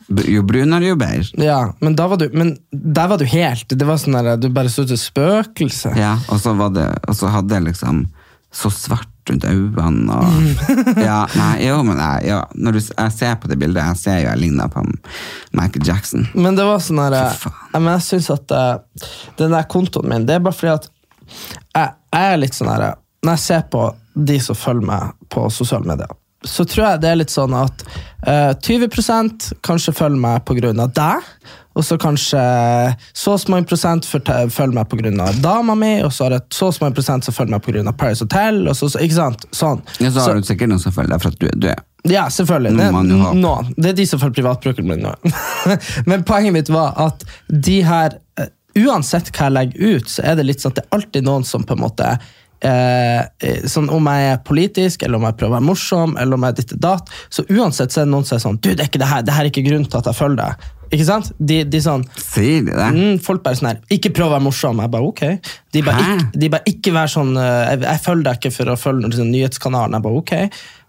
Jo 0.07 0.43
brunere, 0.45 0.91
jo 0.91 0.97
bedre. 0.99 1.25
Ja, 1.41 1.73
men, 1.81 1.95
var 1.97 2.19
du, 2.21 2.27
men 2.33 2.55
der 2.69 3.07
var 3.09 3.17
du 3.17 3.25
helt 3.25 3.73
Det 3.73 3.87
var 3.87 3.97
sånn 3.97 4.13
der, 4.13 4.35
Du 4.37 4.51
bare 4.53 4.69
så 4.69 4.85
ut 4.85 4.91
som 4.91 4.99
et 4.99 5.01
spøkelse. 5.01 5.95
Ja, 5.97 6.15
og 6.29 6.41
så, 6.43 6.53
var 6.57 6.75
det, 6.75 6.85
og 7.09 7.17
så 7.17 7.31
hadde 7.33 7.57
jeg 7.57 7.69
liksom 7.71 8.05
så 8.55 8.69
svart 8.71 9.09
rundt 9.29 9.43
øynene 9.49 10.15
og. 10.15 10.35
Ja, 11.07 11.25
nei, 11.35 11.65
jo, 11.65 11.79
men 11.83 11.99
jeg, 11.99 12.29
ja, 12.29 12.41
når 12.55 12.77
du, 12.77 12.81
jeg 12.83 13.15
ser 13.17 13.33
på 13.41 13.49
det 13.51 13.57
bildet, 13.59 13.81
jeg 13.81 13.99
ser 13.99 14.19
jo 14.21 14.29
jeg 14.29 14.41
ligner 14.43 14.71
på 14.71 14.85
Michael 15.57 15.87
Jackson. 15.87 16.27
Men 16.37 16.55
det 16.55 16.67
var 16.67 16.83
sånn 16.83 17.01
der, 17.01 17.17
jeg, 17.17 17.55
men 17.75 17.91
jeg 17.97 18.05
synes 18.09 18.29
at 18.37 18.53
uh, 18.55 19.09
Den 19.41 19.55
der 19.57 19.67
kontoen 19.71 20.11
min, 20.11 20.27
det 20.29 20.37
er 20.37 20.45
bare 20.45 20.55
fordi 20.55 20.75
at 20.75 20.91
jeg, 21.25 21.95
jeg 22.13 22.31
er 22.31 22.37
litt 22.37 22.53
sånn 22.53 22.69
her 22.69 22.83
Når 23.25 23.33
jeg 23.33 23.43
ser 23.47 23.63
på 23.73 23.87
de 24.13 24.37
som 24.39 24.57
følger 24.57 24.87
meg 24.87 25.15
på 25.33 25.47
sosiale 25.51 25.89
medier, 25.89 26.13
så 26.47 26.65
tror 26.67 26.85
jeg 26.87 27.03
det 27.03 27.11
er 27.11 27.19
litt 27.19 27.33
sånn 27.33 27.53
at 27.57 27.85
uh, 28.27 28.53
20% 28.55 29.51
kanskje 29.65 29.93
følger 29.95 30.21
meg 30.21 30.81
av 30.83 30.91
deg, 30.95 31.29
og 31.75 31.83
så 31.83 31.97
kanskje 31.99 32.41
så 33.13 33.35
mange 33.51 33.67
prosent 33.67 34.05
følger 34.07 34.71
meg 34.77 35.19
av 35.19 35.41
dama 35.43 35.75
mi, 35.75 35.97
og 36.05 36.13
så 36.15 36.27
er 36.27 36.37
det 36.37 36.55
så 36.55 36.69
mange 36.79 36.95
prosent 36.95 37.27
som 37.27 37.35
følger 37.35 37.57
meg 37.57 37.89
av 37.91 37.97
Paris 37.99 38.23
Hotel, 38.23 38.61
og 38.69 38.77
så, 38.79 38.89
så, 38.93 39.01
ikke 39.03 39.17
sant? 39.17 39.43
Sånn. 39.51 39.83
Ja, 39.99 40.13
så 40.13 40.23
har 40.23 40.39
du 40.39 40.47
sikkert 40.47 40.71
noen 40.71 40.83
som 40.83 40.95
følger 40.95 41.15
deg 41.15 41.25
for 41.25 41.35
at 41.35 41.41
du 41.41 41.49
er 41.49 41.59
død. 41.67 41.83
ja, 42.07 42.29
selvfølgelig. 42.31 42.77
Det, 42.79 42.87
noen. 43.41 43.73
det 43.75 43.91
er 43.91 43.97
de 43.99 44.05
som 44.07 44.21
følger 44.21 44.39
privatbrukeren 44.39 44.87
min 44.87 45.03
nå. 45.03 45.13
Men 46.09 46.23
poenget 46.27 46.55
mitt 46.55 46.71
var 46.71 46.95
at 47.09 47.27
de 47.49 47.81
her 47.85 48.19
eh, 48.39 48.51
Uansett 48.75 49.29
hva 49.31 49.45
jeg 49.47 49.55
legger 49.55 49.93
ut, 49.95 50.09
så 50.11 50.23
er 50.27 50.33
det 50.35 50.43
litt 50.49 50.59
sånn 50.59 50.73
at 50.73 50.81
det 50.81 50.83
er 50.83 50.97
alltid 50.97 51.23
noen 51.23 51.45
som 51.47 51.63
på 51.63 51.77
en 51.77 51.79
måte 51.79 52.09
eh, 52.61 53.21
eh, 53.39 53.65
sånn 53.69 53.89
Om 53.93 54.07
jeg 54.11 54.31
er 54.31 54.39
politisk, 54.47 55.03
eller 55.03 55.19
om 55.19 55.27
jeg 55.27 55.37
prøver 55.39 55.53
å 55.53 55.57
være 55.57 55.69
morsom, 55.69 56.15
eller 56.21 56.37
om 56.37 56.47
jeg 56.47 56.55
er 56.55 56.61
ditt 56.61 56.77
og 56.77 56.85
datt, 56.85 57.11
så 57.29 57.45
uansett 57.49 57.93
så 57.93 58.03
er 58.03 58.07
det 58.07 58.13
noen 58.13 58.27
som 58.27 58.37
er 58.37 58.45
sånn 58.45 58.61
Du, 58.61 58.71
det 58.71 58.79
er 58.79 58.89
ikke 58.91 59.03
det 59.03 59.11
her, 59.11 59.25
det 59.25 59.35
her 59.35 59.47
er 59.47 59.53
ikke 59.53 59.67
grunnen 59.67 59.89
til 59.89 60.01
at 60.01 60.11
jeg 60.11 60.19
følger 60.19 60.41
deg. 60.43 60.71
Ikke 60.93 61.05
sant? 61.07 61.31
De, 61.39 61.59
de 61.67 61.81
sånn 61.81 62.03
Sier 62.19 62.65
de 62.65 62.73
det? 62.75 62.87
Mm, 62.93 63.19
folk 63.23 63.43
bare 63.45 63.57
sånn 63.57 63.71
her, 63.71 63.81
ikke 63.91 64.11
prøv 64.15 64.29
å 64.29 64.35
være 64.35 64.45
morsom. 64.45 64.81
Jeg 64.83 64.91
bare, 64.93 65.09
ok. 65.09 65.51
De 65.75 65.83
bare, 65.85 66.03
ikke, 66.05 66.39
de 66.41 66.49
bare 66.53 66.71
ikke 66.71 66.93
vær 66.95 67.11
sånn, 67.11 67.33
eh, 67.41 67.61
jeg, 67.71 67.81
jeg 67.85 68.01
følger 68.05 68.25
deg 68.27 68.39
ikke 68.39 68.53
for 68.55 68.71
å 68.71 68.77
følge 68.79 69.11
sånn 69.17 69.31
nyhetskanalen. 69.33 69.97
Jeg 69.97 70.05
bare, 70.05 70.21
ok. 70.21 70.33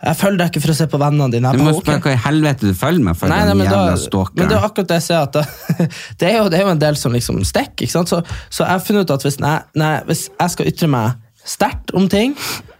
Jeg 0.06 0.20
følger 0.20 0.40
deg 0.42 0.52
ikke 0.52 0.64
for 0.66 0.74
å 0.74 0.78
se 0.78 0.88
på 0.92 1.00
vennene 1.00 1.28
dine. 1.32 1.52
Du 1.56 1.62
må 1.62 1.70
bare, 1.70 1.80
spørre 1.80 2.02
okay. 2.02 2.14
hva 2.14 2.20
i 2.20 2.24
helvete 2.26 2.70
du 2.70 2.78
følger 2.78 3.06
med 3.08 3.18
for, 3.18 3.32
Nei, 3.32 3.42
nei, 3.48 3.58
men, 3.58 3.70
da, 3.72 4.24
men 4.36 4.50
det 4.50 4.58
er 4.58 4.66
akkurat 4.68 4.90
det 4.92 5.00
jeg 5.00 5.06
ser. 5.08 5.24
at 5.24 5.38
det, 5.38 5.46
det, 6.20 6.30
er 6.30 6.38
jo, 6.38 6.48
det 6.52 6.60
er 6.60 6.66
jo 6.68 6.74
en 6.76 6.82
del 6.86 7.00
som 7.00 7.16
liksom 7.16 7.40
stikker. 7.48 7.90
Så, 7.90 8.04
så 8.06 8.66
jeg 8.66 8.72
har 8.72 8.84
funnet 8.84 9.08
ut 9.08 9.16
at 9.16 9.26
hvis, 9.26 9.40
nei, 9.42 9.58
nei, 9.80 9.94
hvis 10.08 10.28
jeg 10.28 10.56
skal 10.56 10.74
ytre 10.74 10.90
meg 10.92 11.22
sterkt 11.46 11.94
om 11.96 12.08
ting, 12.10 12.34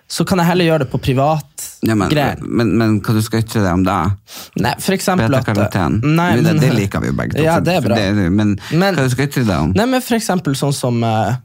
så 0.08 0.24
kan 0.26 0.38
jeg 0.38 0.46
heller 0.46 0.68
gjøre 0.68 0.84
det 0.84 0.90
på 0.92 1.00
privat 1.02 1.64
ja, 1.82 1.94
men, 1.98 2.10
greier. 2.10 2.38
men, 2.40 2.70
men 2.78 2.98
hva 3.02 3.14
du 3.16 3.22
skal 3.24 3.42
ytre 3.42 3.62
det 3.64 3.72
om 3.74 3.82
da? 3.86 3.96
Nei, 4.62 4.74
for 4.82 4.94
eksempel 4.94 5.34
at 5.34 5.48
Nei, 5.50 6.28
det, 6.36 6.44
men- 6.46 6.60
det 6.62 6.70
liker 6.76 7.02
vi 7.02 7.10
jo 7.10 7.16
begge 7.18 7.34
to. 7.36 7.42
Ja, 7.42 7.58
det 7.60 7.74
er 7.80 7.82
bra. 7.84 7.98
bra. 7.98 8.28
men, 8.30 8.54
Men- 8.70 8.94
hva 8.94 9.06
du 9.06 9.10
skal 9.10 9.26
ytre 9.26 9.44
det 9.48 9.56
om? 9.56 9.72
Nei, 9.74 9.86
men 9.90 10.04
for 10.04 10.18
eksempel 10.18 10.56
sånn 10.58 10.74
som 10.74 11.02
Uh, 11.06 11.36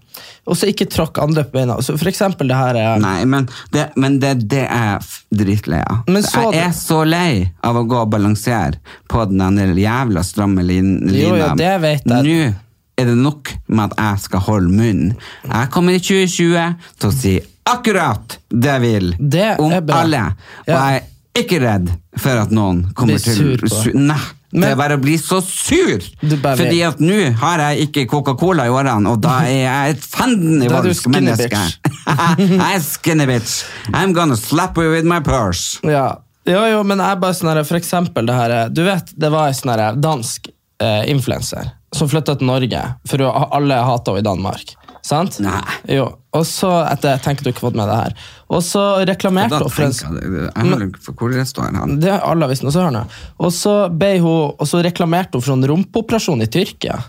Også 0.52 0.68
ikke 0.68 0.86
tråkk 0.92 1.22
andre 1.24 1.44
på 1.48 1.56
beina. 1.56 1.78
Så 1.82 1.94
for 1.98 2.10
eksempel 2.10 2.50
det 2.50 2.58
her 2.58 2.76
Uh, 2.76 2.98
Nei, 3.02 3.26
men 3.26 3.48
det, 3.72 3.92
men 3.96 4.20
det, 4.20 4.48
det 4.50 4.66
er 4.68 5.00
dritlei 5.32 5.80
av. 5.82 6.04
Men 6.08 6.24
så 6.24 6.52
Jeg 6.52 6.66
er 6.68 6.74
så 6.76 7.04
lei 7.08 7.52
av 7.64 7.78
å 7.80 7.86
gå 7.88 8.02
og 8.02 8.12
balansere 8.12 8.82
på 9.10 9.24
den 9.32 9.78
jævla 9.78 10.24
stramme 10.26 10.66
lin, 10.66 11.00
Jo, 11.08 11.34
lina. 11.34 11.48
jo, 11.48 11.56
det 11.56 11.72
vet 11.82 12.06
jeg. 12.06 12.26
Nå 12.28 12.54
er 13.02 13.06
det 13.12 13.18
nok 13.20 13.54
med 13.68 13.92
at 13.92 13.98
jeg 13.98 14.20
skal 14.28 14.40
holde 14.48 14.72
munn. 14.74 15.16
Jeg 15.48 15.70
kommer 15.74 15.94
i 15.98 16.02
2020 16.04 16.76
til 17.00 17.10
å 17.10 17.16
si 17.16 17.40
akkurat 17.72 18.38
det 18.50 18.72
jeg 18.76 18.82
vil 18.82 19.10
Det 19.20 19.50
om 19.62 19.72
er 19.72 19.82
alle. 19.94 20.22
Og 20.66 20.68
Ja. 20.74 20.78
jeg 20.92 21.02
er 21.02 21.44
ikke 21.44 21.60
redd 21.64 21.90
for 22.20 22.38
at 22.42 22.52
noen 22.52 22.86
kommer 22.94 23.16
Blir 23.16 23.24
til 23.24 23.36
sur 23.36 23.58
på 23.58 23.70
su- 23.84 23.94
Nei. 23.98 24.20
Men- 24.54 24.62
det 24.68 24.72
er 24.74 24.76
bare 24.76 24.98
å 24.98 25.02
bli 25.02 25.14
så 25.18 25.38
sur! 25.42 26.02
Fordi 26.20 26.82
at 26.84 27.00
nå 27.00 27.34
har 27.40 27.58
jeg 27.72 27.88
ikke 27.88 28.06
Coca-Cola 28.12 28.66
i 28.66 28.70
årene, 28.74 29.08
og 29.08 29.22
da 29.22 29.38
er 29.46 29.62
jeg 29.64 29.96
et 29.96 30.02
fanden 30.04 30.62
i 30.62 30.66
er 30.66 30.74
valsk 30.76 31.08
menneske. 31.08 31.62
I'm 32.08 32.82
skinny 32.98 33.26
bitch. 33.26 33.64
I'm 33.94 34.12
gonna 34.12 34.36
slap 34.36 34.76
you 34.78 34.92
with 34.92 35.06
my 35.06 35.22
purse. 35.22 35.80
Ja. 35.88 36.18
Jo, 36.46 36.66
jo, 36.66 36.84
men 36.84 36.98
jeg 36.98 37.12
er 37.12 37.16
bare 37.22 37.34
sånn 37.38 37.54
her, 37.56 37.64
for 37.64 37.78
eksempel 37.78 38.26
det 38.28 38.34
her 38.36 38.70
Du 38.74 38.84
vet, 38.84 39.14
det 39.18 39.32
var 39.32 39.48
en 39.48 39.54
sånn 39.54 39.72
her 39.78 39.96
dansk 39.96 40.50
eh, 40.82 41.06
influenser 41.08 41.72
som 41.96 42.10
flytta 42.10 42.38
til 42.40 42.48
Norge, 42.48 42.82
for 43.10 43.24
alle 43.28 43.82
hata 43.84 44.14
henne 44.14 44.24
i 44.24 44.28
Danmark. 44.30 44.76
Sant? 45.06 45.40
Nei. 45.42 45.62
Jo. 45.90 46.06
Og 46.38 46.46
så, 46.48 46.70
etter 46.88 47.16
jeg 47.16 47.24
tenker 47.26 47.44
du 47.44 47.50
ikke 47.52 47.66
fått 47.66 47.76
med 47.76 47.90
det 47.90 47.98
her, 47.98 48.14
og 48.54 48.62
så 48.64 48.84
reklamerte 49.08 49.60
hun 49.60 49.74
for 49.74 49.88
en 49.90 50.94
hvor 51.18 51.34
det 51.34 51.44
står 51.50 51.74
han. 51.76 51.98
det 52.00 52.14
har 52.14 52.22
alle 52.30 52.48
visst, 52.52 52.64
noe, 52.64 52.72
så 52.72 52.86
hører 52.86 53.02
jeg. 53.02 53.18
Og 53.42 53.52
så, 53.56 53.74
hun, 53.90 54.54
og 54.56 54.70
så 54.70 54.84
reklamerte 54.86 55.40
hun 55.40 55.44
for 55.44 55.58
en 55.58 55.68
rumpeoperasjon 55.74 56.46
i 56.46 56.50
Tyrkia. 56.54 57.00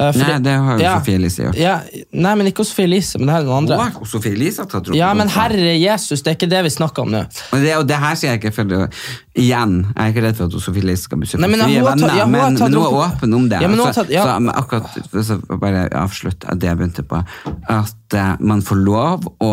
Eh, 0.00 0.12
for 0.14 0.22
Nei, 0.22 0.36
det 0.40 0.52
har 0.64 0.78
jo 0.80 0.92
Sofie 0.96 1.18
Elise 1.18 1.42
gjort. 1.44 1.58
Ja, 1.60 1.74
nei, 2.24 2.32
men 2.40 2.48
ikke 2.48 2.64
Sofie 2.64 2.86
Elise, 2.88 3.18
men 3.20 3.28
det 3.28 3.34
her 3.34 3.42
er 3.42 3.48
noen 3.50 3.66
andre. 3.66 3.88
Og 4.00 4.08
Sofie 4.08 4.32
Elise 4.32 4.62
har 4.62 4.70
tatt 4.72 4.88
Ja, 4.96 5.10
men 5.18 5.28
herre 5.34 5.74
Jesus, 5.76 6.22
det 6.24 6.32
er 6.32 6.38
ikke 6.38 6.48
det 6.48 6.62
vi 6.64 6.72
snakker 6.72 7.04
om 7.04 7.12
nå. 7.12 7.20
Og 7.52 7.64
det, 7.64 7.74
og 7.76 7.84
det 7.90 7.98
her 8.00 8.16
sier 8.16 8.32
jeg 8.32 8.40
ikke 8.40 8.54
for 8.56 8.70
det, 8.70 8.80
Igjen, 9.40 9.74
jeg 9.90 10.00
er 10.00 10.14
ikke 10.14 10.24
redd 10.24 10.38
for 10.40 10.48
at 10.48 10.64
Sofie 10.64 10.84
Elise 10.86 11.04
skal 11.04 11.20
bli 11.20 11.28
sur. 11.28 11.42
Nei, 11.42 11.50
men 11.52 11.60
hun 11.60 11.68
er 11.68 11.84
har 11.84 11.92
tatt- 11.92 12.00
venner, 12.00 12.16
ja, 12.16 12.24
hun 12.24 12.32
men, 12.32 12.56
men 12.56 12.78
hun 12.78 12.86
er 12.86 12.98
åpen 13.04 13.36
om 13.36 13.46
det. 13.52 13.60
Ja, 13.60 13.68
men 13.68 13.78
hun 13.78 13.86
har 13.86 13.94
så, 13.94 14.04
tatt- 14.04 14.14
ja. 14.16 14.24
så, 14.24 14.38
men 14.40 14.54
akkurat, 14.56 15.28
så 15.28 15.38
bare 15.60 15.84
avslutt 16.00 16.48
det 16.56 16.70
jeg 16.72 16.80
begynte 16.80 17.04
på. 17.12 17.20
At 17.68 18.16
uh, 18.16 18.34
man 18.40 18.64
får 18.64 18.82
lov 18.88 19.28
å 19.44 19.52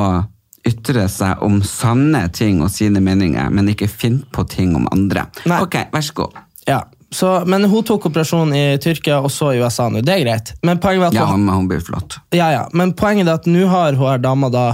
ytre 0.67 1.05
seg 1.11 1.43
om 1.45 1.61
sanne 1.63 2.25
ting 2.35 2.59
og 2.63 2.71
sine 2.73 3.03
meninger, 3.03 3.51
men 3.51 3.69
ikke 3.71 3.87
finne 3.91 4.23
på 4.35 4.43
ting 4.51 4.75
om 4.79 4.87
andre. 4.91 5.27
Nei. 5.47 5.61
Ok, 5.63 5.77
vær 5.93 6.03
så 6.03 6.15
god. 6.23 6.39
Ja, 6.67 6.81
så, 7.11 7.43
men 7.47 7.63
hun 7.71 7.83
tok 7.87 8.05
operasjonen 8.09 8.55
i 8.55 8.77
Tyrkia 8.83 9.21
og 9.23 9.31
så 9.31 9.53
i 9.55 9.61
USA 9.63 9.85
nå. 9.89 10.01
Det 10.03 10.11
er 10.13 10.23
greit. 10.25 10.53
Men 10.67 10.79
poenget 10.83 11.05
er 11.05 11.07
at, 11.07 11.13
Ja, 11.21 11.25
hun, 11.31 11.45
men 11.45 11.55
hun 11.55 11.67
blir 11.69 11.79
flott. 11.79 12.17
ja, 12.35 12.49
ja. 12.51 12.65
Men 12.73 12.91
poenget 12.99 13.27
er 13.31 13.37
at 13.39 13.45
nå 13.47 13.67
har 13.71 13.93
hun 13.95 14.09
her 14.09 14.17
dama 14.23 14.49
da 14.51 14.65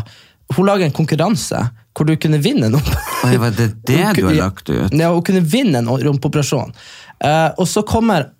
Hun 0.55 0.65
lager 0.67 0.85
en 0.85 0.91
konkurranse 0.93 1.61
hvor 1.93 2.05
du 2.09 2.15
kunne 2.17 2.39
vinne 2.41 2.65
en 2.71 2.75
Oi, 2.75 3.37
var 3.37 3.51
det 3.53 3.67
det 3.85 4.15
du 4.17 4.25
har 4.25 4.33
Ja. 4.33 4.45
lagt 4.47 4.69
ut? 4.69 4.93
Ja, 4.97 5.11
hun 5.13 5.21
kunne 5.23 5.41
vinne 5.45 5.77
en 5.77 5.87
rumpeoperasjon. 5.87 6.73
Uh, 7.23 7.49
og 7.57 7.67
så 7.69 7.83
kommer 7.85 8.31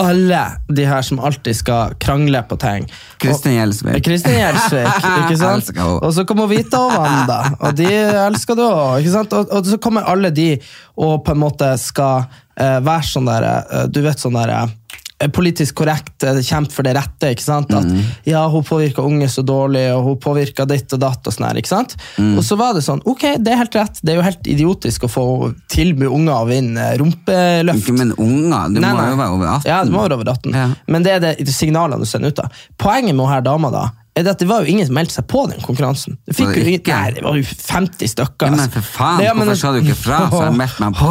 alle 0.00 0.40
de 0.68 0.84
her 0.88 1.02
som 1.02 1.20
alltid 1.20 1.56
skal 1.56 1.94
krangle 2.00 2.42
på 2.48 2.58
ting. 2.60 2.86
Kristin 3.22 3.56
Gjelsvik. 3.56 4.00
Kristin 4.04 4.38
Gjelsvik, 4.38 5.06
ikke 5.22 5.38
sant? 5.40 5.70
Og 5.78 6.10
så 6.14 6.24
kommer 6.28 6.50
Vita 6.50 6.80
og 6.86 6.96
Wanda, 6.98 7.38
og 7.58 7.78
de 7.78 7.88
elsker 8.26 8.58
du 8.58 8.64
òg. 8.66 9.00
ikke 9.02 9.14
sant? 9.14 9.36
Og, 9.36 9.52
og 9.52 9.66
så 9.66 9.80
kommer 9.82 10.08
alle 10.08 10.32
de 10.34 10.50
og 10.98 11.22
på 11.26 11.34
en 11.34 11.42
måte 11.42 11.70
skal 11.80 12.26
uh, 12.26 12.78
være 12.84 13.06
sånn 13.06 13.28
der 13.28 13.46
uh, 13.46 13.84
Du 13.90 14.00
vet 14.04 14.18
sånn 14.18 14.36
der 14.38 14.54
eh, 14.54 14.74
Politisk 15.18 15.74
korrekt, 15.80 16.22
eh, 16.22 16.36
kjempe 16.46 16.70
for 16.70 16.86
det 16.86 16.92
rette. 16.94 17.32
ikke 17.34 17.42
sant? 17.42 17.72
At 17.74 17.84
Mm. 17.84 18.04
ja, 18.24 18.44
hun 18.48 18.62
påvirker 18.62 19.02
unge 19.02 19.26
så 19.26 19.42
dårlig, 19.42 19.82
og 19.96 20.04
hun 20.04 20.16
påvirker 20.16 20.64
ditt 20.70 20.92
og 20.92 21.00
datt. 21.00 21.26
Og 21.26 21.32
sånn 21.34 21.48
her, 21.48 21.54
ikke 21.58 21.66
sant? 21.66 21.96
Mm. 22.18 22.36
Og 22.38 22.44
så 22.44 22.56
var 22.56 22.72
det 22.74 22.84
sånn, 22.84 23.02
ok, 23.04 23.36
det 23.42 23.48
er 23.52 23.56
helt 23.56 23.74
rett. 23.74 23.98
Det 24.04 24.12
er 24.12 24.16
jo 24.20 24.22
helt 24.22 24.42
idiotisk 24.46 25.08
å 25.08 25.10
få 25.10 25.24
tilby 25.68 26.06
unger 26.06 26.32
å 26.38 26.46
vinne 26.46 26.96
rumpeløft. 27.00 27.82
Ikke 27.82 27.98
men 27.98 28.12
unger, 28.16 28.72
du 28.74 28.80
Nei, 28.80 28.92
må 28.94 28.96
nei. 29.02 29.10
jo 29.10 29.16
være 29.16 29.32
over 29.34 29.46
18. 29.58 29.66
Ja, 29.66 29.82
det 29.84 29.92
må 29.92 30.02
være 30.06 30.12
over 30.20 30.24
18. 30.36 30.52
Ja. 30.54 30.68
Men 30.86 31.02
det 31.02 31.12
er 31.16 31.20
det, 31.20 31.48
signalene 31.48 31.98
du 31.98 32.06
sender 32.06 32.28
ut 32.30 32.38
av. 32.38 32.52
Poenget 32.78 33.14
med 33.16 33.26
hun 33.26 33.34
her 33.34 33.40
dama 33.42 33.70
da, 33.74 33.90
er 34.18 34.26
det 34.26 34.32
at 34.34 34.42
det 34.42 34.48
var 34.50 34.64
jo 34.64 34.72
ingen 34.72 34.86
som 34.88 34.94
meldte 34.98 35.14
seg 35.18 35.26
på 35.30 35.44
den 35.50 35.60
konkurransen. 35.64 36.18
Det, 36.26 36.34
fikk 36.38 36.52
det 36.54 36.62
jo 36.62 36.72
ingen, 36.72 36.84
nei, 36.88 37.10
det 37.16 37.24
var 37.24 37.36
jo 37.38 37.44
50 37.46 38.12
stykker. 38.14 38.48
Ja, 38.48 38.52
men 38.54 38.60
altså. 38.64 38.74
for 38.78 38.88
faen, 38.98 39.22
Ja, 39.24 39.34
men- 39.34 39.48
hvorfor 39.48 39.60
sa 39.62 39.72
du 39.72 39.80
ikke 39.82 39.98
fra, 39.98 40.18
så 40.32 40.42
jeg 40.44 40.56
meldte 40.58 40.84
meg 40.84 40.98
på? 40.98 41.08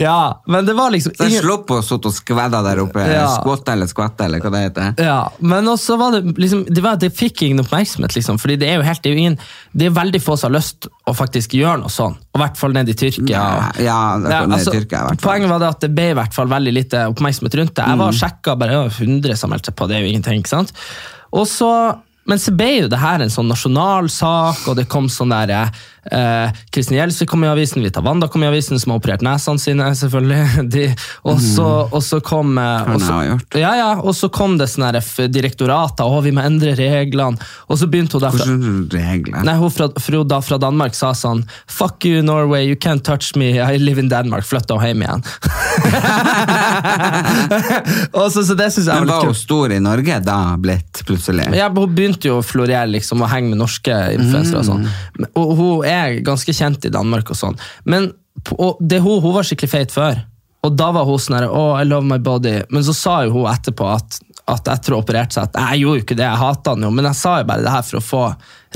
ja, 0.06 0.42
men 0.46 0.66
det 0.66 0.74
var 0.78 0.90
liksom 0.94 1.12
Så 1.16 1.24
jeg 1.28 1.32
ingen- 1.42 1.64
på 1.66 1.76
og 1.80 1.84
satt 1.84 2.06
og 2.06 2.14
skvedda 2.14 2.62
der 2.64 2.82
oppe. 2.84 3.04
Ja. 3.10 3.26
Skvatta 3.40 3.72
eller 3.72 3.86
skvatta, 3.90 4.24
eller 4.24 4.40
hva 4.40 4.50
det 4.54 4.62
heter. 4.68 4.94
Ja, 5.04 5.18
men 5.38 5.68
også 5.68 5.96
var 6.00 6.12
det 6.16 6.36
liksom 6.38 6.64
Det, 6.68 6.80
var, 6.84 6.96
det 6.96 7.12
fikk 7.16 7.42
ingen 7.42 7.60
oppmerksomhet, 7.64 8.14
liksom. 8.16 8.38
Fordi 8.40 8.56
det 8.60 8.68
er 8.70 8.76
jo 8.80 8.82
helt 8.86 9.02
Det 9.02 9.10
er, 9.10 9.14
jo 9.14 9.18
ingen, 9.24 9.38
det 9.72 9.86
er 9.86 9.90
veldig 9.96 10.22
få 10.22 10.36
som 10.38 10.52
har 10.52 10.58
lyst 10.60 10.88
å 11.06 11.14
faktisk 11.16 11.54
gjøre 11.58 11.80
noe 11.82 11.92
sånn. 11.92 12.16
Og 12.30 12.38
i 12.38 12.42
hvert 12.44 12.58
fall 12.60 12.74
ned 12.76 12.90
i 12.92 12.94
Tyrkia. 12.94 13.30
Ja, 13.32 13.70
ja, 13.82 13.82
Ja, 13.82 14.42
ned 14.46 14.52
i 14.54 14.58
altså, 14.60 14.74
Tyrkia 14.76 15.00
i 15.00 15.08
hvert 15.08 15.18
fall. 15.18 15.24
Poenget 15.24 15.50
var 15.50 15.62
det 15.62 15.70
at 15.74 15.80
det 15.82 15.90
ble 15.96 16.04
i 16.12 16.18
hvert 16.18 16.36
fall 16.36 16.52
veldig 16.52 16.74
lite 16.76 17.00
oppmerksomhet 17.10 17.56
rundt 17.58 17.74
det. 17.74 17.86
Jeg 17.90 18.00
var 18.02 18.12
og 18.12 18.20
sjekka 18.20 18.54
bare 18.60 18.76
ja, 18.76 18.84
100 18.86 19.40
som 19.40 19.50
meldte 19.50 19.72
seg 19.72 19.78
på, 19.80 19.88
det 19.90 19.98
er 19.98 20.04
jo 20.04 20.12
ingenting. 20.12 20.44
ikke 20.44 20.52
sant? 20.52 20.70
Og 21.34 21.48
så, 21.50 21.70
men 22.30 22.38
så 22.42 22.54
ble 22.54 22.70
jo 22.84 22.92
det 22.92 23.00
her 23.02 23.24
en 23.24 23.34
sånn 23.34 23.50
nasjonal 23.50 24.10
sak, 24.14 24.62
og 24.70 24.78
det 24.78 24.86
kom 24.92 25.10
sånn 25.10 25.34
eh, 26.12 26.50
Kristin 26.70 26.96
Gjelsvik 26.98 27.30
kom 27.30 27.44
i 27.44 27.48
avisen, 27.50 27.82
Vita 27.84 28.00
Wanda 28.04 28.28
kom 28.28 28.44
i 28.44 28.48
avisen, 28.48 28.80
som 28.80 28.90
har 28.94 28.98
operert 29.00 29.22
nesene 29.24 29.58
sine, 29.62 29.94
selvfølgelig. 29.96 30.44
De, 30.74 30.94
og, 31.22 31.40
så, 31.42 31.68
og 31.90 32.02
så 32.04 32.20
kom 32.24 32.58
eh, 32.60 32.92
og 32.94 33.00
så, 33.00 33.06
jeg 33.06 33.12
ha 33.12 33.24
gjort. 33.30 33.50
ja, 33.60 33.72
ja, 33.80 33.90
og 34.00 34.14
så 34.16 34.28
kom 34.32 34.58
det 34.60 34.68
sånne 34.72 35.00
direktorater, 35.32 36.04
å, 36.06 36.20
vi 36.24 36.32
må 36.36 36.40
endre 36.46 36.74
reglene. 36.78 37.36
Og 37.70 37.78
så 37.80 37.84
begynte 37.90 38.20
hun 38.20 38.88
regler? 38.92 39.42
Nei, 39.46 39.56
hun 39.60 39.70
fra, 39.72 39.86
fra, 40.00 40.24
da 40.26 40.40
fra 40.44 40.58
Danmark 40.60 40.94
sa 40.96 41.12
sånn 41.16 41.44
Fuck 41.70 42.04
you, 42.08 42.22
Norway, 42.24 42.64
you 42.66 42.76
can't 42.76 43.04
touch 43.06 43.36
me, 43.38 43.60
I 43.60 43.78
live 43.80 44.00
in 44.00 44.08
Denmark. 44.10 44.44
Flytta 44.46 44.74
hun 44.78 44.86
hjem 44.86 45.02
igjen. 45.06 45.22
og 48.18 48.26
så, 48.32 48.42
så 48.44 48.54
det 48.58 48.70
synes 48.74 48.86
jeg 48.86 48.94
var 48.94 49.00
Men 49.00 49.08
litt 49.08 49.16
var 49.16 49.26
hun 49.30 49.38
stor 49.38 49.72
i 49.74 49.78
Norge 49.82 50.20
da, 50.24 50.38
blitt 50.60 51.02
plutselig? 51.06 51.46
Ja, 51.56 51.68
Hun 51.74 51.94
begynte 51.94 52.28
jo 52.30 52.38
å 52.40 52.42
florere 52.44 52.86
liksom, 52.90 53.22
og 53.24 53.28
henge 53.32 53.48
med 53.54 53.60
norske 53.62 53.94
influensere. 54.16 54.60
Og 54.60 54.66
sånn. 54.68 54.82
Og 55.38 55.48
hun 55.58 55.74
er 55.92 56.18
ganske 56.26 56.54
kjent 56.56 56.86
i 56.86 56.92
Danmark. 56.94 57.30
og 57.30 57.38
sånn. 57.38 57.58
Men 57.84 58.12
og 58.50 58.78
det, 58.80 59.00
hun, 59.04 59.20
hun 59.22 59.34
var 59.34 59.46
skikkelig 59.46 59.70
feit 59.70 59.94
før. 59.94 60.22
Og 60.66 60.74
da 60.76 60.90
var 60.92 61.06
hun 61.08 61.20
sånn 61.20 61.38
her, 61.38 61.48
oh, 61.48 61.74
I 61.80 61.86
love 61.88 62.06
my 62.06 62.18
body. 62.22 62.60
Men 62.72 62.84
så 62.84 62.94
sa 62.96 63.20
jo 63.24 63.34
hun 63.38 63.48
etterpå 63.50 63.86
at, 63.88 64.20
at 64.50 64.68
etter 64.68 64.92
å 64.92 65.00
ha 65.00 65.04
operert 65.04 65.34
seg 65.34 65.48
at 65.48 65.56
jeg 65.56 65.82
gjorde 65.82 66.00
jo 66.00 66.04
ikke 66.04 66.18
det, 66.18 66.26
jeg 66.26 66.42
hata 66.42 66.74
han 66.74 66.86
jo. 66.86 66.92
Men 66.94 67.08
jeg 67.10 67.20
sa 67.20 67.38
jo 67.40 67.48
bare 67.48 67.64
det 67.64 67.74
her 67.74 67.86
for 67.86 68.00
å 68.00 68.04
få 68.04 68.22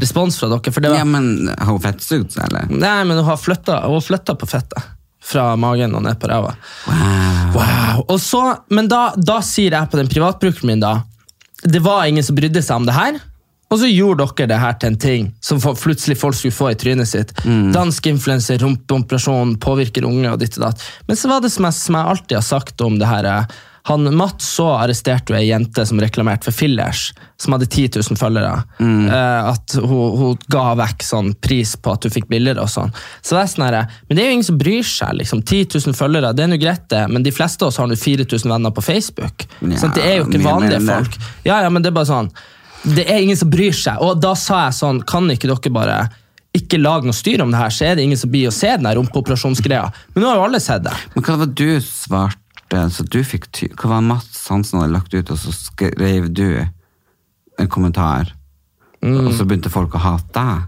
respons 0.01 0.39
fra 0.41 0.51
dere. 0.53 0.75
For 0.75 0.85
det 0.85 0.93
var, 0.95 1.01
Ja, 1.03 1.09
men 1.09 1.51
har 1.53 1.73
hun 1.73 1.83
fettsugd 1.85 2.33
seg, 2.35 2.49
eller? 2.49 2.73
Nei, 2.73 2.99
men 3.09 3.21
hun 3.21 3.29
har 3.29 3.41
flytta, 3.41 3.83
hun 3.85 3.99
har 3.99 4.07
flytta 4.07 4.37
på 4.41 4.49
fettet. 4.51 4.93
Fra 5.25 5.55
magen 5.57 5.95
og 5.97 6.03
ned 6.05 6.19
på 6.21 6.29
ræva. 6.29 6.51
Wow. 6.85 7.55
wow. 7.55 8.17
så, 8.21 8.43
men 8.77 8.91
da, 8.93 9.07
da 9.17 9.39
sier 9.45 9.73
jeg 9.73 9.93
på 9.93 9.97
den 9.97 10.11
privatbrukeren 10.13 10.69
min 10.69 10.83
da 10.83 10.99
Det 11.65 11.81
var 11.81 12.05
ingen 12.05 12.25
som 12.25 12.37
brydde 12.37 12.61
seg 12.65 12.83
om 12.83 12.89
det 12.89 12.97
her. 12.97 13.17
Og 13.75 13.81
så 13.83 13.91
gjorde 13.91 14.29
dere 14.31 14.53
det 14.53 14.61
her 14.63 14.79
til 14.79 14.93
en 14.93 15.01
ting 15.03 15.29
som 15.43 15.59
plutselig 15.59 16.15
folk 16.21 16.39
skulle 16.39 16.55
få 16.55 16.71
i 16.71 16.79
trynet 16.79 17.11
sitt. 17.11 17.35
Dansk 17.75 18.07
influenser, 18.07 18.61
rumpeoperasjon, 18.63 19.57
påvirker 19.59 20.07
unge 20.07 20.31
og 20.31 20.39
ditt 20.45 20.61
og 20.61 20.69
datt. 20.69 20.89
Men 21.09 21.19
så 21.19 21.31
var 21.33 21.43
det 21.43 21.51
som 21.51 21.67
jeg, 21.67 21.81
som 21.81 21.99
jeg 21.99 22.13
alltid 22.15 22.39
har 22.39 22.47
sagt 22.47 22.85
om 22.87 23.01
det 23.01 23.11
her 23.11 23.27
eh, 23.33 23.57
han, 23.85 24.07
Mats 24.17 24.47
så 24.57 24.71
arresterte 24.79 25.35
jo 25.35 25.37
ei 25.37 25.51
jente 25.51 25.83
som 25.85 25.99
reklamerte 26.01 26.47
for 26.47 26.57
fillers, 26.57 27.11
som 27.37 27.53
hadde 27.53 27.67
10 27.67 27.99
000 27.99 28.17
følgere. 28.17 28.63
Eh, 28.81 29.51
at 29.51 29.75
hun, 29.77 30.15
hun 30.23 30.47
ga 30.49 30.71
vekk 30.81 31.05
sånn 31.05 31.35
pris 31.45 31.75
på 31.77 31.93
at 31.93 32.07
hun 32.07 32.15
fikk 32.15 32.31
bilder 32.31 32.63
og 32.63 32.71
sånn. 32.73 32.95
Så 33.21 33.37
det 33.37 33.43
er 33.43 33.53
sånn 33.53 33.67
her, 33.67 33.79
Men 34.09 34.17
det 34.17 34.25
er 34.25 34.31
jo 34.31 34.39
ingen 34.39 34.49
som 34.49 34.63
bryr 34.63 34.89
seg. 34.89 35.19
liksom. 35.21 35.43
10 35.45 35.67
000 35.85 35.99
følgere, 35.99 36.33
det 36.33 36.47
er 36.47 36.53
nå 36.55 36.63
greit, 36.63 36.89
det, 36.95 37.05
men 37.13 37.27
de 37.27 37.35
fleste 37.35 37.67
av 37.67 37.75
oss 37.75 37.83
har 37.83 37.91
nå 37.91 37.99
4000 38.01 38.55
venner 38.55 38.73
på 38.73 38.87
Facebook. 38.89 39.45
Ja, 39.61 39.77
sånn, 39.83 39.93
det 39.99 40.07
er 40.09 40.21
jo 40.23 40.31
ikke 40.31 40.45
vanlige 40.47 40.81
folk. 40.89 41.21
Ja, 41.45 41.61
ja, 41.67 41.69
men 41.69 41.85
det 41.85 41.93
er 41.93 41.99
bare 42.01 42.13
sånn 42.15 42.33
Det 42.85 43.07
er 43.09 43.23
ingen 43.23 43.37
som 43.41 43.49
bryr 43.51 43.73
seg. 43.73 43.97
Og 44.05 44.21
da 44.21 44.35
sa 44.37 44.67
jeg 44.67 44.77
sånn, 44.77 45.03
kan 45.09 45.29
ikke 45.33 45.49
dere 45.49 45.73
bare 45.73 45.99
ikke 46.55 46.79
lage 46.79 47.09
noe 47.09 47.17
styr 47.17 47.41
om 47.43 47.51
det 47.51 47.59
her, 47.59 47.73
så 47.75 47.87
er 47.89 47.97
det 47.99 48.05
ingen 48.05 48.19
som 48.21 48.31
blir 48.31 48.47
å 48.47 48.53
se 48.55 48.69
den 48.77 48.87
rumpeoperasjonsgreia. 48.87 49.89
Men 50.15 50.23
nå 50.23 50.29
har 50.29 50.37
jo 50.39 50.45
alle 50.47 50.61
sett 50.63 50.85
det. 50.85 50.93
Men 51.17 51.25
hva 51.27 51.39
var 51.41 51.47
du 51.47 51.67
svarte, 51.83 52.85
så 52.95 53.03
du 53.11 53.19
fikk 53.27 53.49
ty 53.55 53.67
Hva 53.75 53.89
var 53.97 54.05
Mats 54.07 54.45
Hansen 54.51 54.79
hadde 54.81 54.93
lagt 54.95 55.15
ut, 55.15 55.31
og 55.35 55.39
så 55.41 55.51
skrev 55.57 56.29
du 56.35 56.47
en 57.59 57.69
kommentar, 57.69 58.33
Mm. 59.05 59.27
og 59.29 59.35
så 59.37 59.45
begynte 59.45 59.69
folk 59.69 59.93
å 59.95 60.01
hate 60.01 60.33
deg? 60.33 60.63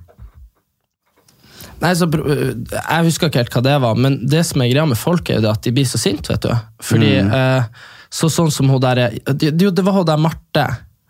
Nei, 1.81 1.93
så, 1.97 2.07
jeg 2.09 3.05
husker 3.07 3.29
ikke 3.31 3.43
helt 3.43 3.55
hva 3.57 3.63
det 3.65 3.77
var, 3.85 3.99
men 4.01 4.19
det 4.29 4.43
som 4.49 4.63
er 4.65 4.71
greia 4.73 4.87
med 4.89 4.99
folk, 5.01 5.29
er 5.31 5.39
jo 5.39 5.45
det 5.47 5.51
at 5.53 5.63
de 5.67 5.73
blir 5.77 5.89
så 5.89 6.01
sinte, 6.01 6.33
vet 6.33 6.45
du. 6.47 6.53
Fordi, 6.85 7.11
eh, 7.21 7.65
så 8.13 8.31
sånn 8.33 8.53
som 8.53 8.69
hun 8.73 8.81
der 8.81 8.99
er- 9.07 9.19
det, 9.35 9.51
det 9.57 9.85
var 9.85 9.93
hun 9.93 10.07
der 10.09 10.17
Marte. 10.17 10.67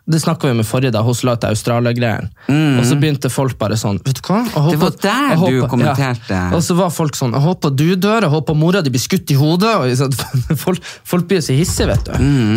Det 0.07 0.21
snakka 0.23 0.47
vi 0.47 0.53
med 0.55 0.65
forrige 0.65 0.93
da, 0.95 1.01
hun 1.03 1.15
la 1.27 1.33
ut 1.35 1.43
Australia-greien. 1.49 2.29
Og 2.79 2.85
så 2.87 2.95
begynte 2.99 3.27
folk 3.33 3.57
bare 3.59 3.75
sånn 3.75 3.97
Vet 4.05 4.21
du 4.21 4.29
hva? 4.29 4.37
Håper- 4.53 4.71
Det 4.71 4.79
var 4.79 4.93
der 5.03 5.33
jeg 5.33 5.39
du 5.61 5.67
kommenterte. 5.67 6.29
Ja. 6.31 6.45
Og 6.55 6.63
så 6.63 6.77
var 6.77 6.89
folk 6.95 7.15
sånn 7.19 7.33
Jeg 7.35 7.43
håper 7.43 7.75
du 7.75 7.95
dør, 7.95 8.21
jeg 8.21 8.31
håper 8.31 8.55
mora 8.55 8.81
di 8.81 8.89
blir 8.93 9.03
skutt 9.03 9.29
i 9.31 9.35
hodet. 9.35 9.73
Og, 9.75 10.13
folk, 10.65 10.79
folk 11.03 11.27
blir 11.27 11.41
så 11.43 11.51
hissige, 11.57 11.87
vet 11.91 12.05
du. 12.07 12.13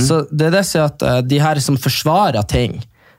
Så 0.07 0.21
det 0.31 0.47
er 0.53 0.55
det 0.61 0.65
som 0.69 0.81
er 0.85 0.93
at 0.93 1.03
eh, 1.03 1.21
de 1.27 1.41
her 1.43 1.59
som 1.65 1.77
forsvarer 1.77 2.47
ting, 2.47 2.79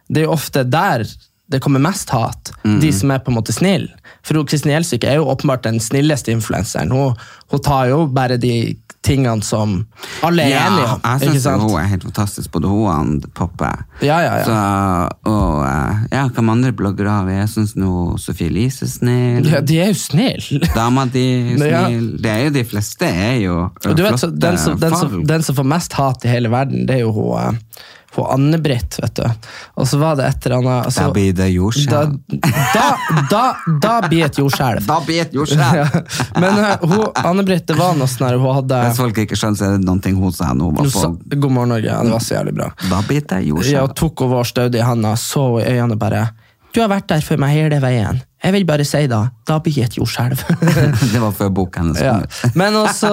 det 0.10 0.24
er 0.24 0.30
jo 0.30 0.32
ofte 0.38 0.64
der 0.64 1.04
det 1.52 1.60
kommer 1.60 1.82
mest 1.84 2.10
hat. 2.16 2.54
De 2.64 2.94
som 2.96 3.12
er 3.12 3.20
på 3.20 3.28
en 3.28 3.36
måte 3.36 3.52
snille. 3.52 3.90
For 4.24 4.40
Kristin 4.48 4.72
Gjelsvik 4.72 5.04
er 5.04 5.18
jo 5.20 5.26
åpenbart 5.28 5.64
den 5.68 5.82
snilleste 5.84 6.32
influenseren. 6.32 6.92
Hun, 6.96 7.18
hun 7.52 7.60
tar 7.66 7.90
jo 7.90 8.06
bare 8.08 8.38
de 8.40 8.78
tingene 9.06 9.42
som 9.46 9.80
alle 10.26 10.46
er 10.46 10.60
enige 10.60 10.90
om. 10.94 11.02
jeg 11.04 11.32
syns 11.32 11.48
hun 11.64 11.78
er 11.82 11.88
helt 11.90 12.04
fantastisk, 12.06 12.52
både 12.54 12.70
hun 12.70 13.16
og 13.18 13.30
Poppe. 13.38 13.70
Ja, 14.02 14.20
ja, 14.22 14.36
ja. 14.42 14.46
Så, 14.46 14.58
og 15.30 15.64
eh, 15.66 16.04
ja, 16.12 16.28
hva 16.28 16.44
med 16.46 16.54
andre 16.58 16.74
bloggere 16.78 17.10
har 17.10 17.26
vi? 17.26 17.38
Jeg 17.40 17.50
syns 17.56 17.74
Sofie 18.22 18.52
Elise 18.52 18.86
er 18.86 18.92
snill. 18.92 19.50
Ja, 19.50 19.62
de 19.66 19.80
er 19.82 19.92
jo 19.94 19.98
snille. 19.98 20.70
Dama 20.76 21.08
di 21.10 21.26
er 21.56 21.68
Ja. 21.72 21.86
Det 21.90 22.30
er 22.30 22.44
jo 22.46 22.52
de 22.54 22.64
fleste 22.68 23.08
er 23.08 23.38
jo 23.46 23.56
du 23.82 24.04
vet, 24.04 24.20
flotte 24.20 24.32
den, 24.36 24.58
som, 24.60 24.78
den, 24.80 24.96
som, 24.98 25.18
den 25.28 25.46
som 25.46 25.56
får 25.56 25.68
mest 25.72 25.96
hat 25.96 26.26
i 26.26 26.32
hele 26.32 26.52
verden, 26.52 26.86
det 26.90 27.00
er 27.00 27.06
jo 27.06 27.14
hun, 27.16 27.32
eh, 27.40 27.86
hun 28.16 28.26
Anne-Britt. 28.34 29.00
vet 29.02 29.16
du. 29.16 29.24
Og 29.80 29.88
så 29.88 29.98
var 30.02 30.18
det 30.20 30.26
et 30.28 30.46
eller 30.46 30.58
annet 30.58 30.86
altså, 30.86 31.08
Da 31.08 31.14
blir 31.16 31.34
det 31.34 31.48
jordskjelv. 31.54 32.18
da, 32.74 32.86
da, 33.32 33.44
da 33.82 33.94
blir 34.08 34.26
et 34.28 34.40
jordskjelv. 34.42 34.86
Da 34.92 35.00
blir 35.06 35.24
det 35.24 35.38
jordskjelv! 35.38 35.78
Ja. 35.80 36.04
Men 36.42 36.60
uh, 36.60 37.08
Anne-Britt, 37.24 37.68
det 37.70 37.78
var 37.80 37.96
noe 37.96 38.10
sånn 38.12 38.28
her 38.28 38.40
hun 38.42 38.56
hadde 38.58 38.82
Hvis 38.90 39.00
folk 39.00 39.22
ikke 39.24 39.40
skjønner, 39.40 39.60
så 39.60 39.70
er 39.70 39.78
det 39.78 39.88
noen 39.88 40.02
ting 40.04 40.20
hun 40.20 40.34
sa 40.36 40.52
på 40.52 41.38
God 41.38 41.52
morgen, 41.52 41.72
Norge. 41.76 42.00
Det 42.04 42.16
var 42.16 42.26
så 42.26 42.36
jævlig 42.40 42.56
bra. 42.58 42.72
Da 42.90 43.02
blir 43.08 43.24
det 43.28 43.42
jordskjelv. 43.48 43.78
Ja, 43.78 43.86
tok 44.02 44.26
hun 44.26 44.34
vår 44.34 44.50
staude 44.52 44.82
i 44.82 44.84
handa, 44.86 45.16
så 45.20 45.46
i 45.62 45.70
øynene 45.72 46.00
bare 46.00 46.28
Du 46.72 46.80
har 46.82 46.92
vært 46.92 47.10
der 47.12 47.24
for 47.24 47.40
meg 47.40 47.56
hele 47.56 47.80
veien. 47.84 48.22
Jeg 48.42 48.56
vil 48.56 48.64
bare 48.66 48.86
si 48.88 49.04
da, 49.12 49.22
da 49.46 49.60
blir 49.62 49.84
et 49.86 49.96
jordskjelv. 50.00 50.40
det 51.14 51.22
var 51.22 51.34
før 51.38 51.52
boka 51.54 51.84
hennes 51.84 52.00
kom 52.02 52.24
ut. 52.26 52.56
Men 52.58 52.78
også 52.80 53.12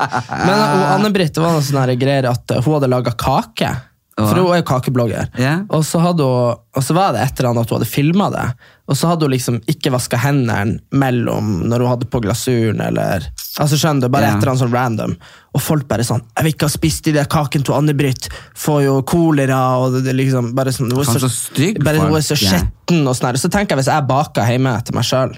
Men 0.46 0.64
Anne-Britt, 0.92 1.32
det 1.36 1.44
var 1.44 1.56
noe 1.56 1.64
sånn 1.64 1.94
greier 1.96 2.28
at 2.28 2.56
hun 2.58 2.74
hadde 2.74 2.90
laga 2.92 3.14
kake. 3.16 3.70
For 4.16 4.38
hun 4.40 4.54
er 4.54 4.62
jo 4.62 4.64
kakeblogger. 4.64 5.26
Yeah. 5.36 5.66
Og, 5.68 5.82
så 5.84 6.00
hun, 6.00 6.20
og 6.24 6.84
så 6.84 6.94
var 6.96 7.12
det 7.12 7.20
et 7.20 7.40
eller 7.40 7.50
annet 7.50 7.66
at 7.66 7.72
hun 7.72 7.76
hadde 7.76 7.88
filma 7.90 8.30
det. 8.32 8.44
Og 8.88 8.96
så 8.96 9.10
hadde 9.10 9.26
hun 9.26 9.34
liksom 9.34 9.58
ikke 9.68 9.92
vaska 9.92 10.16
hendene 10.22 10.78
mellom 10.96 11.50
når 11.68 11.84
hun 11.84 11.90
hadde 11.90 12.08
på 12.08 12.22
glasuren. 12.24 12.80
eller 12.80 13.26
altså 13.60 13.76
skjønner 13.76 14.06
du, 14.06 14.14
Bare 14.14 14.30
yeah. 14.30 14.38
et 14.38 14.40
eller 14.40 14.54
annet 14.54 14.62
sånn 14.64 14.72
random. 14.72 15.16
Og 15.52 15.64
folk 15.64 15.84
bare 15.88 16.04
sånn 16.04 16.24
'Jeg 16.24 16.44
vil 16.44 16.54
ikke 16.54 16.68
ha 16.70 16.72
spist 16.72 17.04
de 17.04 17.12
det 17.12 17.26
kakene 17.28 17.64
til 17.64 17.76
Anne-Britt. 17.76 18.30
Får 18.56 18.80
jo 18.86 18.94
kolera.' 19.02 19.76
og 19.84 20.00
det 20.00 20.16
liksom 20.16 20.54
bare 20.56 20.72
sånn, 20.72 20.88
hun 20.92 21.04
er 21.04 21.12
så, 21.12 21.20
så 21.20 21.32
stygg 21.32 21.84
bare, 21.84 22.00
hun 22.00 22.16
er 22.16 22.24
så 22.24 22.36
skjetten. 22.40 23.04
Yeah. 23.04 23.08
og 23.08 23.16
sånn. 23.16 23.36
Så 23.36 23.52
tenker 23.52 23.76
jeg 23.76 23.84
hvis 23.84 23.92
jeg 23.92 24.08
baker 24.08 24.48
hjemme 24.48 24.78
til 24.84 24.96
meg 24.96 25.04
sjøl 25.04 25.36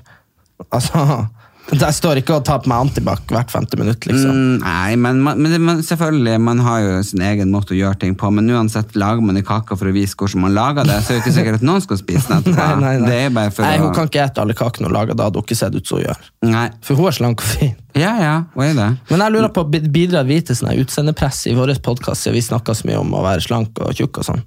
altså, 0.71 1.27
Jeg 1.69 1.95
står 1.95 2.23
ikke 2.23 2.39
og 2.39 2.45
tar 2.49 2.63
på 2.65 2.71
meg 2.71 2.87
antibac 2.87 3.29
hvert 3.29 3.51
femte 3.53 3.77
minutt, 3.77 4.07
liksom. 4.09 4.33
Mm, 4.33 4.63
nei, 4.63 4.95
men, 4.97 5.21
men, 5.21 5.57
men, 5.61 5.83
selvfølgelig, 5.85 6.39
man 6.41 6.63
har 6.65 6.81
jo 6.81 6.95
sin 7.05 7.21
egen 7.25 7.53
måte 7.53 7.75
å 7.75 7.77
gjøre 7.77 7.99
ting 8.05 8.15
på, 8.19 8.31
men 8.33 8.49
uansett 8.55 8.97
lager 8.97 9.25
man 9.25 9.37
en 9.37 9.45
kaka 9.45 9.77
for 9.77 9.91
å 9.91 9.93
vise 9.93 10.17
hvordan 10.17 10.47
man 10.47 10.57
lager 10.57 10.89
det, 10.89 10.97
så 11.05 11.13
er 11.13 11.19
det 11.19 11.27
ikke 11.27 11.35
sikkert 11.37 11.61
at 11.61 11.67
noen 11.69 11.85
skal 11.85 12.01
spise 12.01 12.25
den 12.31 12.41
etterpå. 12.41 12.69
Nei, 12.85 12.95
nei, 13.05 13.19
nei. 13.29 13.47
Nei, 13.53 13.75
å... 13.77 13.85
Hun 13.85 13.97
kan 13.97 14.09
ikke 14.09 14.25
ete 14.25 14.45
alle 14.45 14.57
kakene 14.57 14.89
hun 14.89 14.97
lager, 14.97 15.19
da 15.19 15.29
hadde 15.29 15.43
hun 15.43 15.49
ikke 15.49 15.59
sett 15.61 15.77
ut 15.77 15.85
som 15.89 16.01
hun 16.01 16.07
gjør. 16.07 16.27
Nei. 16.49 16.67
For 16.87 17.01
hun 17.01 17.11
er 17.11 17.19
slank 17.21 17.45
og 17.45 17.51
fin. 17.53 17.75
Ja, 17.99 18.13
ja, 18.23 18.35
hva 18.55 18.69
er 18.69 18.77
det? 18.79 18.91
Men 19.11 19.25
jeg 19.27 19.35
lurer 19.35 19.53
på, 19.53 19.67
bidrar 19.69 20.29
vi 20.29 20.41
til 20.45 20.57
sånn 20.57 20.73
utseendepress 20.79 21.45
i 21.51 21.57
vår 21.59 21.77
podkast, 21.85 22.25
siden 22.25 22.39
vi 22.39 22.47
snakker 22.49 22.79
så 22.79 22.89
mye 22.89 23.03
om 23.03 23.13
å 23.19 23.25
være 23.27 23.45
slank 23.45 23.83
og 23.85 23.93
tjukk 23.99 24.23
og 24.23 24.33
sånn? 24.33 24.47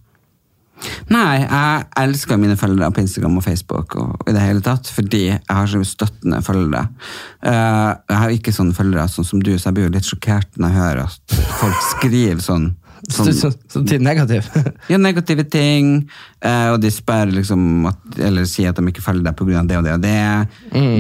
Nei, 1.12 1.42
jeg 1.44 1.86
elsker 2.02 2.40
mine 2.42 2.56
følgere 2.60 2.92
på 2.96 3.04
Instagram 3.04 3.38
og 3.38 3.44
Facebook 3.46 3.96
og 4.02 4.30
i 4.30 4.36
det 4.36 4.42
hele 4.44 4.64
tatt, 4.66 4.90
fordi 4.92 5.24
jeg 5.30 5.42
har 5.50 5.68
så 5.70 5.82
støttende 5.86 6.42
følgere. 6.46 6.88
Eh, 7.44 7.90
jeg 8.10 8.20
har 8.24 8.36
ikke 8.36 8.54
sånne 8.56 8.76
følgere 8.78 9.08
sånn 9.12 9.28
som 9.28 9.42
du, 9.44 9.52
så 9.58 9.70
jeg 9.70 9.78
blir 9.78 9.90
jo 9.90 9.96
litt 9.98 10.08
sjokkert 10.10 10.58
når 10.58 10.72
jeg 10.72 10.82
hører 10.82 11.04
at 11.10 11.36
folk 11.62 11.84
skriver 11.96 12.46
sånn, 12.46 12.72
Så, 13.10 13.32
så, 13.34 13.50
negativ. 13.98 14.46
ja, 14.92 14.98
negative 15.02 15.48
ting, 15.50 16.04
eh, 16.46 16.68
og 16.70 16.78
de 16.84 16.92
spør 16.94 17.32
liksom 17.34 17.88
at, 17.90 17.98
eller 18.22 18.46
sier 18.46 18.70
at 18.70 18.78
de 18.78 18.86
ikke 18.92 19.02
følger 19.02 19.26
deg 19.26 19.42
av 19.42 19.68
det 19.68 19.78
og 19.80 19.86
det 19.88 19.94
og 19.96 20.04
det. 20.06 20.18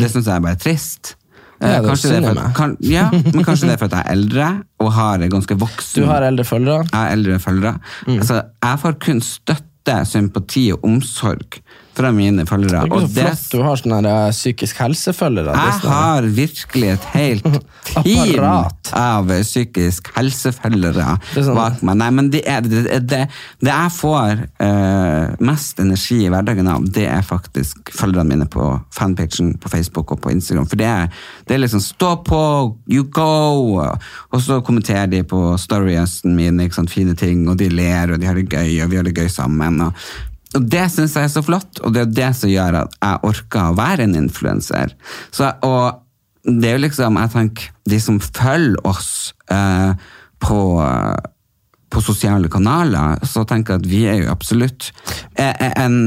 Det 0.01 0.09
syns 0.09 0.25
jeg 0.25 0.33
er 0.33 0.45
bare 0.47 0.57
trist. 0.59 1.13
Eh, 1.13 1.17
Mm. 1.61 1.69
Ja, 1.69 1.77
det 1.77 1.85
er 1.85 1.89
kanskje, 1.91 2.09
det 2.09 2.33
meg. 2.33 2.53
kan, 2.57 2.71
ja, 2.81 3.03
men 3.35 3.43
kanskje 3.45 3.67
det 3.69 3.75
er 3.75 3.81
for 3.83 3.91
at 3.91 3.99
jeg 3.99 4.05
er 4.07 4.15
eldre 4.15 4.45
og 4.81 4.87
har 4.95 5.21
ganske 5.29 5.57
voksen 5.61 6.01
Du 6.01 6.07
har 6.09 6.25
eldre 6.25 6.45
følgere. 6.49 6.87
jeg 6.89 7.11
eldre 7.19 7.37
følgere. 7.43 7.75
Mm. 8.07 8.15
Altså, 8.17 8.39
jeg 8.65 8.79
får 8.81 8.95
kun 9.05 9.21
støtte, 9.21 9.67
sympati 10.07 10.69
og 10.73 10.83
omsorg 10.87 11.61
fra 11.97 12.11
mine 12.15 12.45
følgere. 12.47 12.85
Det 12.87 12.87
er 12.87 12.87
ikke 12.87 13.07
så 13.07 13.21
flott 13.21 13.51
du 13.51 13.63
har 13.65 13.79
sånne 13.81 14.01
eh, 14.11 14.31
psykisk 14.31 14.81
helsefølgere. 14.85 15.55
Er 15.55 15.71
jeg 15.71 15.91
har 15.91 16.27
virkelig 16.37 16.91
et 16.93 17.07
helt 17.15 17.49
team 17.91 18.45
av 18.97 19.31
psykisk 19.31 20.11
helsefølgere 20.15 21.07
er 21.17 21.45
sånn- 21.45 21.57
bak 21.57 21.81
meg. 21.85 21.99
Nei, 22.01 22.09
men 22.17 22.31
det, 22.33 22.43
er, 22.49 22.63
det, 22.65 22.83
det, 23.09 23.21
det 23.61 23.71
jeg 23.71 23.93
får 23.97 24.45
uh, 24.63 25.35
mest 25.43 25.81
energi 25.83 26.21
i 26.25 26.31
hverdagen 26.31 26.69
av, 26.71 26.87
det 26.95 27.07
er 27.11 27.25
faktisk 27.25 27.93
følgerne 27.95 28.31
mine 28.31 28.47
på 28.51 28.71
fanpagen 28.95 29.55
på 29.61 29.71
Facebook 29.71 30.15
og 30.15 30.21
på 30.23 30.33
Instagram. 30.33 30.69
For 30.71 30.79
det 30.79 30.87
er, 30.87 31.23
det 31.47 31.55
er 31.55 31.63
liksom 31.63 31.83
'stå 31.83 32.15
på, 32.27 32.41
you 32.87 33.03
go', 33.03 33.81
og 34.31 34.41
så 34.41 34.61
kommenterer 34.63 35.11
de 35.11 35.23
på 35.23 35.57
storiesen 35.59 36.35
mine, 36.35 36.69
fine 36.91 37.15
ting, 37.15 37.47
og 37.49 37.57
de 37.59 37.69
ler, 37.69 38.11
og 38.11 38.19
de 38.19 38.27
har 38.27 38.35
det 38.35 38.49
gøy, 38.49 38.81
og 38.83 38.91
vi 38.91 38.95
har 38.95 39.03
det 39.03 39.15
gøy 39.15 39.27
sammen. 39.27 39.81
og 39.81 39.93
og 40.57 40.63
det 40.67 40.85
syns 40.91 41.15
jeg 41.15 41.27
er 41.27 41.31
så 41.31 41.43
flott, 41.45 41.79
og 41.79 41.93
det 41.95 42.01
er 42.03 42.15
det 42.15 42.31
som 42.35 42.51
gjør 42.51 42.81
at 42.83 42.95
jeg 42.97 43.21
orker 43.29 43.69
å 43.69 43.77
være 43.77 44.07
en 44.07 44.17
influenser. 44.19 44.95
Og 45.63 46.01
det 46.43 46.71
er 46.71 46.75
jo 46.75 46.85
liksom, 46.87 47.19
jeg 47.21 47.33
tenker, 47.35 47.69
de 47.87 47.99
som 48.01 48.17
følger 48.19 48.81
oss 48.87 49.11
eh, 49.53 49.93
på, 50.41 50.61
på 51.91 52.03
sosiale 52.03 52.49
kanaler, 52.51 53.21
så 53.27 53.45
tenker 53.47 53.77
jeg 53.77 53.83
at 53.83 53.91
vi 53.91 54.01
er 54.09 54.19
jo 54.23 54.31
absolutt 54.33 54.89
eh, 55.35 55.53
eh, 55.53 55.75
en 55.85 55.97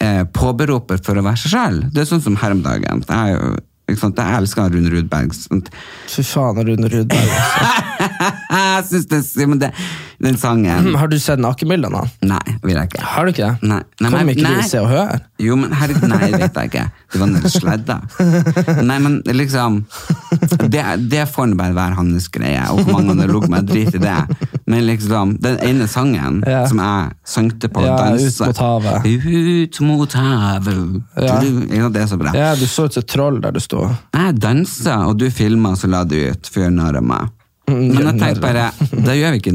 eh, 0.00 0.22
påberoper 0.36 1.02
for 1.04 1.18
å 1.18 1.24
være 1.26 1.42
seg 1.44 1.56
selv. 1.56 1.90
Det 1.92 2.04
er 2.04 2.10
sånn 2.10 2.24
som 2.24 2.38
her 2.40 2.56
om 2.56 2.62
dagen. 2.64 3.04
Jeg, 3.04 3.16
er 3.18 3.34
jo, 3.34 3.56
jeg 3.90 4.36
elsker 4.38 4.72
Rune 4.76 4.92
Rudberg. 4.94 5.34
Fy 6.12 6.24
faen, 6.24 6.62
Rune 6.70 6.92
Rudberg. 6.92 7.34
Altså. 7.34 7.98
jeg 8.60 8.86
synes 8.92 9.34
det, 9.34 9.48
men 9.50 9.62
det, 9.64 9.74
den 10.20 10.36
sangen 10.36 10.94
Har 11.00 11.08
du 11.08 11.16
sett 11.18 11.40
nakenbildene 11.40 11.90
da? 12.02 12.08
Nei, 12.28 12.54
vil 12.62 12.74
jeg 12.76 12.90
ikke. 12.90 13.02
Har 13.08 13.24
du 13.24 13.30
ikke 13.32 13.46
det? 13.46 13.68
Nei, 13.70 13.78
nei, 14.00 14.10
Kom 14.10 14.18
men- 14.18 14.28
ikke 14.34 14.42
nei. 14.44 14.56
du 14.60 14.68
Se 14.68 14.78
og 14.82 14.88
Hør? 14.92 15.20
Jo, 15.40 15.56
men 15.56 15.72
herregud, 15.72 16.08
nei, 16.12 16.18
det 16.30 16.40
vet 16.42 16.58
jeg 16.60 16.70
ikke. 16.70 16.84
Det 17.12 17.20
var 17.20 17.26
den 17.32 17.50
sledda. 17.50 17.96
Nei, 18.90 18.98
men 19.00 19.14
liksom 19.24 19.78
Det, 20.70 20.82
det 21.10 21.24
får 21.32 21.48
nå 21.50 21.56
bare 21.58 21.74
være 21.74 21.96
hans 21.98 22.28
greie, 22.32 22.60
og 22.70 22.82
hvor 22.84 23.00
mange 23.00 23.16
har 23.22 23.32
ligget 23.32 23.50
med, 23.50 23.66
drit 23.70 23.96
i 23.96 24.02
det. 24.02 24.18
Men 24.70 24.84
liksom, 24.86 25.32
den 25.42 25.56
ene 25.66 25.88
sangen 25.90 26.42
Ja. 26.46 26.66
som 26.68 26.78
jeg 26.84 27.16
sangte 27.26 27.68
på 27.72 27.82
Ja, 27.86 27.96
danse 27.96 28.44
Ut 28.44 28.46
mot 28.46 28.62
havet. 28.62 29.08
Ut 29.08 29.80
mot 29.88 30.12
havet. 30.20 31.02
Ja. 31.16 31.40
Ja, 31.80 31.88
det 31.88 32.02
er 32.04 32.06
så 32.12 32.18
bra. 32.20 32.34
Ja, 32.36 32.52
du 32.54 32.66
så 32.68 32.84
ut 32.86 32.94
som 32.94 33.00
et 33.02 33.08
troll 33.10 33.40
der 33.40 33.56
du 33.56 33.60
sto. 33.60 33.88
Jeg 34.14 34.36
dansa, 34.40 35.00
og 35.08 35.16
du 35.18 35.30
filma, 35.34 35.72
så 35.76 35.88
la 35.90 36.04
du 36.04 36.14
ut 36.30 36.46
for 36.52 36.60
å 36.60 36.64
gjøre 36.68 36.76
narr 36.76 37.00
av 37.00 37.06
meg. 37.10 37.28
Men 37.70 38.06
jeg 38.06 38.18
tenkte 38.20 38.42
bare, 38.44 38.68
da 39.06 39.14
gjør 39.16 39.34
vi 39.36 39.40
ikke 39.42 39.52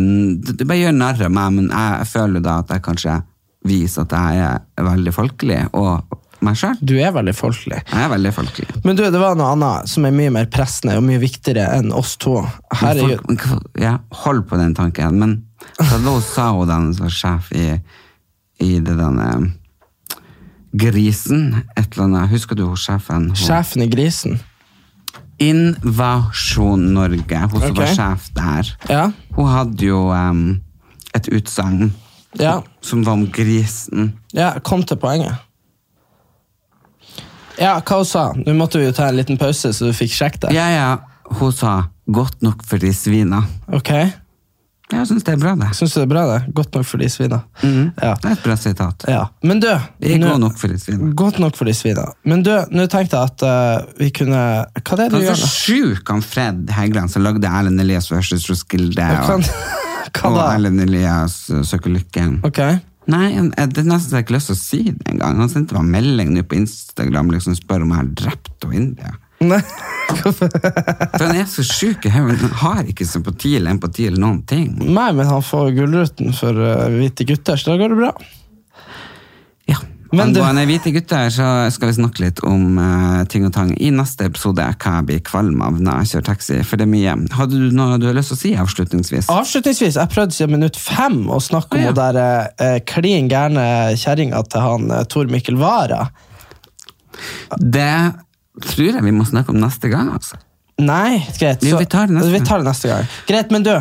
Du 0.59 0.66
bare 0.66 0.78
gjør 0.82 0.93
narr 0.97 1.24
av 1.28 1.32
meg, 1.36 1.55
men 1.59 1.70
jeg 1.74 2.07
føler 2.11 2.43
da 2.45 2.59
at 2.63 2.70
jeg 2.76 2.84
kanskje 2.86 3.18
viser 3.66 4.05
at 4.05 4.13
jeg 4.13 4.45
er 4.78 4.86
veldig 4.86 5.13
folkelig, 5.16 5.59
og 5.74 6.22
meg 6.45 6.57
selv. 6.59 6.78
Du 6.86 6.93
er 7.01 7.09
veldig 7.16 7.34
folkelig. 7.34 7.80
Jeg 7.89 8.03
er 8.05 8.11
veldig 8.11 8.32
folkelig. 8.36 8.76
Men 8.86 8.97
du, 8.99 9.01
det 9.09 9.18
var 9.22 9.34
noe 9.39 9.53
annet 9.55 9.89
som 9.89 10.05
er 10.05 10.13
mye 10.13 10.34
mer 10.36 10.45
pressende 10.53 10.97
og 10.99 11.05
mye 11.07 11.18
viktigere 11.24 11.63
enn 11.80 11.89
oss 11.95 12.13
to. 12.22 12.36
Men 12.84 12.99
folk, 13.01 13.45
hva- 13.47 13.82
ja, 13.82 13.95
hold 14.22 14.43
på 14.51 14.59
den 14.61 14.76
tanken, 14.78 15.18
men 15.24 15.36
da 15.80 16.16
sa 16.22 16.51
hun 16.53 16.70
den 16.70 16.91
som 16.93 17.07
var 17.07 17.16
sjef 17.16 17.49
i, 17.57 17.68
i 18.61 18.76
det 18.86 18.93
denne 18.99 19.32
Grisen, 20.76 21.63
et 21.80 21.93
eller 21.95 22.03
annet. 22.09 22.30
Husker 22.34 22.57
du 22.59 22.66
hun 22.68 22.76
sjefen? 22.78 23.30
Hun, 23.32 23.39
Sjefen 23.39 23.86
i 23.86 23.88
Grisen. 23.91 24.38
Invasjon 25.40 26.94
Norge, 26.94 27.40
hun 27.52 27.62
som 27.62 27.72
okay. 27.72 27.76
var 27.82 27.94
sjef 27.96 28.30
der. 28.36 28.70
Ja. 28.90 29.06
Hun 29.36 29.50
hadde 29.52 29.86
jo 29.86 30.06
um, 30.14 30.62
et 31.16 31.28
utsagn 31.28 31.94
Ja. 32.40 32.62
som 32.82 33.04
var 33.04 33.14
om 33.14 33.28
grisen. 33.32 34.14
ja, 34.34 34.54
kom 34.60 34.84
til 34.84 34.98
poenget. 34.98 35.36
Ja, 37.60 37.78
hva 37.80 37.98
hun 38.02 38.06
sa? 38.08 38.34
Nå 38.36 38.54
måtte 38.58 38.80
vi 38.80 38.88
jo 38.90 38.96
ta 38.96 39.08
en 39.08 39.16
liten 39.16 39.38
pause, 39.40 39.72
så 39.74 39.88
du 39.88 39.96
fikk 39.96 40.12
sjekke 40.12 40.42
det. 40.44 40.56
Ja, 40.56 40.68
ja, 40.70 40.98
hun 41.40 41.52
sa 41.52 41.88
'godt 42.06 42.42
nok 42.42 42.64
for 42.68 42.78
de 42.78 42.92
svina'. 42.94 43.44
Ok, 43.74 43.92
Jeg 44.94 45.08
syns 45.10 45.24
det 45.26 45.34
er 45.34 45.40
bra, 45.42 45.56
det. 45.58 45.72
Synes 45.74 45.96
det 45.98 46.02
er 46.04 46.10
bra, 46.12 46.24
det? 46.30 46.54
Godt 46.54 46.76
nok 46.78 46.86
for 46.86 47.02
de 47.02 47.08
svina. 47.10 47.40
Ja. 47.64 48.12
Det 48.22 48.30
er 48.30 48.36
et 48.36 48.44
bra 48.46 48.56
sitat. 48.60 49.06
ja. 49.10 49.24
Men 49.42 49.60
du 49.60 49.68
nå- 49.72 50.28
godt 50.30 50.40
nok 50.44 50.58
for 50.62 50.68
de 50.70 50.78
svina. 50.80 51.10
Godt 51.18 51.40
nok 51.42 51.58
for 51.58 51.66
de 51.66 51.74
svina. 51.74 52.04
Men 52.24 52.44
du, 52.46 52.52
nå 52.70 52.86
tenkte 52.94 53.18
jeg 53.18 53.32
at 53.32 53.46
uh, 53.50 53.94
vi 53.98 54.12
kunne 54.14 54.42
Hva 54.78 54.94
er 54.94 55.02
det 55.02 55.10
du 55.10 55.18
gjør 55.26 55.40
nå? 55.42 55.50
sjuk 55.50 56.12
han 56.14 56.22
Fred 56.22 56.70
Heggeland 56.78 57.10
som 57.10 57.26
lagde 57.26 57.50
Erlend 57.50 57.82
Elias 57.82 58.12
versus 58.14 58.46
Roskilde. 58.52 59.08
Og, 59.34 59.50
hva 60.14 60.30
og? 60.30 60.44
Erlend 60.56 60.86
Elias 60.86 61.40
uh, 61.50 61.64
søker 61.66 61.90
lykken. 61.98 62.38
Okay. 62.46 62.78
Nei, 63.10 63.28
det 63.54 63.78
er 63.82 63.86
nesten 63.86 64.10
så 64.10 64.18
jeg 64.20 64.26
ikke 64.26 64.34
lyst 64.38 64.50
til 64.50 64.56
å 64.56 64.62
si 64.62 64.80
det 64.90 65.12
engang. 65.12 65.38
Han 65.42 65.50
sendte 65.50 65.76
meg 65.78 65.84
en 65.86 65.92
melding 65.94 66.32
nå 66.34 66.42
på 66.46 66.58
Instagram 66.58 67.30
liksom 67.34 67.58
spør 67.58 67.86
om 67.86 67.94
jeg 67.94 68.02
har 68.02 68.14
drept 68.22 68.66
henne 68.66 68.80
India. 68.82 69.12
Nei. 69.44 69.60
For 70.16 71.26
han 71.26 71.36
er 71.42 71.48
så 71.50 71.64
sjuk 71.68 72.06
i 72.08 72.12
hodet. 72.14 72.38
Han 72.40 72.54
har 72.62 72.88
ikke 72.90 73.06
sympati 73.10 73.56
eller 73.58 73.74
empati 73.76 74.08
eller 74.08 74.22
noen 74.24 74.40
ting. 74.48 74.70
Nei, 74.80 75.10
men 75.18 75.28
han 75.28 75.44
får 75.44 75.74
Gullruten 75.76 76.32
for 76.38 76.56
uh, 76.56 76.86
hvite 76.94 77.28
gutter, 77.28 77.60
så 77.60 77.74
da 77.74 77.80
går 77.82 77.92
det 77.94 77.98
bra. 78.00 78.14
Ja. 79.70 79.82
Men 80.16 80.32
du- 80.32 80.40
Angående 80.40 80.64
hvite 80.70 80.94
gutter, 80.96 81.28
så 81.34 81.46
skal 81.74 81.90
vi 81.92 81.98
snakke 81.98 82.24
litt 82.24 82.40
om 82.48 82.78
uh, 82.80 83.24
ting 83.30 83.44
og 83.48 83.52
tang 83.58 83.74
i 83.76 83.90
neste 83.92 84.30
episode. 84.30 84.64
Hva 84.80 84.94
jeg 85.02 85.08
blir 85.10 85.24
kvalm 85.28 85.60
av 85.66 85.82
når 85.84 86.04
jeg 86.06 86.12
kjører 86.14 86.28
taxi, 86.32 86.60
for 86.64 86.80
det 86.80 86.88
er 86.88 86.94
mye. 86.96 87.16
Hadde 87.36 87.60
du 87.60 87.76
noe 87.76 88.00
du 88.00 88.08
har 88.08 88.16
lyst 88.16 88.32
til 88.32 88.38
å 88.40 88.44
si 88.46 88.54
avslutningsvis? 88.64 89.28
Avslutningsvis, 89.34 89.98
jeg 90.00 90.14
prøvde 90.16 90.38
siden 90.38 90.56
minutt 90.56 90.80
fem 90.80 91.26
å 91.28 91.42
snakke 91.44 91.76
om 91.76 91.84
Å, 91.84 91.90
ja. 91.90 91.96
den 91.98 92.20
der 92.22 92.54
uh, 92.78 92.78
klin 92.88 93.28
gærne 93.34 93.68
kjerringa 94.00 94.46
til 94.48 94.64
han 94.70 94.88
Tor 95.12 95.28
Mikkel 95.34 95.60
Wara. 95.60 96.06
Det 97.60 97.92
tror 98.62 98.91
jeg 98.93 99.03
vi 99.03 99.12
må 99.12 99.26
snakke 99.28 99.49
om 99.49 99.60
neste 99.62 99.89
gang, 99.91 100.12
altså. 100.14 100.38
Nei, 100.78 101.22
greit. 101.39 101.62
Jo, 101.64 101.78
så- 101.78 101.80
vi 101.80 101.86
tar 101.86 102.08
vi 102.08 102.39
tar 102.43 102.58
det 102.60 102.66
neste 102.68 102.89
gang. 102.89 103.06
Greit, 103.28 103.51
men 103.51 103.64
du, 103.64 103.72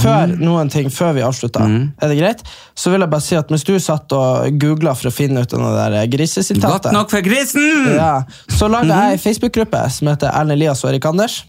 før 0.00 0.30
noen 0.40 0.70
ting, 0.72 0.88
før 0.88 1.12
vi 1.14 1.20
avslutter, 1.20 1.60
er 2.00 2.08
det 2.08 2.16
greit? 2.18 2.40
Så 2.74 2.90
vil 2.90 3.00
jeg 3.04 3.10
bare 3.10 3.20
si 3.20 3.36
at 3.36 3.50
mens 3.50 3.64
du 3.64 3.74
satt 3.78 4.10
og 4.16 4.56
googla 4.58 4.94
for 4.96 5.10
å 5.10 5.12
finne 5.12 5.42
ut 5.44 5.48
det 5.48 5.58
der 5.58 6.06
grisesitatet 6.08 6.88
Godt 6.88 6.92
nok 6.92 7.10
for 7.10 7.20
grisen! 7.20 7.92
Ja, 7.94 8.22
så 8.48 8.68
laga 8.72 8.86
jeg 8.88 9.18
ei 9.18 9.20
Facebook-gruppe 9.26 9.90
som 9.92 10.08
heter 10.08 10.32
Erlend 10.32 10.52
Elias 10.56 10.82
og 10.84 10.90
Erik 10.94 11.04
Anders. 11.04 11.44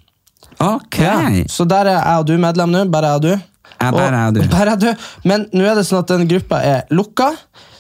Ok. 0.60 1.00
Ja, 1.00 1.30
så 1.48 1.66
der 1.68 1.88
er 1.88 2.04
jeg 2.04 2.20
og 2.20 2.26
du 2.28 2.38
medlem 2.38 2.70
nå. 2.72 2.84
Bare 2.92 3.14
jeg 3.14 3.16
og 3.16 3.22
du. 3.22 3.32
Ja, 3.80 3.92
bare 3.92 4.12
jeg 4.12 4.28
og 4.28 4.34
du. 4.36 4.42
Bare 4.52 4.66
jeg 4.66 4.74
og 4.74 4.80
du. 4.82 5.08
Men 5.24 5.46
nå 5.54 5.64
er 5.64 5.76
det 5.80 5.86
sånn 5.88 6.00
at 6.04 6.08
den 6.12 6.28
gruppa 6.28 6.60
er 6.62 6.84
lukka, 6.92 7.32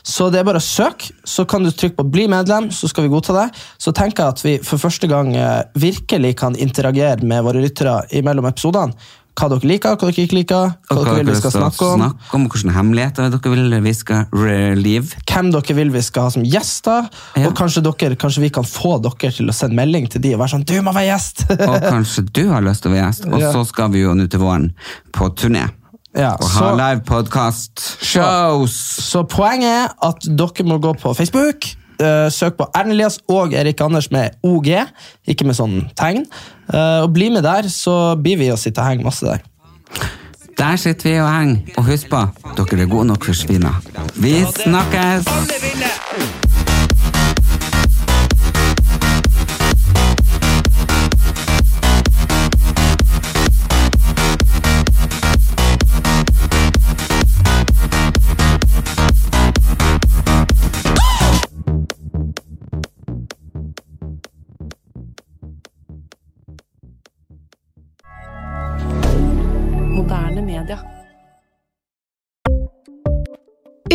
så 0.03 0.29
det 0.31 0.39
er 0.39 0.47
bare 0.47 0.61
å 0.61 0.63
søke. 0.63 1.11
Så 1.25 1.45
kan 1.49 1.63
du 1.63 1.71
trykke 1.71 1.95
på 1.95 2.09
'bli 2.09 2.27
medlem', 2.27 2.71
så 2.71 2.87
skal 2.87 3.03
vi 3.03 3.09
godta 3.09 3.33
deg. 3.33 3.55
Så 3.77 3.91
tenker 3.91 4.23
jeg 4.23 4.29
at 4.29 4.43
vi 4.45 4.57
for 4.63 4.77
første 4.77 5.07
gang 5.07 5.35
eh, 5.35 5.63
virkelig 5.75 6.35
kan 6.37 6.55
interagere 6.55 7.23
med 7.23 7.43
våre 7.43 7.61
lyttere 7.61 8.03
mellom 8.23 8.45
episodene. 8.45 8.93
Hva 9.39 9.47
dere 9.47 9.69
liker, 9.69 9.95
hva 9.95 10.09
dere 10.09 10.25
ikke 10.25 10.35
liker, 10.35 10.71
hva 10.89 10.95
hva 10.97 11.03
dere 11.05 11.19
vil 11.21 11.29
vi 11.31 11.35
skal 11.39 11.51
snakke 11.53 11.85
om. 11.85 12.01
snakke 12.01 12.35
om 12.35 12.47
hvilke 12.49 12.73
hemmeligheter 12.75 13.29
dere 13.31 13.53
vil 13.53 13.77
vi 13.85 13.93
skal 13.93 14.25
relieve. 14.35 15.15
Hvem 15.29 15.51
dere 15.53 15.75
vil 15.77 15.93
vi 15.93 16.01
skal 16.01 16.23
ha 16.23 16.29
som 16.29 16.43
gjester, 16.43 17.07
Ja. 17.37 17.47
og 17.47 17.55
kanskje, 17.55 17.83
dere, 17.85 18.15
kanskje 18.19 18.41
vi 18.41 18.49
kan 18.49 18.63
få 18.67 18.97
dere 19.01 19.31
til 19.31 19.47
å 19.47 19.55
sende 19.55 19.75
melding 19.79 20.09
til 20.09 20.21
de 20.21 20.33
og 20.33 20.41
være 20.41 20.59
sånn 20.59 20.65
'du 20.65 20.81
må 20.81 20.91
være 20.91 21.15
gjest'! 21.15 21.45
Og 21.69 21.81
kanskje 21.81 22.25
du 22.33 22.49
har 22.49 22.61
lyst 22.61 22.81
til 22.83 22.91
å 22.91 22.95
være 22.95 23.05
gjest. 23.07 23.25
Og 23.31 23.39
så 23.53 23.65
skal 23.65 23.91
vi 23.91 24.01
jo 24.01 24.13
nå 24.13 24.27
til 24.27 24.39
våren 24.39 24.73
på 25.13 25.29
turné. 25.35 25.69
Ja, 26.17 26.31
Og 26.41 26.49
ha 26.49 26.69
live 26.73 27.03
podcast 27.05 27.83
shows. 28.01 28.73
Så 29.05 29.23
poenget 29.29 29.69
er 29.69 29.93
at 30.09 30.25
dere 30.25 30.65
må 30.65 30.79
gå 30.81 30.93
på 31.01 31.13
Facebook, 31.17 31.75
Uh, 31.99 32.31
søk 32.31 32.55
på 32.55 32.63
Erlend 32.79 32.93
Elias 32.95 33.17
og 33.27 33.51
Erik 33.53 33.81
Anders 33.83 34.05
med 34.11 34.37
OG, 34.47 34.69
ikke 35.27 35.43
med 35.43 35.57
sånn 35.57 35.81
tegn. 35.99 36.23
Uh, 36.71 37.03
og 37.03 37.09
bli 37.11 37.27
med 37.33 37.43
der, 37.43 37.67
så 37.67 38.15
blir 38.15 38.39
vi 38.39 38.47
å 38.53 38.55
sitte 38.55 38.79
og 38.79 38.87
henge 38.87 39.03
masse 39.03 39.27
der. 39.27 39.43
Der 40.55 40.79
sitter 40.79 41.09
vi 41.09 41.17
og 41.19 41.27
henger, 41.27 41.75
og 41.75 41.91
husk 41.91 42.07
på, 42.13 42.23
dere 42.55 42.85
er 42.85 42.91
gode 42.95 43.09
nok 43.11 43.27
for 43.27 43.35
svina. 43.35 43.75
Vi 44.15 44.37
snakkes! 44.63 45.27